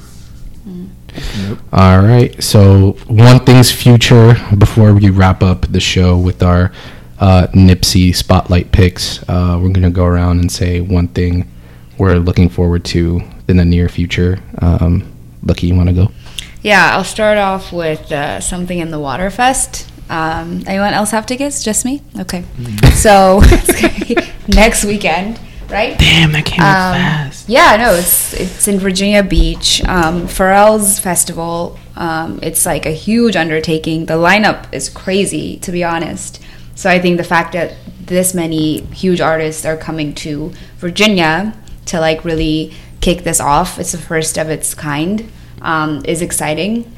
[1.38, 1.60] Nope.
[1.73, 2.41] All right.
[2.41, 6.72] So one thing's future before we wrap up the show with our
[7.20, 9.22] uh, Nipsey spotlight picks.
[9.30, 11.50] Uh, we're gonna go around and say one thing
[11.98, 14.40] we're looking forward to in the near future.
[14.62, 15.04] Um,
[15.44, 16.12] Lucky, you want to go?
[16.62, 19.90] Yeah, I'll start off with uh, something in the Waterfest.
[20.10, 21.64] Um, anyone else have tickets?
[21.64, 22.02] Just me?
[22.20, 22.44] Okay.
[22.96, 23.41] So
[24.48, 25.40] next weekend,
[25.70, 25.98] right?
[25.98, 27.48] Damn, that came up Um, fast.
[27.48, 29.84] Yeah, no, it's it's in Virginia Beach.
[29.86, 31.78] Um, Pharrell's festival.
[31.96, 34.06] Um, it's like a huge undertaking.
[34.06, 36.41] The lineup is crazy, to be honest.
[36.80, 41.53] So I think the fact that this many huge artists are coming to Virginia
[41.88, 45.30] to like really kick this off, it's the first of its kind,
[45.61, 46.89] um, is exciting.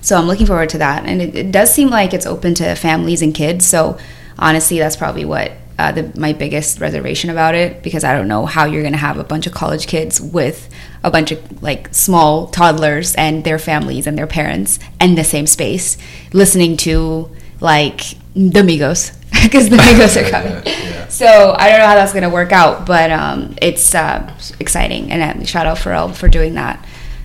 [0.00, 2.74] So I'm looking forward to that, and it, it does seem like it's open to
[2.74, 3.66] families and kids.
[3.66, 3.98] So
[4.38, 8.46] honestly, that's probably what uh, the, my biggest reservation about it because I don't know
[8.46, 10.70] how you're gonna have a bunch of college kids with
[11.04, 15.46] a bunch of like small toddlers and their families and their parents in the same
[15.46, 15.98] space
[16.32, 17.30] listening to
[17.62, 18.00] like
[18.34, 20.62] the Migos because the Migos are coming.
[21.12, 25.12] So I don't know how that's gonna work out, but um, it's uh, exciting.
[25.12, 26.82] And uh, shout out Pharrell for doing that.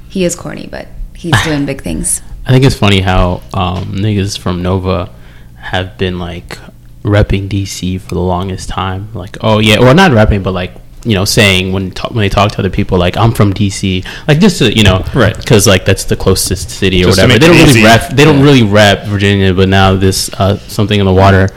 [0.10, 2.22] He is corny, but he's doing big things.
[2.46, 5.10] I think it's funny how um, niggas from Nova
[5.56, 6.60] have been like
[7.02, 9.08] repping DC for the longest time.
[9.14, 10.74] Like, oh yeah, well not repping, but like
[11.08, 14.40] you know, saying when when they talk to other people, like I'm from DC, like
[14.40, 15.36] just to you know, Right.
[15.38, 17.40] Because like that's the closest city or Just whatever.
[17.40, 17.84] They don't really easy.
[17.84, 18.10] rep.
[18.10, 18.44] They don't Yeah.
[18.44, 21.50] really rep Virginia, but now this uh, something in the water.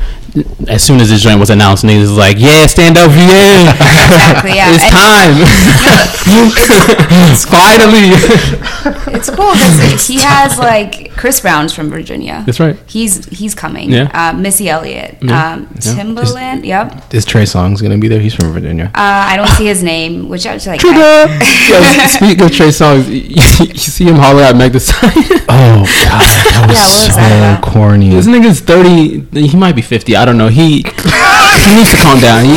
[0.69, 3.67] As soon as this joint was announced, niggas was like, "Yeah, stand up, VA!
[3.67, 4.71] Exactly, yeah.
[4.75, 5.35] it's And- time!
[7.51, 8.11] Finally!"
[9.13, 12.43] It's cool because he has like Chris Brown's from Virginia.
[12.47, 12.79] That's right.
[12.87, 13.91] He's he's coming.
[13.91, 14.11] Yeah.
[14.15, 15.19] Uh, Missy Elliott.
[15.21, 15.53] Yeah.
[15.55, 15.93] Um, Yeah.
[15.95, 16.65] Timbaland.
[16.65, 17.13] Yep.
[17.13, 18.21] Is Trey Songz gonna be there?
[18.21, 18.87] He's from Virginia.
[18.95, 20.81] Uh, I don't see his name, which I was like.
[20.81, 21.27] Trigga!
[21.29, 25.41] I- Yo, speaking of Trey Songz, you, you see him holler at Meg Thee Stallion.
[25.51, 28.09] Oh god, that was Yeah, was so that corny.
[28.11, 29.21] This nigga's thirty.
[29.47, 30.17] He might be fifty.
[30.21, 30.49] I don't know.
[30.49, 32.45] He he needs to calm down.
[32.45, 32.57] He,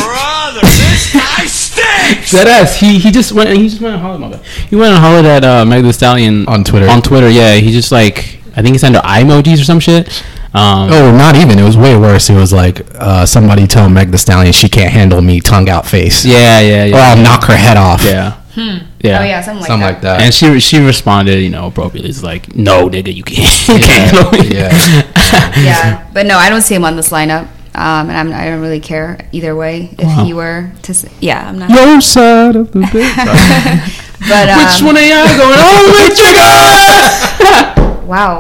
[2.34, 2.80] that ass.
[2.80, 3.50] He he just went.
[3.56, 4.20] He just went and hollered.
[4.22, 4.46] My bad.
[4.46, 6.90] He went and hollered at uh, Meg Thee Stallion on Twitter.
[6.90, 7.56] On Twitter, yeah.
[7.56, 10.08] He just like I think he sent her eye emojis or some shit.
[10.56, 11.58] Um, Oh, not even.
[11.58, 12.30] It was way worse.
[12.30, 15.86] It was like uh, somebody tell Meg Thee Stallion she can't handle me, tongue out
[15.88, 16.26] face.
[16.26, 16.96] Yeah, yeah, yeah.
[16.96, 18.04] Or I'll knock her head off.
[18.04, 18.34] Yeah.
[18.54, 18.78] Hmm.
[19.04, 19.20] Yeah.
[19.20, 19.94] Oh yeah, something like Something that.
[19.94, 20.22] like that.
[20.22, 22.10] And she she responded, you know, appropriately.
[22.10, 23.52] It's like, no, nigga, you can't.
[23.68, 24.52] You can't.
[24.52, 24.72] Yeah.
[25.62, 27.48] yeah, but no, I don't see him on this lineup.
[27.76, 30.24] Um, and I'm, I don't really care either way if Wow.
[30.26, 30.92] he were to.
[30.92, 31.70] s- Yeah, I'm not.
[31.72, 33.92] Your side of the bed.
[34.30, 38.08] But um, Which one of y'all going Oh, the way trigger?
[38.08, 38.40] Wow,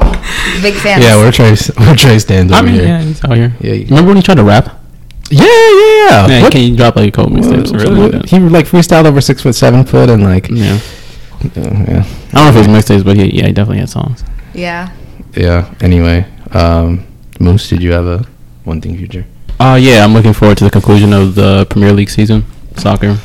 [0.62, 1.02] big fan.
[1.02, 1.56] yeah, we're Trey.
[1.80, 2.86] We're Trey stands I over mean, here.
[2.86, 3.54] yeah, he's out here.
[3.60, 4.80] Yeah, you- Remember when he tried to rap?
[5.34, 6.28] Yeah, yeah, yeah.
[6.28, 7.74] Yeah, What- can you drop like a couple mixtapes?
[7.74, 8.26] or something like?
[8.30, 10.80] He like freestyled over six foot, seven foot, and like Yeah.
[11.44, 13.90] uh, yeah, I don't know if it was mixtapes, but he, yeah, he definitely had
[13.90, 14.24] songs.
[14.54, 14.90] Yeah.
[15.36, 15.74] yeah.
[15.82, 17.06] Anyway, um,
[17.40, 18.26] Muss, did you have a
[18.64, 19.26] one thing future?
[19.60, 22.44] Uh, yeah, I'm looking forward to the conclusion of the Premier League season,
[22.78, 23.18] soccer.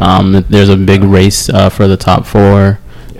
[0.00, 2.78] Um, there's a big race uh, for the top four,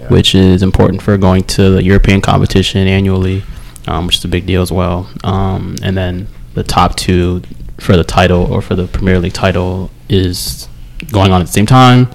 [0.08, 3.42] which is important for going to the European competition annually,
[3.86, 5.08] um, which is a big deal as well.
[5.24, 7.42] Um, and then the top two
[7.80, 10.68] for the title or for the Premier League title is
[11.10, 12.08] going on at the same time.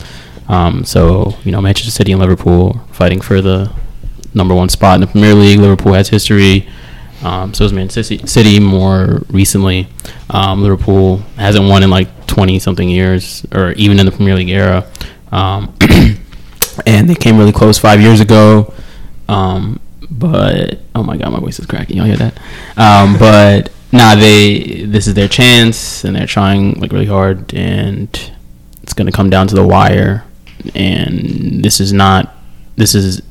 [0.47, 3.71] Um, so you know, Manchester City and Liverpool fighting for the
[4.33, 5.59] number one spot in the Premier League.
[5.59, 6.67] Liverpool has history.
[7.23, 9.87] Um, so is Man City, more recently.
[10.29, 14.49] Um, Liverpool hasn't won in like 20 something years, or even in the Premier League
[14.49, 14.85] era.
[15.31, 15.75] Um,
[16.85, 18.73] and they came really close five years ago.
[19.27, 19.79] Um,
[20.11, 21.97] but oh my god, my voice is cracking.
[21.97, 22.37] Y'all hear that?
[22.77, 28.09] Um, but nah, they this is their chance, and they're trying like really hard, and
[28.83, 30.23] it's gonna come down to the wire.
[30.73, 32.35] And this is not.
[32.75, 33.21] This is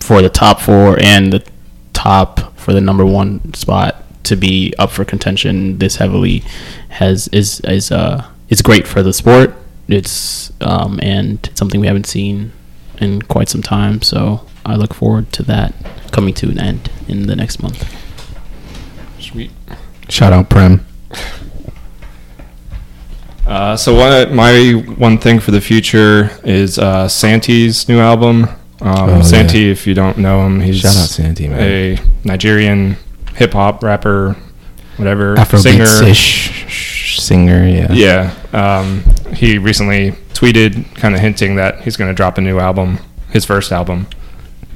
[0.00, 1.44] for the top four and the
[1.92, 6.42] top for the number one spot to be up for contention this heavily
[6.88, 9.54] has is is uh it's great for the sport.
[9.88, 12.52] It's um and something we haven't seen
[12.98, 14.02] in quite some time.
[14.02, 15.74] So I look forward to that
[16.12, 18.03] coming to an end in the next month.
[19.34, 19.50] Sweet.
[20.08, 20.86] Shout out Prem.
[23.46, 28.44] Uh, so one, my one thing for the future is uh, Santi's new album.
[28.80, 29.72] Um, Oh, Santi, yeah.
[29.72, 31.60] if you don't know him, he's Shout out Santi, man.
[31.60, 32.96] a Nigerian
[33.34, 34.36] hip hop rapper,
[34.98, 35.84] whatever singer.
[35.84, 37.66] Afrobeats-ish singer.
[37.66, 37.92] Yeah.
[37.92, 39.02] Yeah, um,
[39.34, 42.98] he recently tweeted, kind of hinting that he's going to drop a new album,
[43.30, 44.06] his first album,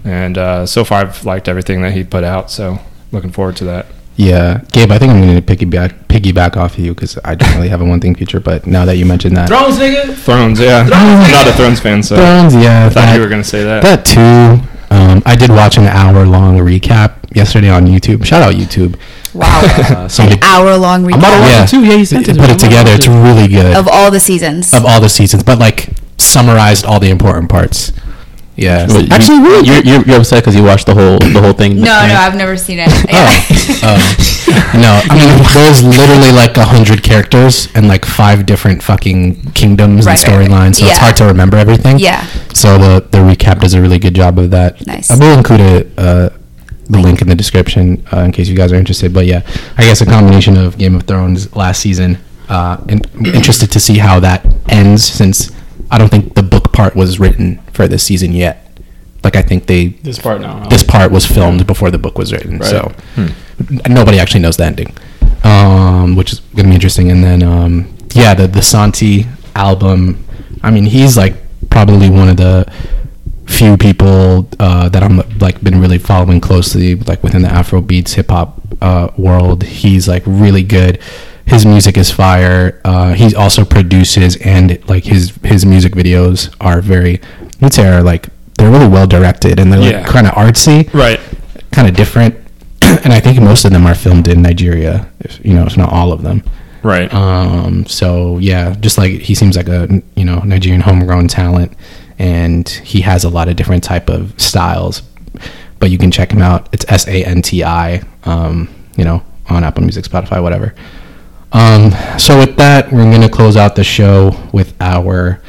[0.04, 2.50] and uh, so far I've liked everything that he put out.
[2.50, 2.80] So
[3.12, 3.86] looking forward to that.
[4.18, 4.90] Yeah, Gabe.
[4.90, 7.80] I think I'm going to piggyback piggyback off of you because I don't really have
[7.80, 8.40] a one thing future.
[8.40, 10.12] But now that you mentioned that, Thrones, nigga.
[10.12, 13.28] Thrones, yeah, I'm not a Thrones fan, so Thrones, yeah, I thought that- you were
[13.28, 13.82] going to say that.
[13.84, 14.66] That too.
[14.90, 18.24] Um, I did watch an hour long recap yesterday on YouTube.
[18.24, 18.98] Shout out YouTube.
[19.34, 19.60] Wow.
[19.62, 21.84] Uh, somebody, Hour long recap yeah, too.
[21.84, 22.90] Yeah, he sent it to put it together.
[22.92, 24.74] It's really good of all the seasons.
[24.74, 27.92] of all the seasons, but like summarized all the important parts.
[28.58, 28.86] Yeah.
[28.86, 29.66] But you- Actually, really?
[29.68, 31.76] you're, you're, you're upset because you watched the whole the whole thing.
[31.76, 32.08] No, right?
[32.08, 32.88] no, I've never seen it.
[33.08, 33.30] Yeah.
[33.80, 33.98] Oh.
[34.74, 40.06] no, I mean there's literally like a hundred characters and like five different fucking kingdoms
[40.06, 40.50] Right, and right, right.
[40.50, 41.98] storylines, so it's hard to remember everything.
[41.98, 42.26] Yeah.
[42.52, 44.84] So the the recap does a really good job of that.
[44.86, 45.10] Nice.
[45.10, 46.28] I will include a, uh,
[46.90, 49.14] the link in the description uh, in case you guys are interested.
[49.14, 49.42] But yeah,
[49.76, 52.18] I guess a combination of Game of Thrones last season.
[52.48, 55.52] Uh, and I'm interested to see how that ends since
[55.90, 58.56] I don't think the book part was written for this season yet.
[59.24, 60.66] Like I think they This part now.
[60.74, 62.70] this part was filmed before the book was written, Right.
[62.74, 62.80] so
[63.16, 63.34] n-
[63.98, 64.90] nobody actually knows the ending,
[65.44, 67.10] um, which is gonna be interesting.
[67.10, 67.72] And then, um,
[68.14, 70.00] yeah, the the Santi album.
[70.66, 71.34] I mean, he's like
[71.70, 72.66] probably one of the
[73.46, 78.12] few people uh, that I'm like been really following closely, like within the Afro beats
[78.14, 79.62] hip hop uh, world.
[79.64, 80.98] He's like really good.
[81.46, 82.80] His music is fire.
[82.84, 87.20] Uh, he also produces and like his his music videos are very,
[87.70, 90.04] Say are like they're really well directed and they're like Yeah.
[90.06, 91.20] kind of artsy, Right.
[91.72, 92.34] Kind of different.
[92.82, 95.08] and I think most of them are filmed in Nigeria.
[95.20, 96.42] If, you know, if not all of them.
[96.82, 97.12] Right.
[97.12, 101.72] Um, so yeah, just like he seems like a you know Nigerian homegrown talent,
[102.18, 105.02] and he has a lot of different type of styles.
[105.80, 106.68] But you can check him out.
[106.72, 108.02] It's S A N T I.
[108.24, 110.74] Um, you know, on Apple Music, Spotify, whatever.
[111.52, 115.40] Um, so with that, we're gonna close out the show with our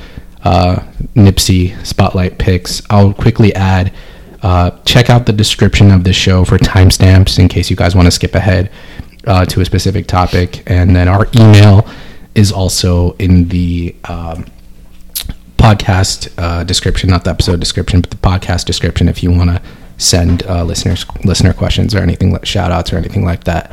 [0.44, 0.80] uh,
[1.16, 2.82] Nipsey spotlight picks.
[2.90, 3.94] I'll quickly add.
[4.42, 8.06] Uh, check out the description of the show for timestamps in case you guys want
[8.06, 8.72] to skip ahead
[9.28, 10.64] uh, to a specific topic.
[10.70, 11.88] And then our email
[12.36, 14.46] is also in the um,
[15.58, 19.62] podcast uh, description, not the episode description, but the podcast description if you want to
[19.98, 23.72] send uh, listeners listener questions or anything like shout outs or anything like that.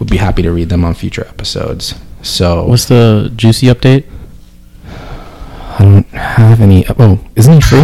[0.00, 1.94] We'd be happy to read them on future episodes.
[2.22, 4.06] So What's the juicy update?
[5.80, 6.84] I don't have any.
[6.98, 7.78] Oh, isn't he free?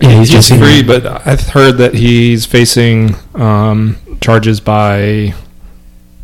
[0.00, 5.34] Yeah, he's, He's just free, but I've heard that he's facing um, charges by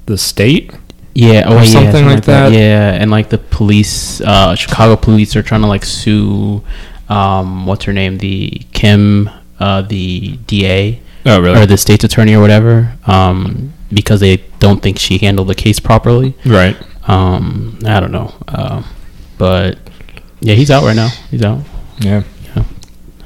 [0.06, 0.72] the state.
[1.14, 2.52] Yeah, oh Or yeah, something like that.
[2.52, 6.62] Yeah, and like the police, uh, Chicago police are trying to like sue,
[7.10, 9.28] um, what's her name, the Kim,
[9.58, 11.60] uh, the DA, Oh, really?
[11.60, 15.78] or the state's attorney or whatever, um, because they don't think she handled the case
[15.80, 16.34] properly.
[16.46, 16.76] Right.
[17.08, 18.86] Um, I don't know, um,
[19.36, 19.78] but
[20.40, 21.08] yeah, he's out right now.
[21.30, 21.60] He's out.
[22.00, 22.22] Yeah.
[22.56, 22.64] Yeah.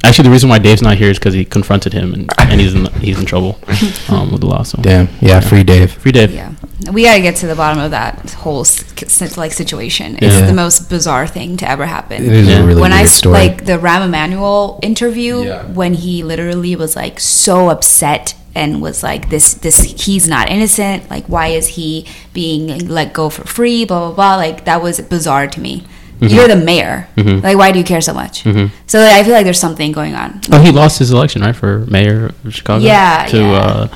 [0.05, 2.75] Actually, the reason why Dave's not here is because he confronted him and, and he's
[2.75, 3.59] in he's in trouble
[4.09, 4.63] um, with the law.
[4.63, 5.09] So Damn.
[5.21, 5.93] Yeah, free Dave.
[5.93, 6.33] free Dave.
[6.33, 6.53] Yeah,
[6.93, 10.17] we gotta get to the bottom of that whole s- s- like situation.
[10.17, 10.47] It's Yeah.
[10.47, 12.23] the most bizarre thing to ever happen.
[12.25, 12.59] It is Yeah.
[12.63, 13.35] a really when I weird s- story.
[13.35, 15.63] like the Rahm Emanuel interview, Yeah.
[15.73, 21.11] when he literally was like so upset and was like, "This, this, he's not innocent.
[21.11, 24.37] Like, why is he being let go for free?" Blah blah blah.
[24.37, 25.85] Like that was bizarre to me.
[26.27, 26.35] Mm-hmm.
[26.35, 27.07] You're the mayor.
[27.17, 27.43] Mhm.
[27.43, 28.45] Like, why do you care so much?
[28.45, 28.71] Mhm.
[28.87, 30.41] So like, I feel like there's something going on.
[30.53, 32.85] Oh, he lost his election, right, for mayor of Chicago.
[32.85, 33.53] Yeah, To yeah.
[33.53, 33.89] uh,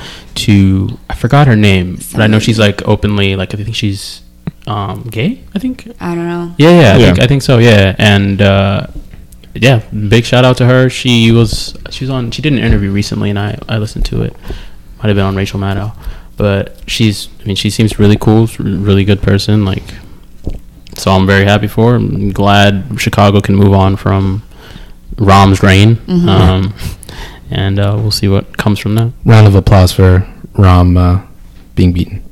[0.46, 4.22] to I forgot her name, but I know she's like openly like I think she's
[4.66, 5.40] um gay.
[5.54, 5.88] I think.
[6.00, 6.54] I don't know.
[6.58, 7.06] Yeah, yeah, I, Yeah.
[7.06, 7.58] Think, I think so.
[7.58, 8.86] Yeah, and uh,
[9.54, 10.88] yeah, big shout out to her.
[10.90, 12.30] She was she was on.
[12.30, 14.34] She did an interview recently, and I I listened to it.
[14.98, 15.92] Might have been on Rachel Maddow,
[16.36, 19.64] but she's I mean she seems really cool, really good person.
[19.64, 19.82] Like,
[20.98, 21.96] so I'm very happy for her.
[21.96, 24.42] I'm glad Chicago can move on from
[25.16, 25.96] Rahm's reign.
[25.96, 26.28] Mhm.
[26.28, 26.74] Um,
[27.50, 29.12] and uh, we'll see what comes from that.
[29.24, 31.20] Round of applause for Rom uh,
[31.74, 32.22] being beaten.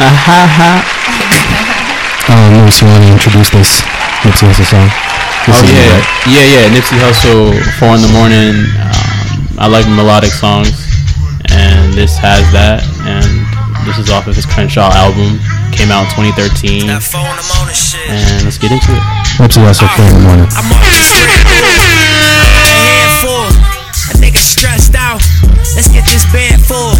[2.30, 3.80] Um, Lewis, you want to introduce this
[4.22, 4.86] Nipsey Hussle song?
[5.46, 6.06] This Oh yeah, right.
[6.30, 6.64] yeah, yeah.
[6.70, 8.54] Nipsey Hussle, four in the morning.
[8.78, 10.70] Um, I like melodic songs,
[11.50, 12.84] and this has that.
[13.02, 13.39] And
[13.84, 15.40] this is off of his Crenshaw album,
[15.72, 16.90] came out in 2013.
[16.90, 17.00] And
[18.44, 19.02] let's get into it.
[19.40, 20.48] Nipsey Hussle, four in the morning.
[20.52, 21.30] I'm off the street.
[21.30, 23.46] A handful.
[24.10, 25.22] A nigga stressed out.
[25.76, 26.96] Let's get this band full.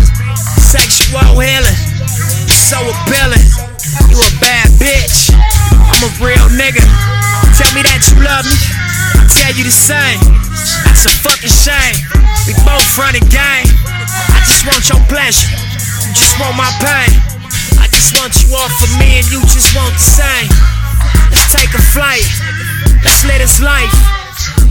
[0.56, 1.78] Sexual healing.
[2.48, 3.44] So appealing.
[4.08, 5.34] You a bad bitch.
[5.34, 6.84] I'm a real nigga.
[7.58, 8.56] Tell me that you love me.
[9.20, 10.20] I tell you the same.
[10.86, 11.98] That's a fucking shame.
[12.46, 13.68] We both running game.
[14.32, 15.69] I just want your pleasure.
[16.10, 17.14] Just want my pain.
[17.78, 20.50] I just want you all for me and you just want the same.
[21.30, 22.26] Let's take a flight.
[23.06, 23.94] Let's live this life.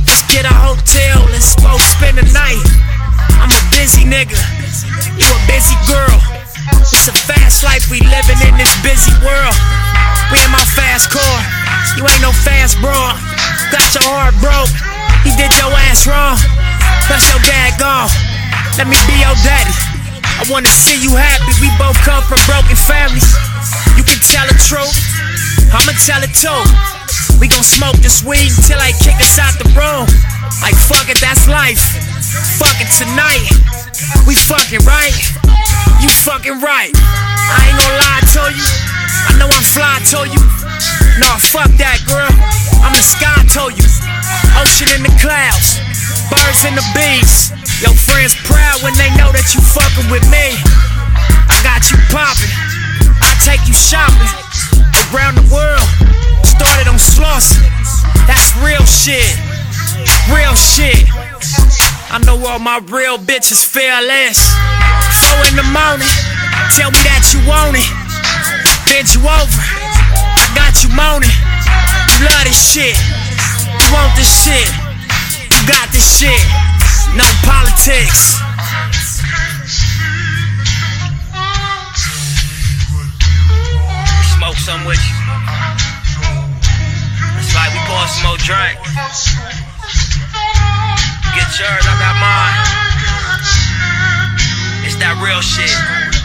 [0.03, 1.23] Let's get a hotel.
[1.31, 2.59] Let's both spend the night.
[3.39, 4.35] I'm a busy nigga.
[5.15, 6.19] You a busy girl.
[6.91, 9.55] It's a fast life we living in this busy world.
[10.31, 11.37] We in my fast car.
[11.95, 12.93] You ain't no fast bro.
[13.71, 14.71] Got your heart broke.
[15.23, 16.35] He did your ass wrong.
[17.07, 18.11] Plus your dad gone.
[18.77, 19.88] Let me be your daddy.
[20.39, 21.51] I wanna see you happy.
[21.59, 23.27] We both come from broken families.
[23.99, 24.95] You can tell the truth.
[25.75, 26.63] I'ma tell it too.
[27.43, 30.07] We gon' smoke this weed until I kick us out the room.
[30.63, 31.83] Like fuck it, that's life.
[32.55, 33.51] Fuck it tonight.
[34.23, 35.11] We fucking right.
[35.99, 36.95] You fucking right.
[36.95, 38.67] I ain't gonna lie to you.
[39.27, 40.98] I know I'm fly to you.
[41.19, 42.31] Nah, fuck that, girl.
[42.79, 43.87] I'm the sky to you.
[44.55, 45.83] Ocean in the clouds.
[46.31, 47.51] Birds and the bees.
[47.83, 50.55] Your friends proud when they know that you fucking with me.
[51.51, 52.47] I got you popping.
[53.19, 54.31] I take you shopping
[55.11, 55.83] around the world.
[56.47, 57.67] Started on Slauson.
[58.23, 59.35] That's real shit.
[60.31, 61.03] Real shit.
[62.15, 64.39] I know all my real bitches feel fearless.
[65.19, 66.15] Four in the morning.
[66.79, 67.91] Tell me that you want it.
[68.87, 69.78] Bend you over.
[70.69, 71.33] Got you moaning.
[72.13, 72.93] You love this shit.
[72.93, 74.69] You want this shit.
[75.49, 76.45] You got this shit.
[77.17, 78.37] No politics.
[84.37, 85.17] Smoke some with you.
[87.41, 88.77] It's like we pour some more drink.
[91.33, 92.61] Get yours, I got mine.
[94.85, 96.18] It's that real shit.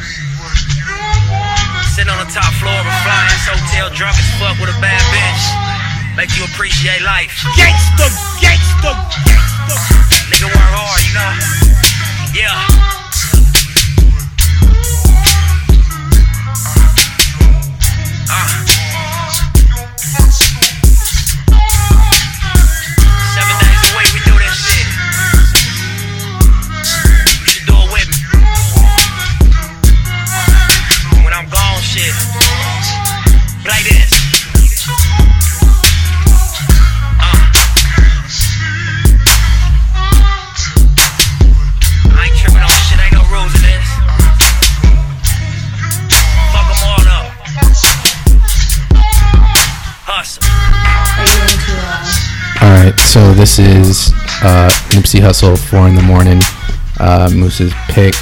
[1.95, 4.81] Sitting on the top floor of a fly ass hotel, drunk as fuck with a
[4.81, 6.17] bad bitch.
[6.17, 7.31] Make you appreciate life.
[7.55, 8.11] Gangsta,
[8.43, 8.91] gangsta,
[9.23, 9.79] gangsta.
[10.27, 11.31] Nigga work hard, you know?
[12.35, 12.51] Yeah.
[18.29, 18.64] Uh.
[52.65, 54.11] All right, so this is
[54.43, 56.41] uh, Nipsey Hussle, four in the morning.
[56.99, 58.15] Uh, Muss's pick.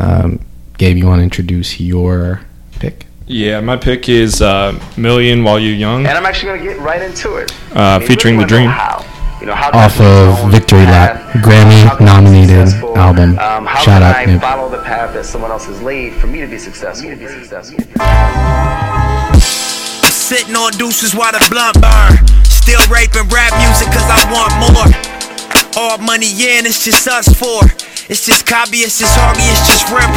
[0.00, 0.40] Um,
[0.78, 2.40] Gabe, you want to introduce your
[2.80, 3.06] pick?
[3.28, 6.06] Yeah, my pick is uh, Million While You're Young.
[6.06, 7.54] And I'm actually gonna get right into it.
[7.72, 8.68] Uh, featuring really The Dream.
[8.70, 13.38] How, you know, how Off of Victory Lap, Grammy can I be nominated album.
[13.38, 14.40] Um, how Shout can out I Nip.
[14.40, 17.10] follow the path that someone else has laid for me to be successful?
[17.10, 17.78] To be successful.
[20.10, 22.43] Sitting on deuces while the blunt burn.
[22.64, 24.88] Still raping rap music cause I want more.
[25.76, 27.60] All money in, it's just us four.
[28.08, 30.08] It's just Cobby, it's just Harvey, it's just Red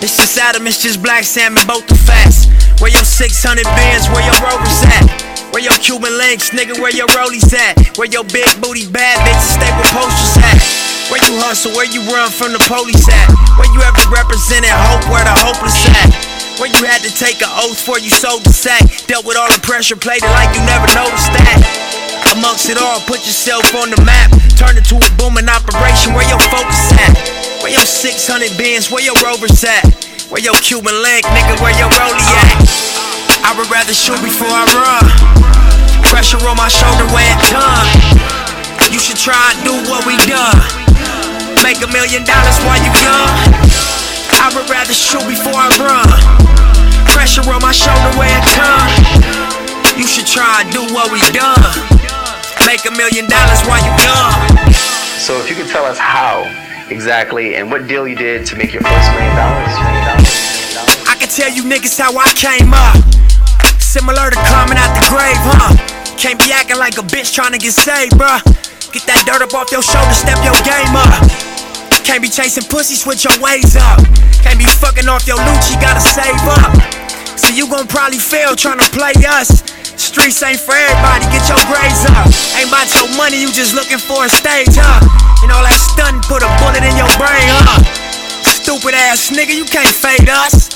[0.00, 2.48] It's just Adam, it's just Black Salmon, both the facts.
[2.80, 5.04] Where your 600 bands, where your rovers at?
[5.52, 7.76] Where your Cuban links, nigga, where your rollies at?
[8.00, 10.56] Where your big booty bad bitches stay with posters at?
[11.12, 13.28] Where you hustle, where you run from the police at?
[13.60, 16.35] Where you ever represented hope, where the hopeless at?
[16.56, 18.80] Where you had to take an oath for you sold the sack.
[19.04, 21.60] Dealt with all the pressure, played it like you never noticed that.
[22.32, 24.32] Amongst it all, put yourself on the map.
[24.56, 26.16] Turn it to a booming operation.
[26.16, 27.12] Where your focus at?
[27.60, 28.88] Where your 600 bins?
[28.88, 29.84] Where your rovers at?
[30.32, 31.60] Where your Cuban link, nigga?
[31.60, 32.56] Where your rollie at?
[33.44, 35.04] I would rather shoot before I run.
[36.08, 37.88] Pressure on my shoulder where it done.
[38.88, 40.56] You should try and do what we done.
[41.60, 43.95] Make a million dollars while you young.
[44.36, 46.08] I would rather shoot before I run.
[47.16, 48.92] Pressure on my shoulder where it done.
[49.96, 51.56] You should try and do what we done.
[52.68, 54.74] Make a million dollars while you young.
[55.16, 56.44] So if you could tell us how
[56.90, 59.72] exactly and what deal you did to make your first million dollars.
[59.80, 61.08] million dollars.
[61.08, 62.96] I can tell you niggas how I came up.
[63.80, 65.72] Similar to climbing out the grave, huh?
[66.18, 68.44] Can't be acting like a bitch trying to get saved, bruh.
[68.92, 71.24] Get that dirt up off your shoulder, step your game up.
[72.04, 73.98] Can't be chasing pussy, switch your ways up.
[74.46, 76.70] Can't be fucking off your loot, you gotta save up.
[77.34, 79.66] So you gon' probably fail trying to play us.
[79.98, 82.30] Streets ain't for everybody, get your grades up.
[82.54, 85.02] Ain't about your money, you just looking for a stage, huh?
[85.42, 87.82] You know that stun put a bullet in your brain, huh?
[88.46, 90.75] Stupid ass nigga, you can't fade us.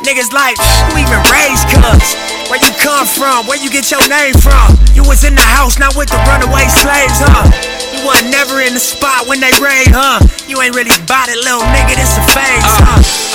[0.00, 2.16] Niggas like, who even raised cuz?
[2.48, 3.44] Where you come from?
[3.44, 4.72] Where you get your name from?
[4.96, 7.44] You was in the house, not with the runaway slaves, huh?
[7.92, 10.24] You wasn't never in the spot when they raid, huh?
[10.48, 12.96] You ain't really bout it, little nigga, this a phase, huh?
[12.96, 13.30] Uh.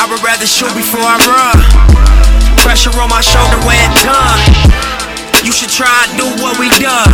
[0.00, 1.58] I would rather shoot before I run.
[2.64, 4.40] Pressure on my shoulder it done.
[5.44, 7.12] You should try and do what we done.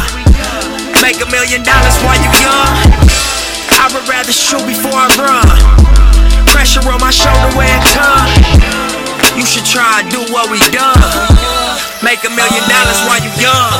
[1.02, 2.70] Make a million dollars while you young.
[3.82, 5.46] I would rather shoot before I run.
[6.54, 8.81] Pressure on my shoulder it done.
[9.36, 11.00] You should try and do what we done.
[12.04, 13.72] Make a million dollars while you young.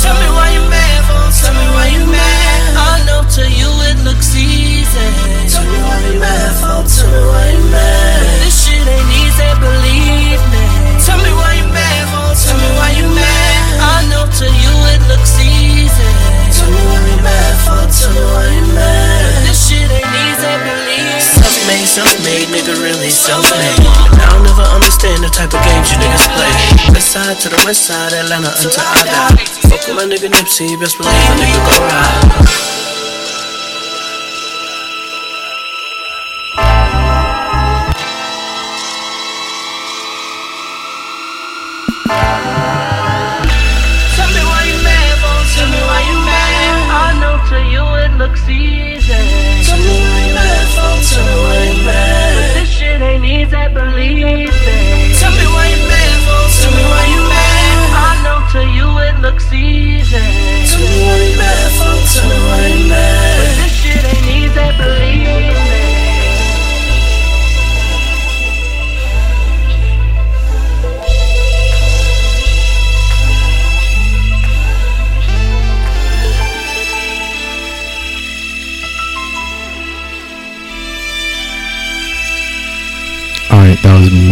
[0.00, 1.04] Tell me why you mad,
[1.36, 2.60] tell me why you mad.
[2.76, 5.08] I know to you it looks easy.
[5.52, 8.22] Tell me why you mad, tell me why you mad.
[8.44, 10.64] This shit ain't easy, believe me.
[11.04, 12.04] Tell me why you mad,
[12.40, 13.60] tell me why you mad.
[13.76, 16.10] I know to you it looks easy.
[16.56, 19.35] Tell me why you mad, tell me why you mad
[21.66, 23.82] made, self made, nigga really self made.
[24.14, 26.52] And I'll never understand the type of games you niggas play.
[26.94, 29.44] West side to the west side, Atlanta until I die.
[29.68, 32.66] Fuck with my nigga Nipsey, best believe my nigga go ride.
[44.16, 44.66] Tell me why
[48.18, 49.12] looks easy.
[49.66, 51.45] Tell me why you mad, left, tell me why
[53.46, 53.95] is a.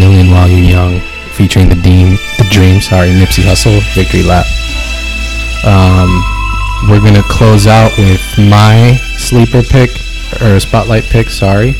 [0.05, 0.99] Million While You're Young,
[1.33, 4.45] featuring the Dean, the Dream, sorry, Nipsey Hussle, Victory Lap.
[5.65, 6.21] Um,
[6.87, 9.89] we're gonna close out with my sleeper pick
[10.43, 11.71] or spotlight pick, sorry,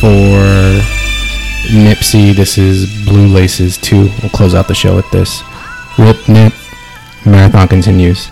[0.00, 0.80] for
[1.68, 2.34] Nipsey.
[2.34, 4.08] This is Blue Laces 2.
[4.22, 5.42] We'll close out the show with this.
[5.98, 6.54] Rip Nip.
[7.26, 8.30] Marathon continues.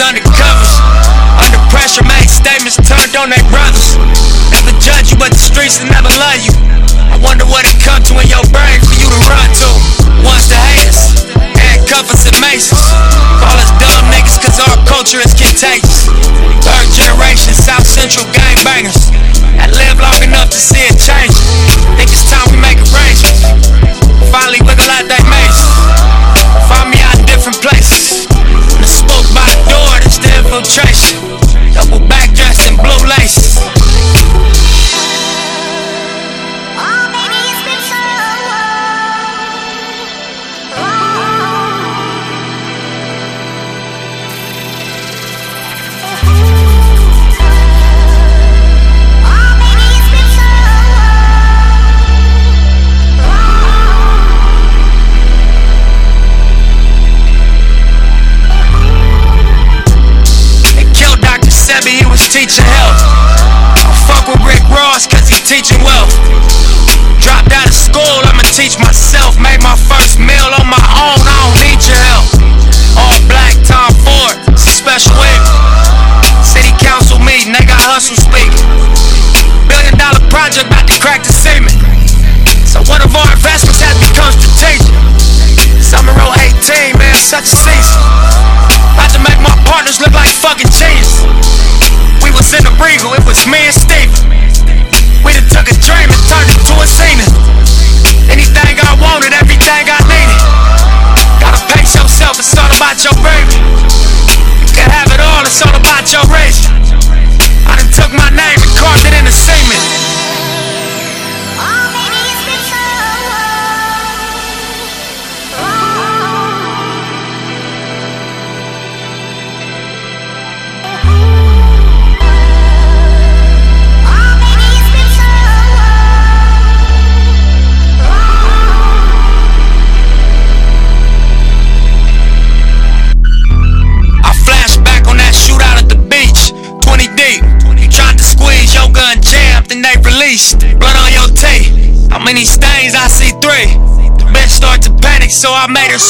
[0.00, 0.72] undercovers.
[1.44, 4.09] Under pressure, make statements turned on their brothers.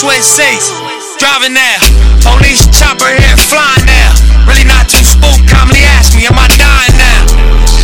[0.01, 0.73] sweat seats,
[1.21, 1.77] driving now.
[2.25, 4.17] Police chopper here, flying now.
[4.49, 7.21] Really not too spooked, comedy ask me, am I dying now?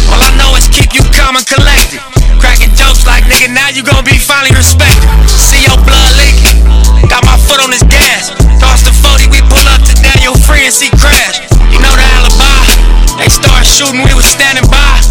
[0.09, 2.01] All I know is keep you calm and collected.
[2.41, 5.05] Cracking jokes like, nigga, now you gon' be finally respected.
[5.29, 6.65] See your blood leaking,
[7.13, 8.33] got my foot on this gas.
[8.65, 11.45] Cross the 40, we pull up to Daniel Free and see crash.
[11.69, 15.06] You know the alibi, they start shooting, we was standing by.